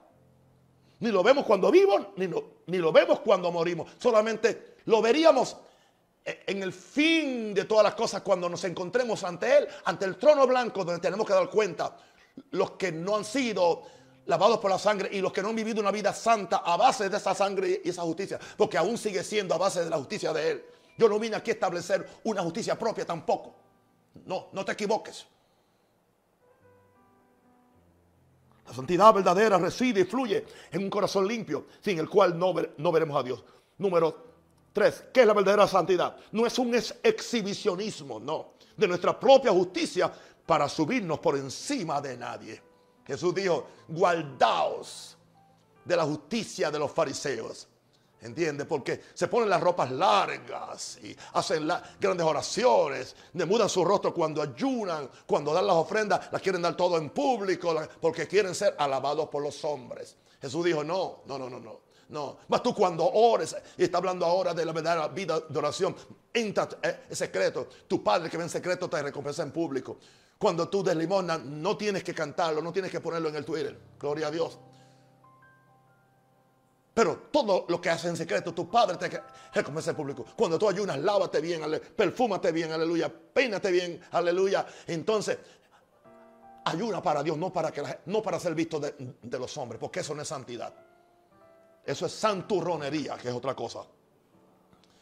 Ni 0.99 1.11
lo 1.11 1.23
vemos 1.23 1.45
cuando 1.45 1.71
vivo, 1.71 2.13
ni 2.15 2.27
lo, 2.27 2.61
ni 2.67 2.77
lo 2.77 2.91
vemos 2.91 3.19
cuando 3.19 3.51
morimos. 3.51 3.91
Solamente 3.97 4.75
lo 4.85 5.01
veríamos 5.01 5.57
en 6.25 6.63
el 6.63 6.73
fin 6.73 7.53
de 7.53 7.65
todas 7.65 7.83
las 7.83 7.93
cosas 7.95 8.21
cuando 8.21 8.49
nos 8.49 8.63
encontremos 8.63 9.23
ante 9.23 9.57
Él, 9.57 9.67
ante 9.85 10.05
el 10.05 10.17
trono 10.17 10.47
blanco, 10.47 10.83
donde 10.83 11.01
tenemos 11.01 11.27
que 11.27 11.33
dar 11.33 11.49
cuenta 11.49 11.95
los 12.51 12.71
que 12.71 12.91
no 12.91 13.15
han 13.15 13.25
sido 13.25 13.83
lavados 14.25 14.57
por 14.57 14.71
la 14.71 14.79
sangre 14.79 15.09
y 15.11 15.21
los 15.21 15.31
que 15.31 15.41
no 15.41 15.49
han 15.49 15.55
vivido 15.55 15.81
una 15.81 15.91
vida 15.91 16.13
santa 16.13 16.57
a 16.57 16.77
base 16.77 17.09
de 17.09 17.17
esa 17.17 17.35
sangre 17.35 17.81
y 17.83 17.89
esa 17.89 18.01
justicia, 18.01 18.39
porque 18.57 18.77
aún 18.77 18.97
sigue 18.97 19.23
siendo 19.23 19.53
a 19.53 19.57
base 19.57 19.83
de 19.83 19.89
la 19.89 19.97
justicia 19.97 20.33
de 20.33 20.51
Él. 20.51 20.65
Yo 20.97 21.07
no 21.09 21.19
vine 21.19 21.35
aquí 21.35 21.51
a 21.51 21.53
establecer 21.53 22.07
una 22.23 22.41
justicia 22.41 22.77
propia 22.77 23.05
tampoco. 23.05 23.53
No, 24.25 24.47
no 24.51 24.65
te 24.65 24.71
equivoques. 24.71 25.27
La 28.67 28.73
santidad 28.73 29.13
verdadera 29.13 29.57
reside 29.57 30.01
y 30.01 30.05
fluye 30.05 30.45
en 30.71 30.83
un 30.83 30.89
corazón 30.89 31.27
limpio, 31.27 31.65
sin 31.81 31.99
el 31.99 32.09
cual 32.09 32.37
no, 32.37 32.53
veremos 32.91 33.17
a 33.17 33.23
Dios. 33.23 33.43
Número 33.77 34.15
tres, 34.73 35.03
¿qué 35.13 35.21
es 35.21 35.27
la 35.27 35.33
verdadera 35.33 35.67
santidad? 35.67 36.17
No 36.31 36.45
es 36.45 36.57
un 36.57 36.73
exhibicionismo, 36.73 38.19
no, 38.19 38.53
de 38.75 38.87
nuestra 38.87 39.19
propia 39.19 39.51
justicia 39.51 40.11
para 40.45 40.67
subirnos 40.67 41.19
por 41.19 41.37
encima 41.37 42.01
de 42.01 42.17
nadie. 42.17 42.61
Jesús 43.05 43.35
dijo, 43.35 43.67
guardaos 43.87 45.15
de 45.83 45.95
la 45.95 46.03
justicia 46.03 46.71
de 46.71 46.79
los 46.79 46.91
fariseos. 46.91 47.67
¿Entiende? 48.25 48.65
Porque 48.65 49.01
se 49.13 49.27
ponen 49.27 49.47
las 49.49 49.61
ropas 49.61 49.91
largas 49.91 50.97
y 51.03 51.15
hacen 51.33 51.67
grandes 51.99 52.25
oraciones, 52.25 53.15
demudan 53.31 53.69
su 53.69 53.85
rostro 53.85 54.13
cuando 54.13 54.41
ayunan, 54.41 55.07
cuando 55.27 55.53
dan 55.53 55.67
las 55.67 55.75
ofrendas, 55.75 56.31
las 56.31 56.41
quieren 56.41 56.63
dar 56.63 56.75
todo 56.75 56.97
en 56.97 57.11
público, 57.11 57.75
porque 58.01 58.27
quieren 58.27 58.55
ser 58.55 58.75
alabados 58.79 59.29
por 59.29 59.43
los 59.43 59.63
hombres. 59.63 60.15
Jesús 60.41 60.65
dijo, 60.65 60.83
no, 60.83 61.21
no, 61.27 61.37
no, 61.37 61.49
no, 61.49 61.59
no. 61.59 61.85
No, 62.07 62.37
mas 62.47 62.61
tú 62.61 62.73
cuando 62.73 63.03
ores, 63.03 63.55
y 63.77 63.83
está 63.83 63.97
hablando 63.97 64.25
ahora 64.25 64.53
de 64.53 64.63
la 64.63 64.71
verdadera 64.71 65.07
vida 65.07 65.39
de 65.39 65.57
oración, 65.57 65.95
entra 66.31 66.67
en 66.81 66.91
eh, 66.91 67.15
secreto. 67.15 67.67
Tu 67.87 68.03
padre 68.03 68.29
que 68.29 68.37
ve 68.37 68.43
en 68.43 68.49
secreto 68.49 68.87
te 68.87 69.01
recompensa 69.01 69.41
en 69.41 69.51
público. 69.51 69.97
Cuando 70.37 70.67
tú 70.67 70.83
des 70.83 70.95
limosna, 70.95 71.37
no 71.39 71.75
tienes 71.75 72.03
que 72.03 72.13
cantarlo, 72.13 72.61
no 72.61 72.71
tienes 72.71 72.91
que 72.91 72.99
ponerlo 72.99 73.29
en 73.29 73.37
el 73.37 73.45
Twitter. 73.45 73.75
Gloria 73.99 74.27
a 74.27 74.31
Dios. 74.31 74.59
Pero 76.95 77.27
todo 77.29 77.65
lo 77.67 77.81
que 77.81 77.89
haces 77.89 78.05
en 78.09 78.15
secreto, 78.15 78.53
tu 78.53 78.69
padre 78.69 78.95
te 78.95 79.21
recompensa 79.53 79.89
en 79.89 79.97
público. 79.97 80.25
Cuando 80.33 80.57
tú 80.57 80.69
ayunas, 80.69 80.97
lávate 80.97 81.41
bien, 81.41 81.61
perfúmate 81.93 82.53
bien, 82.53 82.71
aleluya, 82.71 83.11
peínate 83.11 83.69
bien, 83.69 83.99
aleluya. 84.11 84.65
Entonces, 84.87 85.37
ayuna 86.63 87.01
para 87.01 87.21
Dios, 87.21 87.37
no 87.37 87.51
para, 87.51 87.69
que 87.69 87.83
no 88.05 88.21
para 88.21 88.39
ser 88.39 88.55
visto 88.55 88.79
de, 88.79 88.95
los 89.37 89.57
hombres, 89.57 89.77
porque 89.77 89.99
eso 89.99 90.15
no 90.15 90.21
es 90.21 90.27
santidad. 90.29 90.73
Eso 91.85 92.05
es 92.05 92.13
santurronería, 92.13 93.17
que 93.17 93.27
es 93.27 93.35
otra 93.35 93.53
cosa. 93.53 93.81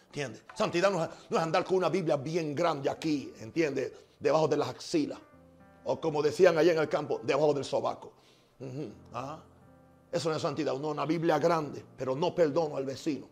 ¿Entiendes? 0.07 0.41
Santidad 0.55 0.89
no 0.89 1.03
es, 1.03 1.37
andar 1.37 1.63
con 1.63 1.77
una 1.77 1.89
Biblia 1.89 2.17
bien 2.17 2.55
grande 2.55 2.89
aquí, 2.89 3.31
¿entiendes? 3.39 3.91
Debajo 4.19 4.47
de 4.47 4.57
las 4.57 4.69
axilas. 4.69 5.19
O 5.83 6.01
como 6.01 6.23
decían 6.23 6.57
allá 6.57 6.71
en 6.71 6.79
el 6.79 6.89
campo, 6.89 7.21
debajo 7.21 7.53
del 7.53 7.65
sobaco. 7.65 8.13
Eso 10.13 10.29
no 10.29 10.35
es 10.35 10.41
santidad. 10.43 10.75
Uno, 10.75 10.89
una 10.89 11.07
Biblia 11.07 11.39
grande, 11.39 11.83
pero 11.97 12.15
no 12.15 12.35
perdono 12.35 12.77
al 12.77 12.85
vecino. 12.85 13.27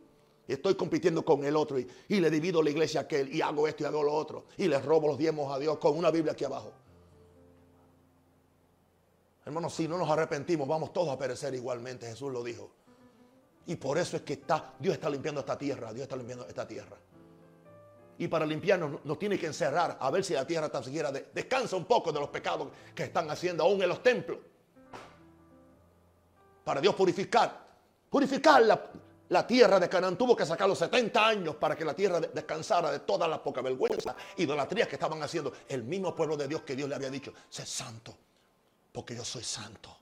Y 0.48 0.54
estoy 0.54 0.74
compitiendo 0.74 1.24
con 1.24 1.46
el 1.46 1.56
otro 1.56 1.78
y, 1.78 1.88
le 2.10 2.30
divido 2.32 2.64
la 2.64 2.72
iglesia 2.72 3.02
a 3.02 3.04
aquel 3.04 3.34
y 3.34 3.40
hago 3.40 3.68
esto 3.68 3.84
y 3.84 3.86
hago 3.86 4.02
lo 4.02 4.12
otro. 4.12 4.46
Y 4.58 4.68
le 4.68 4.80
robo 4.80 5.08
los 5.08 5.18
diezmos 5.18 5.54
a 5.54 5.60
Dios 5.60 5.78
con 5.78 5.96
una 5.96 6.10
Biblia 6.10 6.34
aquí 6.34 6.44
abajo. 6.44 6.74
Hermanos, 9.46 9.76
si 9.76 9.88
no 9.88 9.96
nos 10.00 10.10
arrepentimos, 10.10 10.68
vamos 10.68 10.92
todos 10.92 11.10
a 11.10 11.18
perecer 11.20 11.54
igualmente. 11.54 12.08
Jesús 12.08 12.34
lo 12.34 12.44
dijo. 12.44 12.72
Y 13.68 13.76
por 13.76 14.00
eso 14.00 14.18
es 14.18 14.24
que 14.24 14.34
está, 14.34 14.74
Dios 14.80 14.96
está 14.96 15.08
limpiando 15.08 15.42
esta 15.42 15.58
tierra. 15.58 15.94
Dios 15.94 16.04
está 16.04 16.16
limpiando 16.16 16.48
esta 16.48 16.68
tierra. 16.68 16.98
Y 18.18 18.28
para 18.28 18.46
limpiarnos 18.46 19.06
nos 19.06 19.20
tiene 19.20 19.38
que 19.38 19.46
encerrar 19.46 20.00
a 20.00 20.10
ver 20.10 20.24
si 20.24 20.34
la 20.34 20.48
tierra 20.48 20.68
tan 20.68 20.84
siquiera 20.84 21.12
descansa 21.12 21.76
un 21.76 21.86
poco 21.86 22.12
de 22.12 22.20
los 22.20 22.30
pecados 22.30 22.70
que 22.96 23.04
están 23.04 23.30
haciendo 23.30 23.64
aún 23.64 23.84
en 23.84 23.90
los 23.90 24.02
templos 24.02 24.40
para 26.64 26.82
Dios 26.82 26.96
purificar. 26.96 27.72
Purificar 28.10 28.62
la, 29.30 29.48
tierra 29.48 29.80
de 29.80 29.88
Canaán 29.88 30.18
tuvo 30.18 30.36
que 30.36 30.46
sacar 30.46 30.68
los 30.68 30.78
70 30.78 31.28
años 31.28 31.56
para 31.56 31.76
que 31.76 31.86
la 31.86 31.94
tierra 31.94 32.20
descansara 32.20 32.92
de 32.92 33.00
toda 33.00 33.28
la 33.28 33.42
poca 33.42 33.62
vergüenza, 33.62 34.16
idolatría 34.38 34.88
que 34.88 34.96
estaban 34.96 35.22
haciendo. 35.24 35.54
El 35.68 35.84
mismo 35.84 36.14
pueblo 36.14 36.36
de 36.36 36.48
Dios 36.48 36.62
que 36.64 36.76
Dios 36.76 36.90
le 36.90 36.96
había 36.96 37.10
dicho, 37.10 37.34
sé 37.50 37.66
santo, 37.66 38.14
porque 38.92 39.16
yo 39.16 39.24
soy 39.24 39.44
santo. 39.44 39.96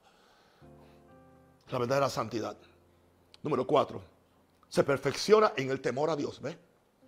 La 1.69 1.77
verdadera 1.77 2.09
santidad. 2.09 2.57
Número 3.43 3.65
cuatro, 3.65 4.01
se 4.67 4.83
perfecciona 4.83 5.53
en 5.55 5.69
el 5.69 5.79
temor 5.79 6.09
a 6.09 6.15
Dios. 6.15 6.41
¿Ve? 6.41 6.57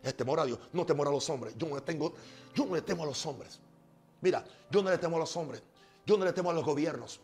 El 0.04 0.14
temor 0.14 0.39
a 0.39 0.45
Dios, 0.45 0.60
no 0.74 0.86
temor 0.86 1.08
a 1.08 1.12
los 1.12 1.28
hombres. 1.30 1.56
Yo 1.58 1.68
no 1.68 1.76
le 1.76 1.82
tengo, 1.82 2.14
yo 2.54 2.66
no 2.66 2.76
le 2.76 2.84
temo 2.84 3.04
a 3.04 3.08
los 3.08 3.26
hombres. 3.26 3.60
Mira, 4.22 4.45
yo 4.70 4.84
no 4.84 4.91
le 4.91 4.99
temo 4.99 5.18
a 5.18 5.20
los 5.20 5.36
hombres. 5.36 5.64
Yo 6.06 6.18
no 6.18 6.26
le 6.26 6.34
temo 6.34 6.52
a 6.52 6.54
los 6.54 6.64
gobiernos 6.64 7.20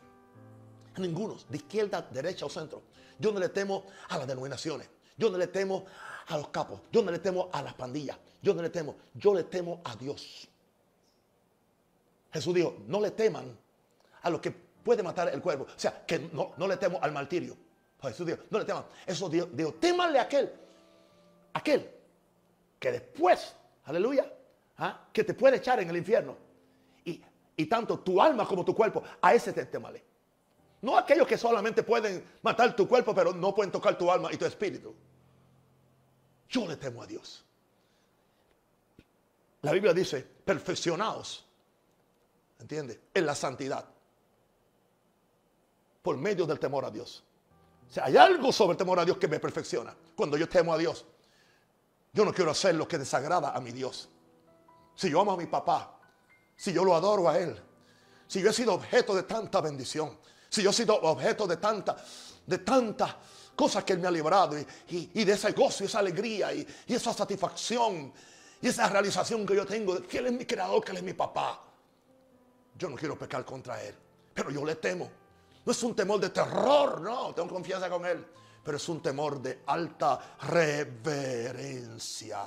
ninguno, 0.99 1.37
de 1.49 1.57
izquierda, 1.57 2.01
derecha 2.11 2.45
o 2.45 2.49
centro. 2.49 2.81
Yo 3.19 3.31
no 3.31 3.39
le 3.39 3.49
temo 3.49 3.85
a 4.09 4.17
las 4.17 4.27
denominaciones. 4.27 4.89
Yo 5.17 5.29
no 5.29 5.37
le 5.37 5.47
temo 5.47 5.85
a 6.27 6.37
los 6.37 6.49
capos. 6.49 6.81
Yo 6.91 7.01
no 7.01 7.11
le 7.11 7.19
temo 7.19 7.49
a 7.51 7.61
las 7.61 7.73
pandillas. 7.73 8.17
Yo 8.41 8.53
no 8.53 8.61
le 8.61 8.69
temo. 8.69 8.95
Yo 9.13 9.33
le 9.33 9.43
temo 9.43 9.81
a 9.83 9.95
Dios. 9.95 10.47
Jesús 12.31 12.53
dijo, 12.53 12.77
no 12.87 12.99
le 12.99 13.11
teman 13.11 13.57
a 14.21 14.29
lo 14.29 14.39
que 14.39 14.51
puede 14.51 15.01
matar 15.01 15.29
el 15.29 15.41
cuerpo. 15.41 15.63
O 15.63 15.79
sea, 15.79 16.05
que 16.05 16.29
no, 16.31 16.67
le 16.67 16.77
temo 16.77 16.99
al 17.01 17.11
martirio. 17.11 17.55
Jesús 18.01 18.25
dijo, 18.27 18.39
no 18.49 18.59
le 18.59 18.65
teman. 18.65 18.85
Eso 19.05 19.29
dijo, 19.29 19.47
dijo 19.47 19.73
a 19.81 20.21
aquel. 20.21 20.53
Aquel 21.53 21.89
que 22.79 22.91
después, 22.91 23.55
aleluya, 23.85 24.31
¿ah? 24.77 25.07
que 25.11 25.23
te 25.23 25.33
puede 25.33 25.57
echar 25.57 25.79
en 25.79 25.89
el 25.89 25.97
infierno. 25.97 26.37
Y, 27.03 27.21
y 27.55 27.65
tanto 27.65 27.99
tu 27.99 28.21
alma 28.21 28.47
como 28.47 28.63
tu 28.63 28.75
cuerpo, 28.75 29.03
a 29.21 29.33
ese 29.33 29.51
te 29.53 29.65
temale. 29.65 30.03
No 30.81 30.97
aquellos 30.97 31.27
que 31.27 31.37
solamente 31.37 31.83
pueden 31.83 32.23
matar 32.41 32.75
tu 32.75 32.87
cuerpo, 32.87 33.13
pero 33.13 33.33
no 33.33 33.53
pueden 33.53 33.71
tocar 33.71 33.97
tu 33.97 34.11
alma 34.11 34.31
y 34.31 34.37
tu 34.37 34.45
espíritu. 34.45 34.93
Yo 36.49 36.67
le 36.67 36.77
temo 36.77 37.01
a 37.01 37.07
Dios. 37.07 37.43
La 39.61 39.71
Biblia 39.71 39.93
dice, 39.93 40.21
perfeccionados, 40.21 41.45
¿entiende? 42.59 43.01
En 43.13 43.25
la 43.25 43.35
santidad. 43.35 43.85
Por 46.01 46.17
medio 46.17 46.45
del 46.45 46.59
temor 46.59 46.85
a 46.85 46.91
Dios. 46.91 47.23
O 47.89 47.93
sea, 47.93 48.05
hay 48.05 48.17
algo 48.17 48.51
sobre 48.51 48.73
el 48.73 48.77
temor 48.77 48.99
a 48.99 49.05
Dios 49.05 49.17
que 49.17 49.27
me 49.27 49.39
perfecciona. 49.39 49.95
Cuando 50.15 50.37
yo 50.37 50.47
temo 50.47 50.73
a 50.73 50.77
Dios, 50.77 51.05
yo 52.13 52.23
no 52.23 52.33
quiero 52.33 52.51
hacer 52.51 52.75
lo 52.75 52.87
que 52.87 52.97
desagrada 52.97 53.51
a 53.51 53.59
mi 53.59 53.71
Dios. 53.71 54.09
Si 54.95 55.09
yo 55.09 55.21
amo 55.21 55.33
a 55.33 55.37
mi 55.37 55.47
papá, 55.47 55.99
si 56.55 56.71
yo 56.71 56.83
lo 56.83 56.95
adoro 56.95 57.27
a 57.29 57.37
Él, 57.37 57.59
si 58.27 58.41
yo 58.41 58.49
he 58.49 58.53
sido 58.53 58.73
objeto 58.73 59.15
de 59.15 59.23
tanta 59.23 59.61
bendición, 59.61 60.17
si 60.49 60.63
yo 60.63 60.69
he 60.69 60.73
sido 60.73 60.95
objeto 60.95 61.45
de 61.47 61.57
tanta, 61.57 61.95
de 62.45 62.57
tantas 62.59 63.15
cosas 63.55 63.83
que 63.83 63.93
Él 63.93 63.99
me 63.99 64.07
ha 64.07 64.11
librado 64.11 64.55
y, 64.89 65.23
de 65.25 65.33
ese 65.33 65.51
gozo 65.51 65.83
y 65.83 65.87
esa 65.87 65.99
alegría 65.99 66.53
y, 66.53 66.65
esa 66.87 67.13
satisfacción 67.13 68.13
y 68.61 68.67
esa 68.67 68.87
realización 68.87 69.45
que 69.45 69.55
yo 69.55 69.65
tengo 69.65 70.01
que 70.03 70.19
Él 70.19 70.27
es 70.27 70.33
mi 70.33 70.45
creador, 70.45 70.83
que 70.83 70.91
Él 70.91 70.97
es 70.97 71.03
mi 71.03 71.13
papá. 71.13 71.63
Yo 72.77 72.89
no 72.89 72.95
quiero 72.95 73.17
pecar 73.17 73.43
contra 73.43 73.83
Él, 73.83 73.95
pero 74.33 74.51
yo 74.51 74.63
le 74.63 74.75
temo. 74.75 75.09
No 75.65 75.71
es 75.71 75.83
un 75.83 75.95
temor 75.95 76.19
de 76.19 76.29
terror, 76.29 77.01
no, 77.01 77.33
tengo 77.33 77.49
confianza 77.49 77.89
con 77.89 78.05
Él, 78.05 78.23
pero 78.63 78.77
es 78.77 78.87
un 78.87 79.01
temor 79.01 79.41
de 79.41 79.63
alta 79.65 80.37
reverencia. 80.43 82.41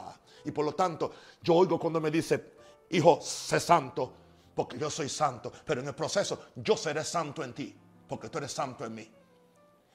Y 0.44 0.53
por 0.53 0.64
lo 0.64 0.74
tanto, 0.74 1.12
yo 1.42 1.55
oigo 1.55 1.78
cuando 1.78 2.01
me 2.01 2.11
dice, 2.11 2.53
hijo, 2.90 3.20
sé 3.20 3.61
santo, 3.61 4.14
porque 4.55 4.78
yo 4.78 4.88
soy 4.88 5.09
santo, 5.09 5.53
pero 5.64 5.80
en 5.82 5.88
el 5.88 5.94
proceso 5.94 6.46
yo 6.55 6.76
seré 6.76 7.05
santo 7.05 7.44
en 7.44 7.53
ti 7.53 7.76
porque 8.11 8.28
tú 8.28 8.38
eres 8.38 8.50
santo 8.50 8.84
en 8.84 8.92
mí. 8.92 9.08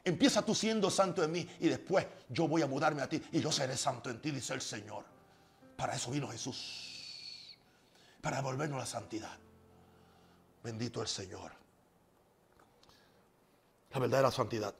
Empieza 0.01 0.41
tú 0.41 0.55
siendo 0.55 0.89
santo 0.89 1.21
en 1.21 1.33
mí 1.33 1.45
y 1.59 1.67
después 1.67 2.07
yo 2.29 2.47
voy 2.47 2.61
a 2.61 2.67
mudarme 2.67 3.01
a 3.01 3.09
ti 3.09 3.21
y 3.33 3.41
yo 3.41 3.51
seré 3.51 3.75
santo 3.75 4.09
en 4.09 4.21
ti, 4.21 4.31
dice 4.31 4.53
el 4.53 4.61
Señor. 4.61 5.03
Para 5.75 5.95
eso 5.95 6.11
vino 6.11 6.29
Jesús, 6.29 7.57
para 8.21 8.37
devolvernos 8.37 8.79
la 8.79 8.85
santidad. 8.85 9.37
Bendito 10.63 11.01
el 11.01 11.09
Señor. 11.09 11.51
La 13.91 13.99
verdadera 13.99 14.31
santidad. 14.31 14.73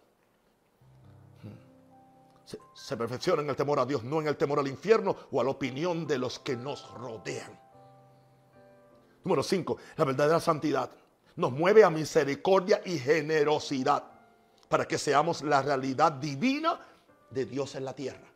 Se, 2.46 2.58
se, 2.74 2.96
perfecciona 2.96 3.42
en 3.42 3.50
el 3.50 3.56
temor 3.58 3.80
a 3.80 3.86
Dios, 3.86 4.02
no 4.06 4.22
en 4.22 4.28
el 4.28 4.38
temor 4.38 4.60
al 4.60 4.68
infierno 4.70 5.14
o 5.32 5.42
a 5.42 5.44
la 5.44 5.50
opinión 5.50 6.08
de 6.08 6.20
los 6.20 6.40
que 6.40 6.56
nos 6.56 6.90
rodean. 6.92 7.60
Número 9.26 9.44
5. 9.44 9.78
La 9.98 10.06
verdadera 10.06 10.40
santidad 10.40 10.90
nos 11.36 11.52
mueve 11.52 11.84
a 11.84 11.90
misericordia 11.90 12.82
y 12.86 12.98
generosidad 12.98 14.04
para 14.70 14.88
que 14.88 14.98
seamos 14.98 15.42
la 15.42 15.62
realidad 15.62 16.12
divina 16.14 16.80
de 17.30 17.46
Dios 17.46 17.76
en 17.76 17.86
la 17.86 17.94
tierra. 17.94 18.28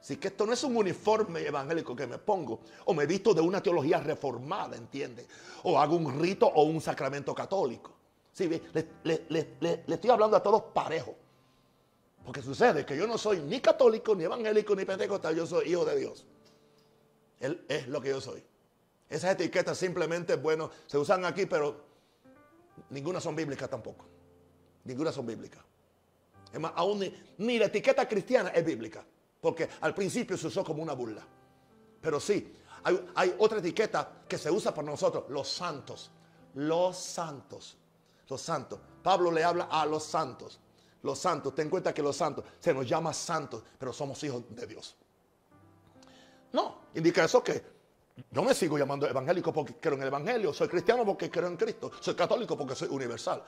Así 0.00 0.16
que 0.18 0.28
esto 0.28 0.46
no 0.46 0.52
es 0.52 0.62
un 0.62 0.76
uniforme 0.76 1.40
evangélico 1.40 1.96
que 1.96 2.06
me 2.06 2.18
pongo 2.18 2.60
o 2.84 2.94
me 2.94 3.06
visto 3.06 3.34
de 3.34 3.40
una 3.40 3.60
teología 3.60 3.98
reformada, 3.98 4.76
¿entiende? 4.76 5.26
O 5.64 5.78
hago 5.78 5.96
un 5.96 6.20
rito 6.20 6.46
o 6.46 6.62
un 6.62 6.80
sacramento 6.80 7.34
católico. 7.34 7.92
Sí, 8.32 8.48
le, 9.02 9.84
estoy 9.88 10.10
hablando 10.10 10.36
a 10.36 10.42
todos 10.42 10.62
parejos. 10.74 11.14
Porque 12.24 12.42
sucede 12.42 12.84
que 12.84 12.96
yo 12.96 13.06
no 13.06 13.18
soy 13.18 13.40
ni 13.40 13.60
católico, 13.60 14.14
ni 14.14 14.24
evangélico, 14.24 14.76
ni 14.76 14.84
pentecostal, 14.84 15.34
yo 15.34 15.46
soy 15.46 15.70
hijo 15.70 15.84
de 15.84 15.96
Dios. 15.96 16.26
Él 17.40 17.64
es 17.68 17.88
lo 17.88 18.00
que 18.00 18.10
yo 18.10 18.20
soy. 18.20 18.44
Esas 19.08 19.32
etiquetas 19.32 19.78
simplemente, 19.78 20.36
bueno, 20.36 20.70
se 20.86 20.98
usan 20.98 21.24
aquí, 21.24 21.46
pero 21.46 21.85
Ninguna 22.90 23.20
son 23.20 23.34
bíblicas 23.34 23.68
tampoco. 23.68 24.06
Ninguna 24.84 25.12
son 25.12 25.26
bíblicas. 25.26 25.62
Es 26.52 26.60
más, 26.60 26.72
aún 26.76 27.04
ni, 27.38 27.58
la 27.58 27.66
etiqueta 27.66 28.08
cristiana 28.08 28.50
es 28.50 28.64
bíblica. 28.64 29.04
Porque 29.40 29.68
al 29.80 29.94
principio 29.94 30.36
se 30.36 30.46
usó 30.46 30.64
como 30.64 30.82
una 30.82 30.92
burla. 30.92 31.22
Pero 32.00 32.20
sí, 32.20 32.52
hay, 32.84 33.10
hay 33.14 33.34
otra 33.38 33.58
etiqueta 33.58 34.22
que 34.28 34.38
se 34.38 34.50
usa 34.50 34.72
por 34.72 34.84
nosotros, 34.84 35.24
los 35.28 35.48
santos. 35.48 36.10
Los 36.54 36.96
santos. 36.96 37.76
Los 38.28 38.40
santos. 38.40 38.80
Pablo 39.02 39.30
le 39.30 39.44
habla 39.44 39.64
a 39.64 39.84
los 39.86 40.04
santos. 40.04 40.60
Los 41.02 41.18
santos, 41.18 41.54
ten 41.54 41.66
en 41.66 41.70
cuenta 41.70 41.94
que 41.94 42.02
los 42.02 42.16
santos 42.16 42.44
se 42.58 42.74
nos 42.74 42.88
llama 42.88 43.12
santos, 43.12 43.62
pero 43.78 43.92
somos 43.92 44.22
hijos 44.24 44.42
de 44.50 44.66
Dios. 44.66 44.96
No, 46.52 46.80
indica 46.94 47.24
eso 47.24 47.44
que 47.44 47.75
yo 48.30 48.42
me 48.42 48.54
sigo 48.54 48.78
llamando 48.78 49.06
evangélico 49.06 49.52
porque 49.52 49.74
creo 49.74 49.94
en 49.94 50.02
el 50.02 50.08
evangelio, 50.08 50.52
soy 50.52 50.68
cristiano 50.68 51.04
porque 51.04 51.30
creo 51.30 51.48
en 51.48 51.56
Cristo, 51.56 51.90
soy 52.00 52.14
católico 52.14 52.56
porque 52.56 52.74
soy 52.74 52.88
universal. 52.88 53.42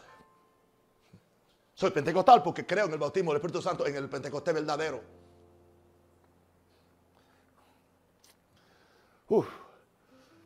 Soy 1.74 1.90
pentecostal 1.90 2.42
porque 2.42 2.66
creo 2.66 2.86
en 2.86 2.92
el 2.92 2.98
bautismo 2.98 3.30
del 3.30 3.36
Espíritu 3.36 3.62
Santo, 3.62 3.86
en 3.86 3.94
el 3.96 4.08
pentecostés 4.08 4.52
verdadero. 4.52 5.00
Uf, 9.28 9.46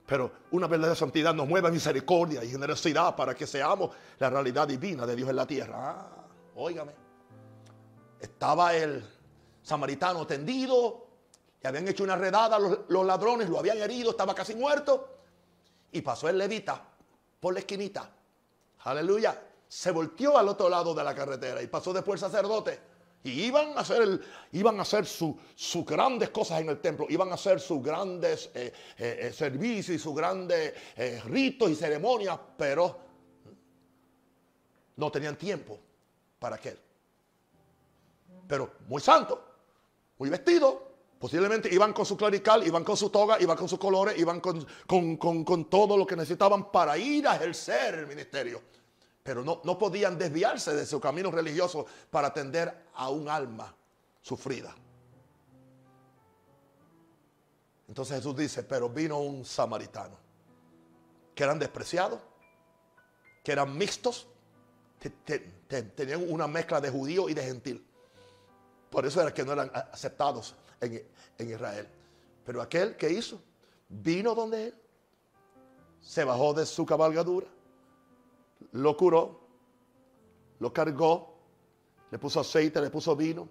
pero 0.07 0.31
una 0.51 0.67
verdadera 0.67 0.95
santidad 0.95 1.33
nos 1.33 1.49
mueve 1.49 1.69
a 1.69 1.71
misericordia 1.71 2.45
y 2.45 2.51
generosidad 2.51 3.17
para 3.17 3.35
que 3.35 3.47
seamos 3.47 3.97
la 4.19 4.29
realidad 4.29 4.69
divina 4.69 5.07
de 5.07 5.17
Dios 5.17 5.31
en 5.31 5.37
la 5.37 5.47
tierra. 5.47 5.75
Ah, 5.79 6.27
óigame. 6.57 6.93
Estaba 8.21 8.75
el 8.75 9.03
samaritano 9.63 10.27
tendido, 10.27 11.07
le 11.63 11.69
habían 11.69 11.89
hecho 11.89 12.05
una 12.05 12.17
redada 12.17 12.59
los, 12.59 12.81
los 12.89 13.07
ladrones, 13.07 13.49
lo 13.49 13.59
habían 13.59 13.79
herido, 13.79 14.11
estaba 14.11 14.35
casi 14.35 14.55
muerto. 14.55 15.09
Y 15.93 16.01
pasó 16.01 16.29
el 16.29 16.39
levita 16.39 16.83
por 17.39 17.55
la 17.55 17.61
esquinita. 17.61 18.11
Aleluya 18.85 19.39
se 19.73 19.91
volteó 19.91 20.37
al 20.37 20.49
otro 20.49 20.69
lado 20.69 20.93
de 20.93 21.03
la 21.03 21.15
carretera 21.15 21.63
y 21.63 21.67
pasó 21.67 21.95
después 21.95 22.23
el 22.23 22.31
sacerdote. 22.31 22.79
Y 23.25 23.45
iban 23.45 23.71
a 23.71 23.81
hacer, 23.81 24.21
iban 24.53 24.79
a 24.79 24.83
hacer 24.83 25.07
sus 25.07 25.87
grandes 25.87 26.29
cosas 26.29 26.61
en 26.61 26.69
el 26.69 26.79
templo, 26.79 27.07
iban 27.09 27.31
a 27.31 27.37
hacer 27.37 27.59
sus 27.59 27.83
grandes 27.83 28.51
eh, 28.53 28.71
eh, 28.99 29.19
eh, 29.23 29.33
servicios 29.33 29.97
y 29.97 29.99
sus 29.99 30.15
grandes 30.15 30.75
ritos 31.25 31.71
y 31.71 31.75
ceremonias, 31.75 32.39
pero 32.59 32.99
no 34.97 35.11
tenían 35.11 35.37
tiempo 35.37 35.81
para 36.39 36.57
aquel. 36.57 36.79
Pero 38.47 38.73
muy 38.89 39.01
santo, 39.01 39.43
muy 40.19 40.29
vestido, 40.29 40.92
posiblemente 41.23 41.73
iban 41.73 41.93
con 41.93 42.05
su 42.05 42.17
clerical, 42.17 42.67
iban 42.67 42.83
con 42.83 42.97
su 42.97 43.09
toga, 43.09 43.41
iban 43.41 43.57
con 43.57 43.69
sus 43.69 43.79
colores, 43.79 44.19
iban 44.19 44.41
con, 44.41 44.67
con 45.17 45.71
todo 45.71 45.97
lo 45.97 46.05
que 46.05 46.17
necesitaban 46.17 46.73
para 46.73 46.99
ir 46.99 47.29
a 47.29 47.37
ejercer 47.37 47.95
el 47.95 48.09
ministerio 48.09 48.61
pero 49.23 49.45
no, 49.45 49.61
no 49.65 49.79
podían 49.79 50.19
desviarse 50.19 50.75
de 50.75 50.85
su 50.85 51.01
camino 51.01 51.31
religioso 51.31 51.87
para 52.11 52.29
atender 52.29 52.87
a 52.95 53.09
un 53.09 53.29
alma 53.29 53.75
sufrida. 54.21 54.75
Entonces 57.87 58.17
Jesús 58.17 58.37
dice, 58.37 58.63
pero 58.65 58.89
vino 58.89 59.19
un 59.21 59.45
samaritano, 59.45 60.17
que 61.35 61.45
eran 61.45 61.59
despreciados, 61.59 62.21
que 63.45 63.53
eran 63.53 63.77
mixtos, 63.77 64.27
tenían 65.95 66.25
una 66.29 66.47
mezcla 66.47 66.81
de 66.81 66.91
judío 66.91 67.29
y 67.29 67.35
de 67.35 67.45
gentil. 67.45 67.87
Por 68.91 69.07
eso 69.07 69.21
era 69.21 69.33
que 69.33 69.45
no 69.45 69.53
eran 69.53 69.71
aceptados 69.93 70.55
en, 70.83 71.51
Israel. 71.51 71.89
Pero 72.45 72.61
aquel 72.61 72.97
que 72.97 73.11
hizo, 73.11 73.41
vino 73.89 74.35
donde 74.35 74.67
él, 74.67 74.75
se 76.01 76.25
bajó 76.25 76.53
de 76.53 76.67
su 76.67 76.85
cabalgadura 76.85 77.47
lo 78.73 78.97
curó, 78.97 79.41
lo 80.61 80.73
cargó, 80.73 81.35
le 82.11 82.19
puso 82.19 82.41
aceite, 82.41 82.81
le 82.81 82.91
puso 82.91 83.17
vino, 83.17 83.49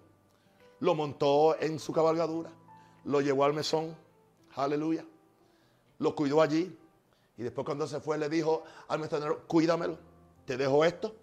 lo 0.80 0.94
montó 0.94 1.58
en 1.60 1.78
su 1.78 1.92
cabalgadura, 1.92 2.50
lo 3.04 3.20
llevó 3.20 3.44
al 3.44 3.52
mesón, 3.52 3.96
aleluya, 4.56 5.04
lo 5.98 6.14
cuidó 6.14 6.40
allí 6.40 6.76
y 7.36 7.42
después 7.42 7.64
cuando 7.64 7.86
se 7.86 8.00
fue 8.00 8.18
le 8.18 8.28
dijo 8.28 8.64
al 8.88 9.00
mesonero, 9.00 9.46
cuídamelo, 9.46 9.98
te 10.44 10.56
dejo 10.56 10.84
esto, 10.84 11.14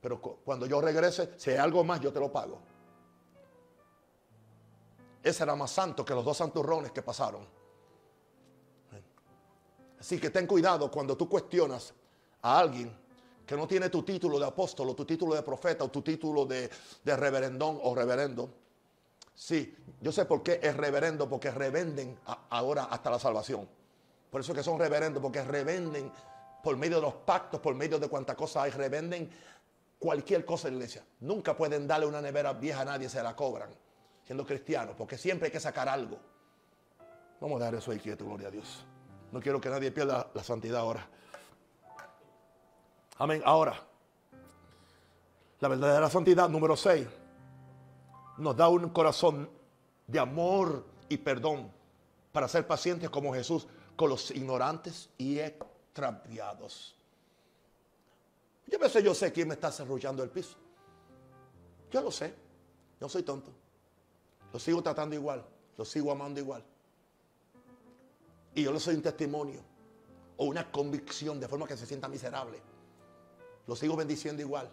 pero 0.00 0.20
cuando 0.20 0.66
yo 0.66 0.80
regrese, 0.80 1.32
si 1.36 1.50
hay 1.50 1.58
algo 1.58 1.84
más, 1.84 2.00
yo 2.00 2.12
te 2.12 2.20
lo 2.20 2.32
pago. 2.32 2.60
Ese 5.22 5.42
era 5.42 5.54
más 5.54 5.70
santo 5.70 6.04
que 6.04 6.14
los 6.14 6.24
dos 6.24 6.36
santurrones 6.36 6.92
que 6.92 7.02
pasaron. 7.02 7.46
Así 9.98 10.18
que 10.18 10.30
ten 10.30 10.46
cuidado 10.46 10.90
cuando 10.90 11.16
tú 11.16 11.28
cuestionas 11.28 11.94
a 12.42 12.58
alguien 12.58 12.92
que 13.46 13.56
no 13.56 13.68
tiene 13.68 13.88
tu 13.88 14.02
título 14.02 14.38
de 14.38 14.46
apóstol 14.46 14.88
o 14.88 14.94
tu 14.94 15.04
título 15.04 15.34
de 15.34 15.42
profeta 15.42 15.84
o 15.84 15.88
tu 15.90 16.02
título 16.02 16.44
de, 16.44 16.68
reverendón 17.04 17.78
o 17.82 17.94
reverendo. 17.94 18.50
Sí, 19.34 19.76
yo 20.00 20.10
sé 20.10 20.24
por 20.24 20.42
qué 20.42 20.58
es 20.62 20.76
reverendo, 20.76 21.28
porque 21.28 21.50
revenden 21.50 22.18
ahora 22.50 22.84
hasta 22.84 23.10
la 23.10 23.18
salvación. 23.18 23.68
Por 24.30 24.40
eso 24.40 24.52
es 24.52 24.58
que 24.58 24.64
son 24.64 24.78
reverendos, 24.78 25.22
porque 25.22 25.42
revenden 25.44 26.10
por 26.62 26.76
medio 26.76 26.96
de 26.96 27.02
los 27.02 27.14
pactos, 27.14 27.60
por 27.60 27.74
medio 27.74 27.98
de 27.98 28.08
cuánta 28.08 28.34
cosa 28.34 28.62
hay, 28.62 28.70
revenden 28.70 29.30
cualquier 29.98 30.44
cosa 30.44 30.68
en 30.68 30.74
la 30.74 30.78
iglesia. 30.78 31.04
Nunca 31.20 31.56
pueden 31.56 31.86
darle 31.86 32.06
una 32.06 32.20
nevera 32.20 32.52
vieja 32.52 32.80
a 32.80 32.84
nadie, 32.84 33.08
se 33.08 33.22
la 33.22 33.36
cobran, 33.36 33.70
siendo 34.24 34.46
cristianos, 34.46 34.94
porque 34.96 35.18
siempre 35.18 35.46
hay 35.46 35.52
que 35.52 35.60
sacar 35.60 35.88
algo. 35.88 36.18
Vamos 37.40 37.60
a 37.60 37.64
dar 37.64 37.74
eso 37.74 37.90
ahí 37.90 37.98
quieto, 37.98 38.24
gloria 38.24 38.48
a 38.48 38.50
Dios. 38.50 38.84
No 39.32 39.40
quiero 39.40 39.60
que 39.60 39.68
nadie 39.68 39.90
pierda 39.90 40.30
la 40.34 40.44
santidad 40.44 40.80
ahora. 40.80 41.06
Amén. 43.18 43.42
Ahora, 43.44 43.80
la 45.60 45.68
verdadera 45.68 46.10
santidad, 46.10 46.48
número 46.48 46.76
6, 46.76 47.06
nos 48.38 48.56
da 48.56 48.68
un 48.68 48.88
corazón 48.90 49.48
de 50.06 50.18
amor 50.18 50.84
y 51.08 51.16
perdón 51.16 51.70
para 52.32 52.48
ser 52.48 52.66
pacientes 52.66 53.10
como 53.10 53.32
Jesús 53.32 53.66
con 53.96 54.08
los 54.08 54.30
ignorantes 54.30 55.10
y 55.18 55.38
extraviados. 55.38 56.96
Yo 58.66 58.78
a 58.78 58.82
veces 58.82 59.04
yo 59.04 59.14
sé 59.14 59.32
quién 59.32 59.48
me 59.48 59.54
está 59.54 59.70
cerrullando 59.70 60.22
el 60.22 60.30
piso. 60.30 60.56
Yo 61.90 62.00
lo 62.00 62.10
sé. 62.10 62.34
Yo 63.00 63.08
soy 63.08 63.22
tonto. 63.22 63.52
Lo 64.52 64.58
sigo 64.58 64.82
tratando 64.82 65.14
igual. 65.14 65.44
Lo 65.76 65.84
sigo 65.84 66.12
amando 66.12 66.40
igual. 66.40 66.64
Y 68.54 68.62
yo 68.62 68.72
le 68.72 68.80
soy 68.80 68.94
un 68.94 69.02
testimonio 69.02 69.60
o 70.36 70.44
una 70.44 70.70
convicción 70.70 71.40
de 71.40 71.48
forma 71.48 71.66
que 71.66 71.76
se 71.76 71.86
sienta 71.86 72.08
miserable. 72.08 72.60
Lo 73.66 73.74
sigo 73.74 73.96
bendiciendo 73.96 74.42
igual. 74.42 74.68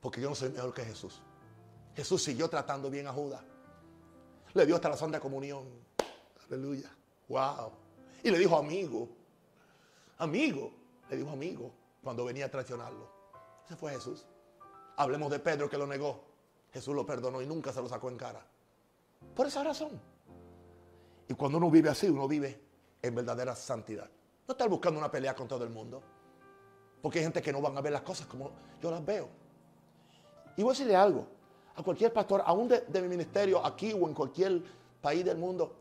Porque 0.00 0.20
yo 0.20 0.30
no 0.30 0.34
soy 0.34 0.50
mejor 0.50 0.72
que 0.72 0.84
Jesús. 0.84 1.20
Jesús 1.94 2.22
siguió 2.22 2.48
tratando 2.48 2.88
bien 2.88 3.06
a 3.06 3.12
Judas. 3.12 3.42
Le 4.54 4.64
dio 4.64 4.76
hasta 4.76 4.88
la 4.88 4.96
Santa 4.96 5.20
Comunión. 5.20 5.66
Aleluya. 6.46 6.90
Wow. 7.28 7.72
Y 8.22 8.30
le 8.30 8.38
dijo 8.38 8.56
amigo. 8.56 9.08
Amigo. 10.18 10.72
Le 11.10 11.16
dijo 11.16 11.30
amigo 11.30 11.72
cuando 12.02 12.24
venía 12.24 12.46
a 12.46 12.50
traicionarlo. 12.50 13.10
Ese 13.66 13.76
fue 13.76 13.92
Jesús. 13.92 14.24
Hablemos 14.96 15.30
de 15.30 15.38
Pedro 15.38 15.68
que 15.68 15.76
lo 15.76 15.86
negó. 15.86 16.27
Jesús 16.72 16.94
lo 16.94 17.06
perdonó 17.06 17.40
y 17.40 17.46
nunca 17.46 17.72
se 17.72 17.80
lo 17.80 17.88
sacó 17.88 18.08
en 18.08 18.16
cara. 18.16 18.44
Por 19.34 19.46
esa 19.46 19.64
razón. 19.64 20.00
Y 21.28 21.34
cuando 21.34 21.58
uno 21.58 21.70
vive 21.70 21.90
así, 21.90 22.08
uno 22.08 22.26
vive 22.26 22.60
en 23.02 23.14
verdadera 23.14 23.54
santidad. 23.54 24.08
No 24.46 24.52
estar 24.52 24.68
buscando 24.68 24.98
una 24.98 25.10
pelea 25.10 25.34
con 25.34 25.46
todo 25.46 25.64
el 25.64 25.70
mundo. 25.70 26.02
Porque 27.02 27.18
hay 27.18 27.24
gente 27.24 27.42
que 27.42 27.52
no 27.52 27.60
van 27.60 27.76
a 27.76 27.80
ver 27.80 27.92
las 27.92 28.02
cosas 28.02 28.26
como 28.26 28.50
yo 28.80 28.90
las 28.90 29.04
veo. 29.04 29.28
Y 30.56 30.62
voy 30.62 30.70
a 30.70 30.72
decirle 30.72 30.96
algo. 30.96 31.26
A 31.76 31.82
cualquier 31.82 32.12
pastor, 32.12 32.42
aún 32.44 32.68
de, 32.68 33.00
mi 33.00 33.08
ministerio, 33.08 33.64
aquí 33.64 33.92
o 33.92 34.08
en 34.08 34.14
cualquier 34.14 34.62
país 35.00 35.24
del 35.24 35.38
mundo, 35.38 35.76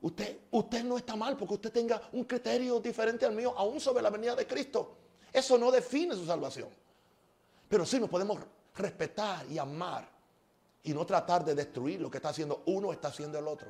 usted, 0.00 0.40
usted 0.50 0.82
no 0.82 0.96
está 0.96 1.14
mal 1.14 1.36
porque 1.36 1.54
usted 1.54 1.72
tenga 1.72 2.02
un 2.12 2.24
criterio 2.24 2.80
diferente 2.80 3.24
al 3.24 3.34
mío, 3.34 3.54
aún 3.56 3.78
sobre 3.78 4.02
la 4.02 4.10
venida 4.10 4.34
de 4.34 4.46
Cristo. 4.46 4.96
Eso 5.32 5.56
no 5.56 5.70
define 5.70 6.16
su 6.16 6.26
salvación. 6.26 6.68
Pero 7.68 7.86
sí 7.86 8.00
nos 8.00 8.10
podemos 8.10 8.40
respetar 8.74 9.46
y 9.50 9.58
amar 9.58 10.08
y 10.82 10.94
no 10.94 11.04
tratar 11.04 11.44
de 11.44 11.54
destruir 11.54 12.00
lo 12.00 12.10
que 12.10 12.18
está 12.18 12.30
haciendo 12.30 12.62
uno, 12.66 12.92
está 12.92 13.08
haciendo 13.08 13.38
el 13.38 13.46
otro. 13.46 13.68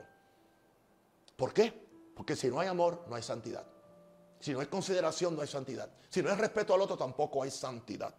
¿Por 1.36 1.52
qué? 1.52 1.72
Porque 2.14 2.36
si 2.36 2.48
no 2.48 2.60
hay 2.60 2.68
amor, 2.68 3.04
no 3.08 3.16
hay 3.16 3.22
santidad. 3.22 3.66
Si 4.38 4.52
no 4.52 4.60
hay 4.60 4.66
consideración, 4.66 5.34
no 5.34 5.42
hay 5.42 5.48
santidad. 5.48 5.90
Si 6.08 6.22
no 6.22 6.30
hay 6.30 6.36
respeto 6.36 6.74
al 6.74 6.80
otro, 6.80 6.96
tampoco 6.96 7.42
hay 7.42 7.50
santidad. 7.50 8.14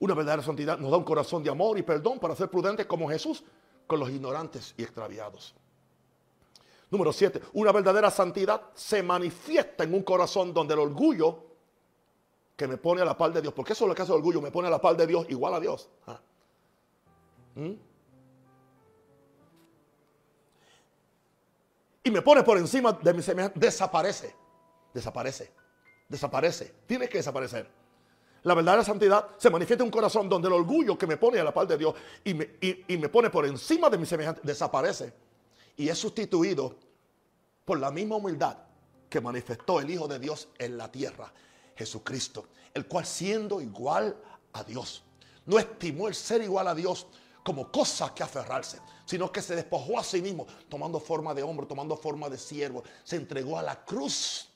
Una 0.00 0.14
verdadera 0.14 0.42
santidad 0.42 0.78
nos 0.78 0.90
da 0.90 0.96
un 0.96 1.04
corazón 1.04 1.44
de 1.44 1.50
amor 1.50 1.78
y 1.78 1.82
perdón 1.82 2.18
para 2.18 2.34
ser 2.34 2.50
prudentes 2.50 2.86
como 2.86 3.08
Jesús 3.08 3.44
con 3.86 4.00
los 4.00 4.10
ignorantes 4.10 4.74
y 4.76 4.82
extraviados. 4.82 5.54
Número 6.90 7.12
7. 7.12 7.40
Una 7.52 7.70
verdadera 7.70 8.10
santidad 8.10 8.70
se 8.74 9.02
manifiesta 9.02 9.84
en 9.84 9.94
un 9.94 10.02
corazón 10.02 10.52
donde 10.52 10.74
el 10.74 10.80
orgullo 10.80 11.51
que 12.62 12.68
me 12.68 12.76
pone 12.76 13.02
a 13.02 13.04
la 13.04 13.18
par 13.18 13.32
de 13.32 13.42
Dios, 13.42 13.52
porque 13.52 13.72
eso 13.72 13.84
es 13.84 13.88
lo 13.88 13.94
que 13.94 14.02
hace 14.02 14.12
el 14.12 14.18
orgullo, 14.18 14.40
me 14.40 14.52
pone 14.52 14.68
a 14.68 14.70
la 14.70 14.80
par 14.80 14.96
de 14.96 15.04
Dios 15.04 15.26
igual 15.28 15.52
a 15.54 15.58
Dios. 15.58 15.88
Ah. 16.06 16.20
¿Mm? 17.56 17.72
y 22.04 22.10
me 22.10 22.22
pone 22.22 22.44
por 22.44 22.56
encima 22.58 22.92
de 22.92 23.12
mi 23.14 23.20
semejante, 23.20 23.58
desaparece. 23.58 24.34
Desaparece. 24.94 25.52
Desaparece. 26.08 26.74
Tiene 26.86 27.08
que 27.08 27.18
desaparecer. 27.18 27.68
La 28.44 28.54
verdadera 28.54 28.84
santidad 28.84 29.30
se 29.38 29.50
manifiesta 29.50 29.82
en 29.82 29.88
un 29.88 29.92
corazón 29.92 30.28
donde 30.28 30.46
el 30.46 30.54
orgullo 30.54 30.96
que 30.96 31.08
me 31.08 31.16
pone 31.16 31.40
a 31.40 31.44
la 31.44 31.52
par 31.52 31.66
de 31.66 31.76
Dios 31.76 31.96
y 32.22 32.34
me, 32.34 32.58
y 32.60 32.96
me 32.96 33.08
pone 33.08 33.28
por 33.28 33.44
encima 33.44 33.90
de 33.90 33.98
mi 33.98 34.06
semejante 34.06 34.40
desaparece 34.44 35.12
y 35.76 35.88
es 35.88 35.98
sustituido 35.98 36.76
por 37.64 37.80
la 37.80 37.90
misma 37.90 38.16
humildad 38.16 38.56
que 39.08 39.20
manifestó 39.20 39.80
el 39.80 39.90
Hijo 39.90 40.06
de 40.06 40.20
Dios 40.20 40.48
en 40.58 40.76
la 40.78 40.90
tierra, 40.90 41.32
Jesucristo, 41.76 42.48
el 42.74 42.86
cual 42.86 43.06
siendo 43.06 43.60
igual 43.60 44.16
a 44.52 44.64
Dios, 44.64 45.04
no 45.46 45.58
estimó 45.58 46.08
el 46.08 46.14
ser 46.14 46.42
igual 46.42 46.68
a 46.68 46.74
Dios 46.74 47.06
como 47.42 47.70
cosa 47.70 48.14
que 48.14 48.22
aferrarse, 48.22 48.80
sino 49.04 49.32
que 49.32 49.42
se 49.42 49.56
despojó 49.56 49.98
a 49.98 50.04
sí 50.04 50.22
mismo, 50.22 50.46
tomando 50.68 51.00
forma 51.00 51.34
de 51.34 51.42
hombre, 51.42 51.66
tomando 51.66 51.96
forma 51.96 52.28
de 52.28 52.38
siervo, 52.38 52.82
se 53.02 53.16
entregó 53.16 53.58
a 53.58 53.62
la 53.62 53.84
cruz. 53.84 54.48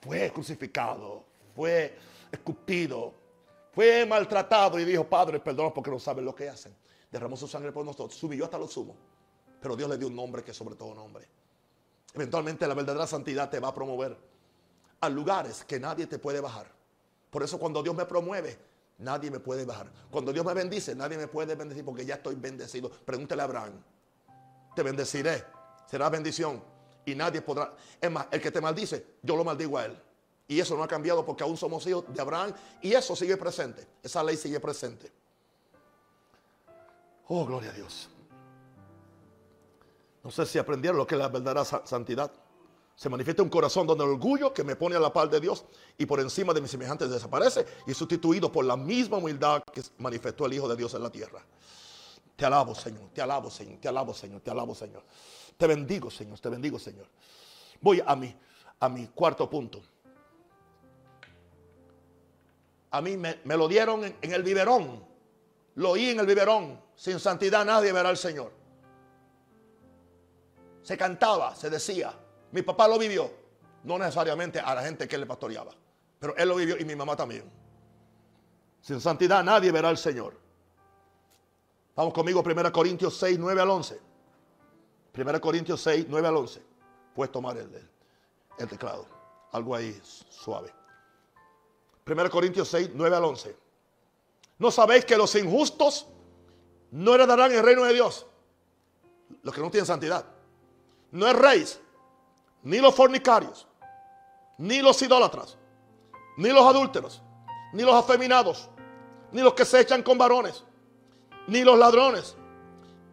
Fue 0.00 0.32
crucificado, 0.32 1.24
fue 1.54 1.96
escupido, 2.32 3.14
fue 3.72 4.04
maltratado 4.06 4.78
y 4.80 4.84
dijo, 4.84 5.04
Padre, 5.04 5.38
perdón 5.38 5.72
porque 5.74 5.90
no 5.90 6.00
saben 6.00 6.24
lo 6.24 6.34
que 6.34 6.48
hacen. 6.48 6.74
Derramó 7.10 7.36
su 7.36 7.46
sangre 7.46 7.72
por 7.72 7.84
nosotros, 7.84 8.14
subió 8.14 8.44
hasta 8.44 8.58
lo 8.58 8.66
sumo. 8.66 8.96
Pero 9.60 9.76
Dios 9.76 9.90
le 9.90 9.98
dio 9.98 10.08
un 10.08 10.16
nombre 10.16 10.42
que 10.42 10.54
sobre 10.54 10.74
todo 10.74 10.94
nombre. 10.94 11.28
Eventualmente 12.14 12.66
la 12.66 12.74
verdadera 12.74 13.06
santidad 13.06 13.48
te 13.48 13.60
va 13.60 13.68
a 13.68 13.74
promover 13.74 14.16
a 15.00 15.08
lugares 15.08 15.64
que 15.64 15.78
nadie 15.78 16.06
te 16.06 16.18
puede 16.18 16.40
bajar. 16.40 16.70
Por 17.30 17.42
eso 17.42 17.58
cuando 17.58 17.82
Dios 17.82 17.94
me 17.94 18.04
promueve, 18.04 18.58
nadie 18.98 19.30
me 19.30 19.40
puede 19.40 19.64
bajar. 19.64 19.90
Cuando 20.10 20.32
Dios 20.32 20.44
me 20.44 20.52
bendice, 20.52 20.94
nadie 20.94 21.16
me 21.16 21.28
puede 21.28 21.54
bendecir 21.54 21.84
porque 21.84 22.04
ya 22.04 22.16
estoy 22.16 22.34
bendecido. 22.34 22.90
Pregúntele 22.90 23.42
a 23.42 23.44
Abraham. 23.44 23.72
Te 24.74 24.82
bendeciré. 24.82 25.44
Será 25.86 26.08
bendición. 26.08 26.62
Y 27.04 27.14
nadie 27.14 27.40
podrá. 27.40 27.74
Es 28.00 28.10
más, 28.10 28.26
el 28.30 28.40
que 28.40 28.50
te 28.50 28.60
maldice, 28.60 29.16
yo 29.22 29.36
lo 29.36 29.44
maldigo 29.44 29.78
a 29.78 29.86
él. 29.86 29.98
Y 30.48 30.58
eso 30.58 30.76
no 30.76 30.82
ha 30.82 30.88
cambiado 30.88 31.24
porque 31.24 31.44
aún 31.44 31.56
somos 31.56 31.86
hijos 31.86 32.04
de 32.08 32.20
Abraham. 32.20 32.52
Y 32.82 32.92
eso 32.92 33.14
sigue 33.14 33.36
presente. 33.36 33.86
Esa 34.02 34.22
ley 34.22 34.36
sigue 34.36 34.58
presente. 34.58 35.10
Oh, 37.28 37.46
gloria 37.46 37.70
a 37.70 37.72
Dios. 37.72 38.10
No 40.22 40.30
sé 40.30 40.44
si 40.46 40.58
aprendieron 40.58 40.98
lo 40.98 41.06
que 41.06 41.14
es 41.14 41.20
la 41.20 41.28
verdadera 41.28 41.64
santidad. 41.64 42.30
Se 42.94 43.08
manifiesta 43.08 43.42
un 43.42 43.48
corazón 43.48 43.86
donde 43.86 44.04
el 44.04 44.10
orgullo 44.10 44.52
que 44.52 44.62
me 44.62 44.76
pone 44.76 44.96
a 44.96 45.00
la 45.00 45.12
par 45.12 45.30
de 45.30 45.40
Dios 45.40 45.64
y 45.96 46.04
por 46.04 46.20
encima 46.20 46.52
de 46.52 46.60
mis 46.60 46.70
semejantes 46.70 47.08
desaparece 47.08 47.64
y 47.86 47.94
sustituido 47.94 48.52
por 48.52 48.64
la 48.64 48.76
misma 48.76 49.16
humildad 49.16 49.62
que 49.72 49.82
manifestó 49.98 50.44
el 50.44 50.52
Hijo 50.52 50.68
de 50.68 50.76
Dios 50.76 50.92
en 50.92 51.02
la 51.02 51.10
tierra. 51.10 51.42
Te 52.36 52.44
alabo, 52.44 52.74
Señor, 52.74 53.08
te 53.14 53.22
alabo, 53.22 53.50
Señor, 53.50 53.78
te 53.80 53.88
alabo, 53.88 54.12
Señor, 54.12 54.40
te 54.42 54.50
alabo, 54.50 54.74
Señor. 54.74 55.02
Te 55.56 55.66
bendigo, 55.66 56.10
Señor, 56.10 56.38
te 56.38 56.48
bendigo, 56.50 56.78
Señor. 56.78 57.06
Voy 57.80 58.02
a 58.04 58.14
mi, 58.14 58.34
a 58.80 58.88
mi 58.90 59.06
cuarto 59.08 59.48
punto. 59.48 59.80
A 62.90 63.00
mí 63.00 63.16
me, 63.16 63.38
lo 63.44 63.68
dieron 63.68 64.04
en, 64.04 64.16
en 64.20 64.32
el 64.32 64.42
biberón. 64.42 65.02
Lo 65.76 65.90
oí 65.90 66.10
en 66.10 66.20
el 66.20 66.26
biberón. 66.26 66.78
Sin 66.94 67.18
santidad 67.18 67.64
nadie 67.64 67.92
verá 67.92 68.10
al 68.10 68.18
Señor 68.18 68.59
se 70.82 70.96
cantaba, 70.96 71.54
se 71.54 71.70
decía. 71.70 72.12
Mi 72.52 72.62
papá 72.62 72.88
lo 72.88 72.98
vivió, 72.98 73.30
no 73.84 73.98
necesariamente 73.98 74.58
a 74.58 74.74
la 74.74 74.82
gente 74.82 75.06
que 75.06 75.16
le 75.16 75.26
pastoreaba, 75.26 75.72
pero 76.18 76.36
él 76.36 76.48
lo 76.48 76.56
vivió 76.56 76.76
y 76.78 76.84
mi 76.84 76.96
mamá 76.96 77.16
también. 77.16 77.44
Sin 78.80 79.00
santidad 79.00 79.44
nadie 79.44 79.70
verá 79.70 79.88
al 79.88 79.98
Señor. 79.98 80.34
Vamos 81.94 82.14
conmigo, 82.14 82.42
1 82.44 82.72
Corintios 82.72 83.16
6, 83.18 83.38
9 83.38 83.60
al 83.60 83.70
11. 83.70 84.00
1 85.16 85.40
Corintios 85.40 85.80
6, 85.82 86.06
9 86.08 86.28
al 86.28 86.36
11. 86.36 86.62
Puedes 87.14 87.30
tomar 87.30 87.56
el, 87.58 87.88
el 88.58 88.68
teclado. 88.68 89.06
Algo 89.52 89.74
ahí 89.74 90.00
suave. 90.02 90.72
1 92.06 92.30
Corintios 92.30 92.68
6, 92.68 92.90
9 92.94 93.16
al 93.16 93.24
11. 93.24 93.56
¿No 94.58 94.70
sabéis 94.70 95.04
que 95.04 95.16
los 95.16 95.34
injustos 95.34 96.06
no 96.90 97.14
heredarán 97.14 97.52
el 97.52 97.62
reino 97.62 97.84
de 97.84 97.92
Dios? 97.92 98.26
Los 99.42 99.54
que 99.54 99.60
no 99.60 99.70
tienen 99.70 99.86
santidad 99.86 100.39
no 101.12 101.26
es 101.26 101.36
rey, 101.36 101.64
ni 102.62 102.78
los 102.78 102.94
fornicarios, 102.94 103.66
ni 104.58 104.80
los 104.80 105.00
idólatras, 105.02 105.56
ni 106.36 106.50
los 106.50 106.64
adúlteros, 106.64 107.22
ni 107.72 107.82
los 107.82 107.94
afeminados, 107.94 108.68
ni 109.32 109.42
los 109.42 109.54
que 109.54 109.64
se 109.64 109.80
echan 109.80 110.02
con 110.02 110.18
varones, 110.18 110.64
ni 111.46 111.64
los 111.64 111.78
ladrones, 111.78 112.36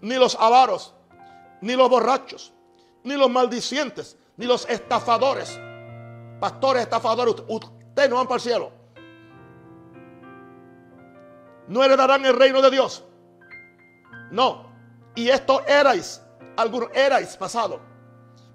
ni 0.01 0.15
los 0.15 0.35
avaros, 0.35 0.93
ni 1.61 1.75
los 1.75 1.89
borrachos, 1.89 2.53
ni 3.03 3.15
los 3.15 3.29
maldicientes, 3.29 4.17
ni 4.35 4.45
los 4.45 4.67
estafadores. 4.69 5.59
Pastores 6.39 6.83
estafadores, 6.83 7.35
ustedes 7.47 8.09
no 8.09 8.17
van 8.17 8.27
para 8.27 8.35
el 8.35 8.41
cielo. 8.41 8.71
No 11.67 11.83
heredarán 11.83 12.25
el 12.25 12.35
reino 12.35 12.61
de 12.61 12.69
Dios. 12.69 13.03
No. 14.31 14.67
Y 15.15 15.29
esto 15.29 15.65
erais 15.67 16.21
algunos 16.57 16.89
erais 16.93 17.37
pasado, 17.37 17.79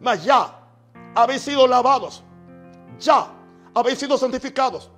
mas 0.00 0.22
ya 0.24 0.59
habéis 1.14 1.42
sido 1.42 1.66
lavados, 1.66 2.22
ya 2.98 3.28
habéis 3.74 3.98
sido 3.98 4.18
santificados. 4.18 4.90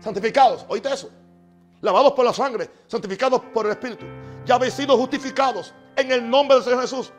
Santificados, 0.00 0.64
oíste 0.68 0.92
eso. 0.92 1.10
Lavados 1.80 2.12
por 2.12 2.24
la 2.24 2.32
sangre, 2.32 2.70
santificados 2.86 3.40
por 3.52 3.66
el 3.66 3.72
Espíritu. 3.72 4.04
Ya 4.44 4.54
habéis 4.54 4.74
sido 4.74 4.96
justificados 4.96 5.74
en 5.96 6.12
el 6.12 6.28
nombre 6.28 6.56
del 6.56 6.64
Señor 6.64 6.82
Jesús 6.82 7.12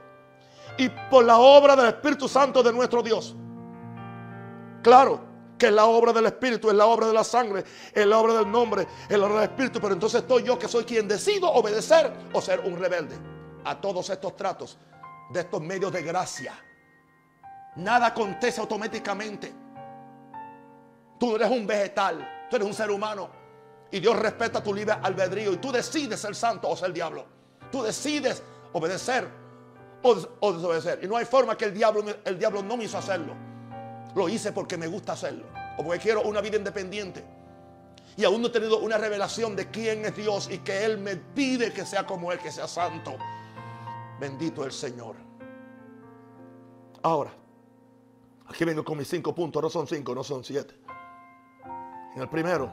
y 0.77 0.89
por 1.09 1.25
la 1.25 1.37
obra 1.37 1.75
del 1.75 1.87
Espíritu 1.87 2.27
Santo 2.27 2.61
de 2.61 2.71
nuestro 2.71 3.01
Dios. 3.01 3.35
Claro 4.83 5.21
que 5.57 5.67
es 5.67 5.73
la 5.73 5.85
obra 5.85 6.13
del 6.13 6.25
Espíritu, 6.25 6.69
es 6.69 6.75
la 6.75 6.85
obra 6.87 7.07
de 7.07 7.13
la 7.13 7.23
sangre, 7.23 7.63
es 7.93 8.05
la 8.05 8.17
obra 8.17 8.33
del 8.33 8.51
nombre, 8.51 8.87
es 9.07 9.17
la 9.17 9.25
obra 9.25 9.41
del 9.41 9.49
Espíritu, 9.49 9.79
pero 9.79 9.93
entonces 9.93 10.21
estoy 10.21 10.43
yo 10.43 10.57
que 10.57 10.67
soy 10.67 10.83
quien 10.83 11.07
decido 11.07 11.51
obedecer 11.51 12.11
o 12.33 12.41
ser 12.41 12.61
un 12.61 12.77
rebelde 12.77 13.15
a 13.63 13.79
todos 13.79 14.09
estos 14.09 14.35
tratos 14.35 14.77
de 15.32 15.39
estos 15.41 15.61
medios 15.61 15.91
de 15.91 16.01
gracia. 16.01 16.53
Nada 17.75 18.07
acontece 18.07 18.59
automáticamente. 18.59 19.53
Tú 21.19 21.36
eres 21.36 21.49
un 21.49 21.65
vegetal, 21.65 22.47
tú 22.49 22.55
eres 22.55 22.67
un 22.67 22.73
ser 22.73 22.91
humano. 22.91 23.29
Y 23.91 23.99
Dios 23.99 24.17
respeta 24.17 24.63
tu 24.63 24.73
libre 24.73 24.95
albedrío. 25.01 25.53
Y 25.53 25.57
tú 25.57 25.71
decides 25.71 26.19
ser 26.19 26.36
santo 26.36 26.69
o 26.69 26.75
ser 26.75 26.93
diablo. 26.93 27.25
Tú 27.71 27.84
decides 27.84 28.41
obedecer 28.73 29.27
o, 30.01 30.15
desobedecer. 30.53 30.99
Y 31.03 31.07
no 31.07 31.17
hay 31.17 31.25
forma 31.25 31.57
que 31.57 31.65
el 31.65 31.73
diablo, 31.73 32.03
el 32.25 32.39
diablo 32.39 32.63
no 32.63 32.77
me 32.77 32.86
hizo 32.86 32.97
hacerlo. 32.97 33.34
Lo 34.15 34.27
hice 34.27 34.51
porque 34.51 34.77
me 34.77 34.88
gusta 34.88 35.13
hacerlo. 35.13 35.45
O 35.77 35.84
porque 35.84 35.99
quiero 35.99 36.21
una 36.23 36.41
vida 36.41 36.57
independiente. 36.57 37.23
Y 38.17 38.23
aún 38.25 38.41
no 38.41 38.47
he 38.47 38.51
tenido 38.51 38.79
una 38.79 38.97
revelación 38.97 39.55
de 39.55 39.69
quién 39.69 40.05
es 40.05 40.15
Dios 40.15 40.49
y 40.51 40.59
que 40.59 40.86
Él 40.86 40.97
me 40.97 41.15
pide 41.15 41.71
que 41.71 41.86
sea 41.86 42.05
como 42.05 42.32
Él, 42.32 42.39
que 42.39 42.51
sea 42.51 42.67
santo. 42.67 43.17
Bendito 44.22 44.63
el 44.63 44.72
Señor. 44.72 45.15
Ahora, 47.01 47.32
aquí 48.45 48.63
vengo 48.63 48.86
con 48.86 48.95
mis 48.99 49.07
cinco 49.07 49.34
puntos, 49.34 49.63
no 49.63 49.67
son 49.67 49.88
cinco, 49.88 50.13
no 50.13 50.24
son 50.24 50.43
siete. 50.43 50.80
En 52.13 52.22
el 52.22 52.30
primero, 52.30 52.72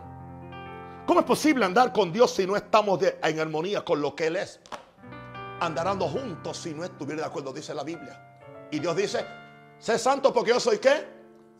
¿cómo 1.06 1.20
es 1.20 1.24
posible 1.24 1.64
andar 1.64 1.90
con 1.90 2.12
Dios 2.12 2.32
si 2.32 2.46
no 2.46 2.54
estamos 2.54 3.00
en 3.02 3.40
armonía 3.40 3.82
con 3.82 4.02
lo 4.02 4.14
que 4.14 4.26
Él 4.26 4.36
es? 4.36 4.60
Andarán 5.60 5.98
juntos 5.98 6.58
si 6.58 6.74
no 6.74 6.84
estuviera 6.84 7.22
de 7.22 7.28
acuerdo, 7.28 7.50
dice 7.50 7.72
la 7.72 7.82
Biblia. 7.82 8.42
Y 8.70 8.78
Dios 8.78 8.94
dice, 8.94 9.24
sé 9.78 9.98
santo 9.98 10.34
porque 10.34 10.50
yo 10.50 10.60
soy 10.60 10.76
qué? 10.76 11.08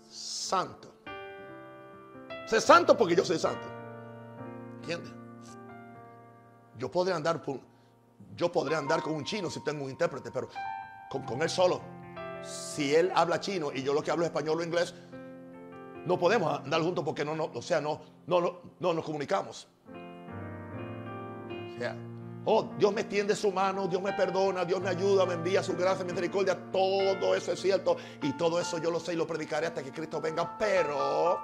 Santo. 0.07 0.93
Sé 2.47 2.61
santo 2.61 2.95
porque 2.95 3.17
yo 3.17 3.25
soy 3.25 3.39
santo. 3.39 3.67
¿Entiendes? 4.83 5.15
Yo 6.77 6.91
podré 6.91 7.15
andar 7.15 7.41
yo 8.37 8.51
podré 8.53 8.77
andar 8.77 9.03
con 9.03 9.15
un 9.15 9.25
chino 9.25 9.51
si 9.51 9.61
tengo 9.61 9.85
un 9.85 9.91
intérprete, 9.91 10.31
pero 10.31 10.49
con, 11.11 11.43
él 11.43 11.51
solo. 11.51 11.81
Si 12.43 12.95
él 12.95 13.11
habla 13.15 13.41
chino 13.41 13.71
y 13.73 13.83
yo 13.83 13.93
lo 13.93 14.03
que 14.03 14.11
hablo 14.11 14.25
es 14.25 14.29
español 14.29 14.61
o 14.61 14.65
inglés, 14.65 14.95
no 16.07 16.19
podemos 16.19 16.61
andar 16.61 16.81
juntos 16.83 17.05
porque 17.05 17.25
no, 17.25 17.51
o 17.53 17.63
sea, 17.63 17.81
no, 17.81 18.01
no, 18.27 18.41
no, 18.41 18.61
no 18.79 18.95
nos 18.95 19.05
comunicamos. 19.05 19.69
O 19.89 21.79
sea, 21.79 21.97
oh, 22.45 22.71
Dios 22.79 22.93
me 22.93 23.05
tiende 23.05 23.35
su 23.35 23.53
mano, 23.53 23.89
Dios 23.89 24.01
me 24.01 24.13
perdona, 24.13 24.65
Dios 24.65 24.81
me 24.81 24.89
ayuda, 24.89 25.27
me 25.27 25.35
envía 25.35 25.63
su 25.63 25.77
gracia, 25.77 26.05
misericordia, 26.05 26.57
todo 26.73 27.35
eso 27.35 27.53
es 27.53 27.61
cierto 27.61 27.97
y 28.23 28.33
todo 28.33 28.61
eso 28.61 28.79
yo 28.79 28.91
lo 28.91 29.01
sé 29.01 29.15
y 29.15 29.17
lo 29.17 29.27
predicaré 29.27 29.67
hasta 29.67 29.83
que 29.83 29.93
Cristo 29.93 30.21
venga, 30.21 30.57
pero 30.59 31.39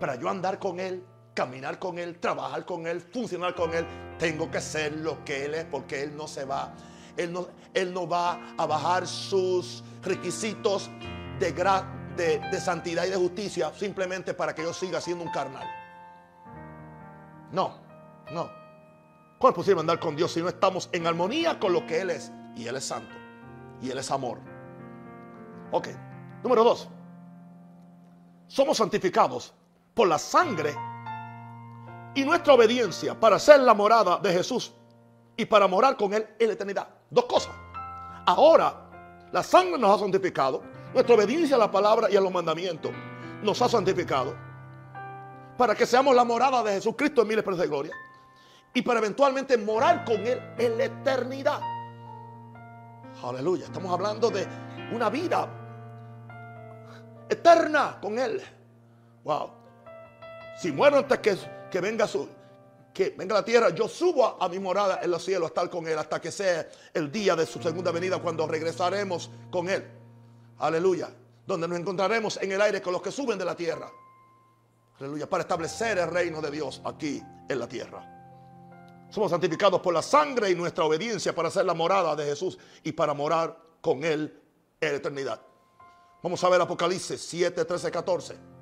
para 0.00 0.16
yo 0.16 0.28
andar 0.28 0.58
con 0.58 0.80
Él, 0.80 1.04
caminar 1.36 1.78
con 1.78 1.98
Él, 1.98 2.18
trabajar 2.18 2.64
con 2.64 2.88
Él, 2.88 3.00
funcionar 3.00 3.54
con 3.54 3.72
Él, 3.74 3.86
tengo 4.18 4.50
que 4.50 4.60
ser 4.60 4.96
lo 4.96 5.24
que 5.24 5.44
Él 5.44 5.54
es 5.54 5.64
porque 5.66 6.02
Él 6.02 6.16
no 6.16 6.26
se 6.26 6.44
va. 6.44 6.74
Él 7.16 7.32
no, 7.32 7.46
él 7.74 7.94
no 7.94 8.08
va 8.08 8.54
a 8.58 8.66
bajar 8.66 9.06
sus 9.06 9.84
requisitos 10.02 10.90
de, 11.38 11.52
de, 12.16 12.38
de 12.38 12.60
santidad 12.60 13.06
y 13.06 13.10
de 13.10 13.16
justicia 13.16 13.72
simplemente 13.74 14.34
para 14.34 14.54
que 14.54 14.62
yo 14.62 14.74
siga 14.74 15.00
siendo 15.00 15.24
un 15.24 15.30
carnal. 15.30 15.66
No, 17.52 17.78
no. 18.32 18.50
¿Cómo 19.38 19.50
es 19.50 19.54
posible 19.54 19.80
andar 19.80 20.00
con 20.00 20.16
Dios 20.16 20.32
si 20.32 20.42
no 20.42 20.48
estamos 20.48 20.88
en 20.92 21.06
armonía 21.06 21.58
con 21.58 21.72
lo 21.72 21.86
que 21.86 22.00
Él 22.00 22.10
es? 22.10 22.32
Y 22.54 22.66
Él 22.66 22.76
es 22.76 22.84
santo. 22.84 23.14
Y 23.80 23.90
Él 23.90 23.98
es 23.98 24.10
amor. 24.10 24.38
Ok. 25.70 25.88
Número 26.42 26.64
dos. 26.64 26.88
somos 28.46 28.76
santificados 28.76 29.54
por 29.94 30.08
la 30.08 30.18
sangre 30.18 30.74
y 32.16 32.24
nuestra 32.24 32.54
obediencia 32.54 33.14
para 33.14 33.38
ser 33.38 33.60
la 33.60 33.74
morada 33.74 34.18
de 34.18 34.32
Jesús 34.32 34.72
y 35.36 35.44
para 35.44 35.68
morar 35.68 35.96
con 35.96 36.14
Él 36.14 36.26
en 36.38 36.48
la 36.48 36.54
eternidad. 36.54 36.88
Dos 37.10 37.26
cosas. 37.26 37.54
Ahora, 38.24 39.28
la 39.30 39.42
sangre 39.42 39.78
nos 39.78 39.94
ha 39.94 39.98
santificado, 40.00 40.62
nuestra 40.94 41.14
obediencia 41.14 41.56
a 41.56 41.58
la 41.58 41.70
palabra 41.70 42.10
y 42.10 42.16
a 42.16 42.20
los 42.20 42.32
mandamientos 42.32 42.90
nos 43.42 43.60
ha 43.60 43.68
santificado 43.68 44.34
para 45.58 45.74
que 45.74 45.84
seamos 45.84 46.14
la 46.16 46.24
morada 46.24 46.62
de 46.62 46.72
Jesucristo 46.72 47.22
en 47.22 47.28
miles 47.28 47.44
de 47.44 47.66
gloria 47.66 47.92
y 48.72 48.80
para 48.80 48.98
eventualmente 48.98 49.58
morar 49.58 50.04
con 50.04 50.26
Él 50.26 50.40
en 50.58 50.78
la 50.78 50.84
eternidad. 50.84 51.60
Aleluya, 53.22 53.66
estamos 53.66 53.92
hablando 53.92 54.30
de 54.30 54.46
una 54.90 55.10
vida 55.10 55.48
eterna 57.28 57.98
con 58.00 58.18
Él. 58.18 58.42
Wow. 59.22 59.50
Si 60.58 60.72
muero 60.72 60.98
antes 60.98 61.18
que, 61.18 61.36
que 61.70 61.80
venga 61.80 62.06
su, 62.06 62.28
que 62.96 63.10
venga 63.10 63.34
la 63.34 63.44
tierra, 63.44 63.68
yo 63.70 63.88
subo 63.88 64.42
a, 64.42 64.48
mi 64.48 64.58
morada 64.58 65.00
en 65.02 65.10
los 65.10 65.22
cielos 65.22 65.44
a 65.44 65.48
estar 65.48 65.68
con 65.68 65.86
Él 65.86 65.98
hasta 65.98 66.18
que 66.18 66.32
sea 66.32 66.66
el 66.94 67.12
día 67.12 67.36
de 67.36 67.44
su 67.44 67.62
segunda 67.62 67.90
venida 67.90 68.18
cuando 68.18 68.46
regresaremos 68.46 69.30
con 69.50 69.68
Él. 69.68 69.86
Aleluya. 70.58 71.10
Donde 71.46 71.68
nos 71.68 71.78
encontraremos 71.78 72.38
en 72.42 72.52
el 72.52 72.60
aire 72.60 72.80
con 72.80 72.94
los 72.94 73.02
que 73.02 73.12
suben 73.12 73.38
de 73.38 73.44
la 73.44 73.54
tierra. 73.54 73.90
Aleluya. 74.98 75.28
Para 75.28 75.42
establecer 75.42 75.98
el 75.98 76.08
reino 76.08 76.40
de 76.40 76.50
Dios 76.50 76.80
aquí 76.84 77.22
en 77.48 77.58
la 77.58 77.68
tierra. 77.68 78.16
Somos 79.10 79.30
santificados 79.30 79.80
por 79.82 79.92
la 79.92 80.02
sangre 80.02 80.50
y 80.50 80.54
nuestra 80.54 80.84
obediencia 80.84 81.34
para 81.34 81.50
ser 81.50 81.66
la 81.66 81.74
morada 81.74 82.16
de 82.16 82.24
Jesús 82.24 82.58
y 82.82 82.92
para 82.92 83.12
morar 83.12 83.56
con 83.82 84.04
Él 84.04 84.42
en 84.80 84.90
la 84.90 84.96
eternidad. 84.96 85.40
Vamos 86.22 86.42
a 86.42 86.48
ver 86.48 86.62
Apocalipsis 86.62 87.20
7, 87.20 87.64
13, 87.64 87.90
14. 87.90 88.55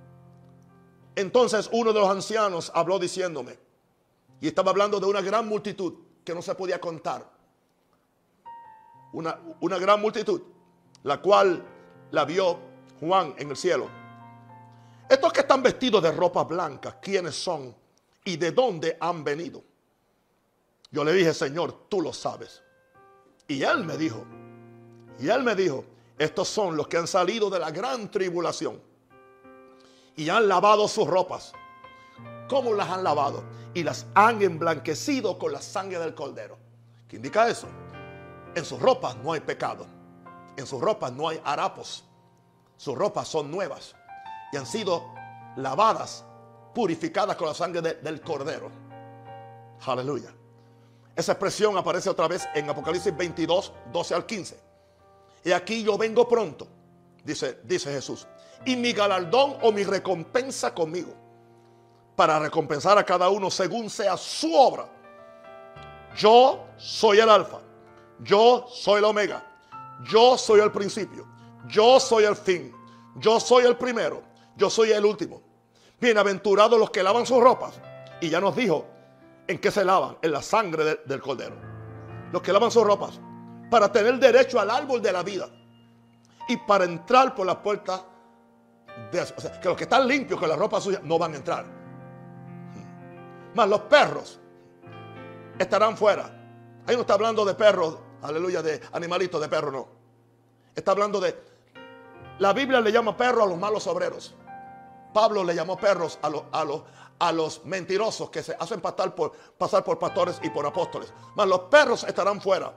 Entonces 1.17 1.69
uno 1.73 1.93
de 1.93 2.01
los 2.01 2.09
ancianos 2.09 2.73
habló 2.75 2.99
diciéndome, 2.99 3.59
y 4.41 4.49
estaba 4.49 4.71
hablando 4.71 4.99
de 4.99 5.07
una 5.07 5.21
gran 5.21 5.47
multitud 5.49 5.95
que 6.25 6.35
no 6.35 6.43
se 6.43 6.55
podía 6.55 6.81
contar. 6.81 7.31
Una, 9.13 9.39
una 9.61 9.79
gran 9.79 10.01
multitud, 10.01 10.43
la 11.05 11.21
cual 11.23 11.65
la 12.11 12.25
vio 12.25 12.59
Juan 13.01 13.35
en 13.39 13.51
el 13.51 13.57
cielo. 13.57 13.89
Estos 15.09 15.33
que 15.33 15.41
están 15.41 15.63
vestidos 15.63 16.03
de 16.03 16.11
ropa 16.11 16.45
blanca, 16.45 16.99
¿quiénes 17.01 17.37
son 17.37 17.75
y 18.25 18.37
de 18.37 18.51
dónde 18.51 18.97
han 18.99 19.23
venido? 19.23 19.63
Yo 20.91 21.05
le 21.05 21.13
dije, 21.13 21.33
Señor, 21.33 21.87
tú 21.89 22.01
lo 22.01 22.13
sabes. 22.13 22.63
Y 23.47 23.63
él 23.63 23.85
me 23.85 23.97
dijo, 23.97 24.25
y 25.21 25.29
él 25.29 25.43
me 25.43 25.55
dijo, 25.55 25.85
estos 26.19 26.49
son 26.49 26.77
los 26.77 26.89
que 26.89 26.97
han 26.97 27.07
salido 27.07 27.51
de 27.51 27.59
la 27.59 27.71
gran 27.71 28.11
tribulación 28.11 28.81
y 30.17 30.29
han 30.29 30.49
lavado 30.49 30.89
sus 30.89 31.07
ropas. 31.07 31.53
¿Cómo 32.49 32.73
las 32.75 32.89
han 32.89 33.05
lavado? 33.05 33.45
Y 33.75 33.83
las 33.83 34.07
han 34.15 34.43
emblanquecido 34.43 35.39
con 35.39 35.53
la 35.53 35.61
sangre 35.61 35.99
del 35.99 36.15
cordero. 36.15 36.59
¿Qué 37.09 37.17
indica 37.17 37.49
eso? 37.49 37.67
En 38.55 38.65
sus 38.65 38.81
ropas 38.81 39.17
no 39.17 39.33
hay 39.33 39.41
pecado. 39.41 39.87
En 40.57 40.67
sus 40.67 40.81
ropas 40.81 41.13
no 41.13 41.29
hay 41.29 41.41
harapos. 41.45 42.05
Sus 42.77 42.97
ropas 42.97 43.29
son 43.29 43.51
nuevas 43.51 43.95
y 44.53 44.57
han 44.57 44.67
sido 44.67 45.05
lavadas, 45.57 46.25
purificadas 46.75 47.37
con 47.37 47.49
la 47.49 47.55
sangre 47.55 47.95
del 47.95 48.21
cordero. 48.21 48.71
Aleluya. 49.87 50.33
Esa 51.17 51.33
expresión 51.33 51.77
aparece 51.77 52.11
otra 52.11 52.27
vez 52.27 52.47
en 52.55 52.69
Apocalipsis 52.69 53.17
22, 53.17 53.73
12 53.93 54.15
al 54.15 54.27
15. 54.27 54.61
Y 55.45 55.53
aquí 55.53 55.83
yo 55.85 55.97
vengo 55.97 56.27
pronto, 56.27 56.67
dice, 57.23 57.61
dice 57.65 57.93
Jesús, 57.93 58.27
y 58.65 58.77
mi 58.77 58.93
galardón 58.93 59.57
o 59.63 59.73
mi 59.73 59.85
recompensa 59.85 60.75
conmigo, 60.75 61.15
para 62.17 62.39
recompensar 62.39 62.97
a 62.99 63.05
cada 63.05 63.29
uno 63.29 63.51
según 63.51 63.91
sea 63.91 64.17
su 64.17 64.55
obra. 64.55 64.89
Yo 66.17 66.67
soy 66.77 67.19
el 67.19 67.29
alfa, 67.29 67.59
yo 68.21 68.67
soy 68.69 68.99
el 68.99 69.05
omega, 69.05 69.45
yo 70.05 70.39
soy 70.39 70.61
el 70.61 70.71
principio, 70.71 71.27
yo 71.67 71.99
soy 71.99 72.25
el 72.25 72.37
fin, 72.37 72.73
yo 73.17 73.41
soy 73.41 73.65
el 73.65 73.77
primero, 73.77 74.23
yo 74.57 74.71
soy 74.71 74.93
el 74.93 75.05
último. 75.05 75.43
Bienaventurados 76.01 76.79
los 76.79 76.91
que 76.91 77.03
lavan 77.03 77.27
sus 77.27 77.41
ropas. 77.41 77.81
Y 78.21 78.29
ya 78.29 78.41
nos 78.41 78.55
dijo 78.55 78.87
en 79.47 79.59
qué 79.59 79.71
se 79.71 79.85
lavan, 79.85 80.17
en 80.23 80.33
la 80.33 80.43
sangre 80.43 81.01
del 81.05 81.21
cordero. 81.21 81.57
Los 82.33 82.43
que 82.43 82.53
lavan 82.53 82.71
sus 82.71 82.85
ropas 82.85 83.21
para 83.71 83.91
tener 83.91 84.19
derecho 84.19 84.61
al 84.61 84.71
árbol 84.71 85.03
de 85.03 85.13
la 85.13 85.23
vida 85.23 85.49
y 86.49 86.57
para 86.59 86.85
entrar 86.85 87.35
por 87.35 87.47
la 87.47 87.63
puerta 87.63 88.05
que 89.11 89.69
los 89.69 89.77
que 89.77 89.85
están 89.85 90.07
limpios 90.07 90.39
con 90.39 90.49
la 90.49 90.57
ropa 90.57 90.81
suya 90.81 91.01
no 91.03 91.19
van 91.19 91.35
a 91.35 91.37
entrar. 91.37 91.65
Más 93.55 93.69
los 93.69 93.81
perros 93.83 94.41
estarán 95.59 95.97
fuera. 95.97 96.25
Ahí 96.87 96.95
no 96.95 97.03
está 97.03 97.15
hablando 97.15 97.45
de 97.45 97.55
perros, 97.55 97.99
aleluya, 98.23 98.63
de 98.63 98.81
animalitos 98.93 99.41
de 99.41 99.49
perro, 99.49 99.71
no. 99.71 99.89
Está 100.75 100.91
hablando 100.91 101.21
de 101.21 101.35
la 102.39 102.53
Biblia 102.53 102.81
le 102.81 102.91
llama 102.91 103.17
perro 103.17 103.45
a 103.45 103.47
los 103.47 103.59
malos 103.59 103.87
obreros. 103.87 104.35
Pablo 105.13 105.45
le 105.45 105.55
llamó 105.55 105.77
perros 105.77 106.19
a 106.23 106.29
los, 106.29 106.43
a 106.51 106.65
a 107.21 107.33
los 107.33 107.65
mentirosos 107.65 108.29
que 108.31 108.43
se 108.43 108.57
hacen 108.59 108.81
pasar 108.81 109.15
por, 109.15 109.33
pasar 109.57 109.85
por 109.85 109.99
pastores 109.99 110.41
y 110.43 110.51
por 110.51 110.67
apóstoles. 110.67 111.13
Mas 111.37 111.47
los 111.47 111.61
perros 111.61 112.03
estarán 112.05 112.41
fuera. 112.41 112.75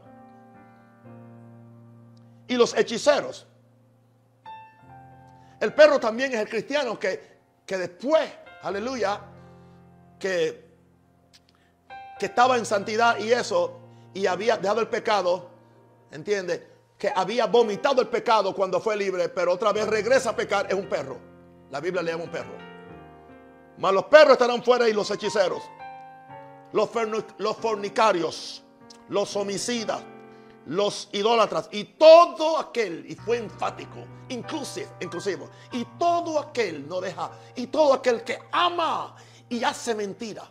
Y 2.48 2.56
los 2.56 2.78
hechiceros. 2.78 3.48
El 5.60 5.74
perro 5.74 6.00
también 6.00 6.34
es 6.34 6.40
el 6.40 6.50
cristiano 6.50 7.00
que, 7.00 7.38
que 7.66 7.78
después, 7.78 8.30
aleluya, 8.62 9.22
que, 10.20 10.66
que 12.20 12.26
estaba 12.26 12.58
en 12.58 12.66
santidad 12.66 13.18
y 13.18 13.32
eso, 13.32 13.80
y 14.14 14.28
había 14.28 14.58
dejado 14.58 14.82
el 14.82 14.88
pecado, 14.88 15.50
¿entiende? 16.12 16.68
Que 16.98 17.12
había 17.16 17.46
vomitado 17.46 18.02
el 18.02 18.08
pecado 18.08 18.54
cuando 18.54 18.80
fue 18.80 18.96
libre, 18.96 19.30
pero 19.30 19.54
otra 19.54 19.72
vez 19.72 19.88
regresa 19.88 20.32
a 20.32 20.36
pecar, 20.36 20.68
es 20.68 20.74
un 20.74 20.88
perro. 20.88 21.18
La 21.70 21.80
Biblia 21.80 22.02
le 22.02 22.12
llama 22.12 22.24
un 22.24 22.32
perro. 22.32 22.68
Mas 23.78 23.94
los 23.94 24.06
perros 24.06 24.34
estarán 24.34 24.64
fuera 24.64 24.88
y 24.90 24.94
los 24.94 25.10
hechiceros, 25.12 25.62
los, 26.74 26.90
los 27.38 27.58
fornicarios, 27.58 28.64
los 29.10 29.36
homicidas, 29.36 30.02
los 30.68 31.10
idólatras 31.14 31.70
y 31.72 31.84
todo 31.84 32.60
aquel, 32.60 33.06
y 33.10 33.16
fue 33.16 33.38
enfático, 33.38 34.06
inclusive, 34.30 34.90
inclusive, 35.00 35.48
y 35.72 35.86
todo 35.98 36.40
aquel 36.40 36.88
no 36.88 37.00
deja, 37.00 37.32
y 37.56 37.68
todo 37.68 37.94
aquel 37.94 38.24
que 38.24 38.40
ama 38.52 39.16
y 39.50 39.64
hace 39.64 39.96
mentira. 39.96 40.44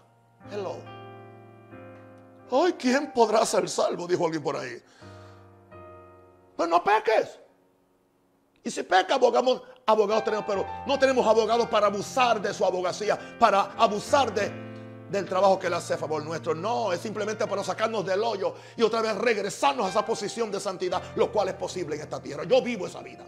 Hello. 0.50 0.76
Ay, 2.50 2.74
¿quién 2.74 3.12
podrá 3.12 3.44
ser 3.44 3.68
salvo? 3.68 4.06
Dijo 4.06 4.24
alguien 4.24 4.42
por 4.42 4.56
ahí. 4.56 4.82
Pues 6.56 6.68
no 6.68 6.82
peques. 6.82 7.38
Y 8.62 8.70
si 8.70 8.82
peca, 8.82 9.14
abogamos, 9.16 9.62
abogados 9.84 10.24
tenemos, 10.24 10.46
pero 10.46 10.66
no 10.86 10.98
tenemos 10.98 11.26
abogados 11.26 11.68
para 11.68 11.88
abusar 11.88 12.40
de 12.40 12.54
su 12.54 12.64
abogacía, 12.64 13.18
para 13.38 13.72
abusar 13.76 14.32
de, 14.32 14.65
del 15.11 15.26
trabajo 15.26 15.59
que 15.59 15.70
le 15.70 15.76
hace 15.76 15.94
a 15.94 15.98
favor 15.98 16.24
nuestro. 16.24 16.54
No, 16.54 16.92
es 16.92 17.00
simplemente 17.00 17.46
para 17.46 17.62
sacarnos 17.62 18.04
del 18.04 18.22
hoyo 18.22 18.54
y 18.76 18.82
otra 18.82 19.02
vez 19.02 19.16
regresarnos 19.16 19.86
a 19.86 19.90
esa 19.90 20.04
posición 20.04 20.50
de 20.50 20.61
santidad, 20.61 21.02
lo 21.16 21.30
cual 21.30 21.48
es 21.48 21.54
posible 21.54 21.96
en 21.96 22.02
esta 22.02 22.20
tierra. 22.20 22.44
Yo 22.44 22.62
vivo 22.62 22.86
esa 22.86 23.02
vida. 23.02 23.24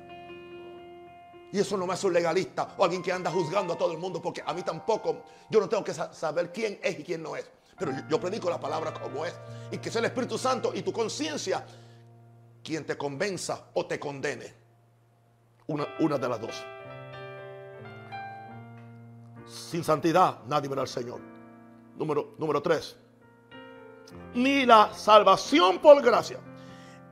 Y 1.50 1.58
eso 1.58 1.76
no 1.76 1.86
me 1.86 1.94
hace 1.94 2.06
un 2.06 2.12
legalista 2.12 2.74
o 2.76 2.84
alguien 2.84 3.02
que 3.02 3.10
anda 3.10 3.30
juzgando 3.30 3.72
a 3.72 3.78
todo 3.78 3.92
el 3.92 3.98
mundo, 3.98 4.20
porque 4.20 4.42
a 4.44 4.52
mí 4.52 4.62
tampoco, 4.62 5.22
yo 5.48 5.60
no 5.60 5.68
tengo 5.68 5.82
que 5.82 5.94
saber 5.94 6.52
quién 6.52 6.78
es 6.82 6.98
y 6.98 7.04
quién 7.04 7.22
no 7.22 7.36
es. 7.36 7.46
Pero 7.78 7.92
yo, 8.08 8.20
predico 8.20 8.50
la 8.50 8.60
palabra 8.60 8.92
como 8.92 9.24
es. 9.24 9.34
Y 9.70 9.78
que 9.78 9.90
sea 9.90 10.00
el 10.00 10.06
Espíritu 10.06 10.36
Santo 10.36 10.72
y 10.74 10.82
tu 10.82 10.92
conciencia 10.92 11.64
quien 12.62 12.84
te 12.84 12.98
convenza 12.98 13.68
o 13.74 13.86
te 13.86 13.98
condene. 13.98 14.52
Una, 15.68 16.18
de 16.18 16.28
las 16.28 16.40
dos. 16.40 16.64
Sin 19.46 19.84
santidad 19.84 20.40
nadie 20.46 20.68
verá 20.68 20.82
al 20.82 20.88
Señor. 20.88 21.37
Número, 21.98 22.34
número 22.38 22.62
tres. 22.62 22.96
Ni 24.34 24.64
la 24.64 24.92
salvación 24.94 25.78
por 25.80 26.00
gracia, 26.00 26.38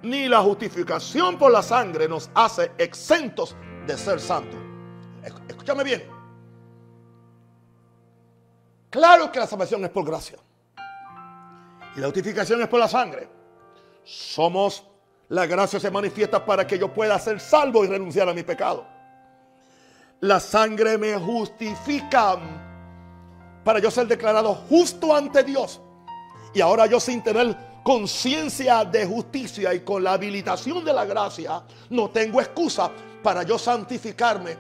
ni 0.03 0.29
la 0.29 0.41
justificación 0.41 1.37
por 1.37 1.53
la 1.53 1.63
sangre 1.63 2.09
nos 2.09 2.31
hace 2.35 2.73
exentos 2.79 3.57
de 3.87 3.99
ser 3.99 4.21
santos. 4.21 4.59
Escúchame 5.49 5.85
bien. 5.85 6.09
Claro 8.89 9.31
que 9.31 9.41
la 9.41 9.47
salvación 9.47 9.85
es 9.85 9.91
por 9.91 10.07
gracia. 10.07 10.39
Y 11.97 12.01
la 12.01 12.07
justificación 12.07 12.63
es 12.63 12.69
por 12.69 12.81
la 12.81 12.89
sangre. 12.89 13.29
Somos 14.05 14.85
la 15.29 15.47
gracia 15.47 15.81
se 15.81 15.91
manifiesta 15.91 16.45
para 16.45 16.67
que 16.67 16.79
yo 16.79 16.93
pueda 16.93 17.19
ser 17.19 17.41
salvo 17.41 17.85
y 17.85 17.89
renunciar 17.89 18.29
a 18.29 18.35
mi 18.35 18.45
pecado. 18.45 18.87
La 20.21 20.39
sangre 20.39 20.97
me 20.97 21.17
justifica 21.17 22.39
para 23.67 23.81
yo 23.81 23.91
ser 23.91 24.07
declarado 24.07 24.55
justo 24.71 25.13
ante 25.13 25.43
Dios. 25.43 25.81
Y 26.55 26.61
ahora 26.61 26.87
yo 26.87 27.01
sin 27.01 27.21
tener 27.21 27.57
conciencia 27.83 28.85
de 28.85 29.05
justicia 29.05 29.75
y 29.75 29.81
con 29.81 30.05
la 30.05 30.13
habilitación 30.13 30.85
de 30.85 30.93
la 30.93 31.05
gracia, 31.05 31.65
no 31.91 32.09
tengo 32.11 32.41
excusa 32.41 32.93
para 33.25 33.43
yo 33.43 33.59
santificarme 33.59 34.57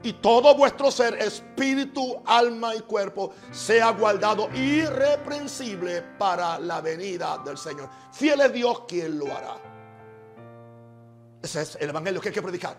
y 0.00 0.12
todo 0.12 0.54
vuestro 0.54 0.92
ser, 0.92 1.14
espíritu, 1.14 2.22
alma 2.24 2.72
y 2.76 2.82
cuerpo, 2.82 3.32
sea 3.50 3.90
guardado 3.90 4.48
irreprensible 4.54 6.02
para 6.16 6.60
la 6.60 6.80
venida 6.80 7.38
del 7.44 7.58
Señor. 7.58 7.88
Fiel 8.12 8.42
es 8.42 8.52
Dios 8.52 8.82
quien 8.86 9.18
lo 9.18 9.26
hará. 9.26 9.56
Ese 11.42 11.62
es 11.62 11.78
el 11.80 11.88
evangelio 11.88 12.20
que 12.20 12.28
hay 12.28 12.34
que 12.34 12.42
predicar. 12.42 12.76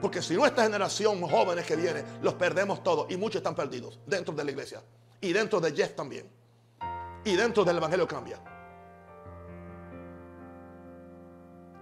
Porque 0.00 0.22
si 0.22 0.34
nuestra 0.34 0.64
generación 0.64 1.20
jóvenes 1.22 1.66
que 1.66 1.76
viene, 1.76 2.04
los 2.22 2.34
perdemos 2.34 2.82
todos 2.82 3.10
y 3.10 3.16
muchos 3.16 3.36
están 3.36 3.54
perdidos 3.54 3.98
dentro 4.06 4.34
de 4.34 4.44
la 4.44 4.50
iglesia 4.50 4.82
y 5.20 5.32
dentro 5.32 5.60
de 5.60 5.72
Jeff 5.72 5.94
también. 5.94 6.30
Y 7.24 7.34
dentro 7.34 7.64
del 7.64 7.76
evangelio 7.76 8.06
cambia. 8.06 8.40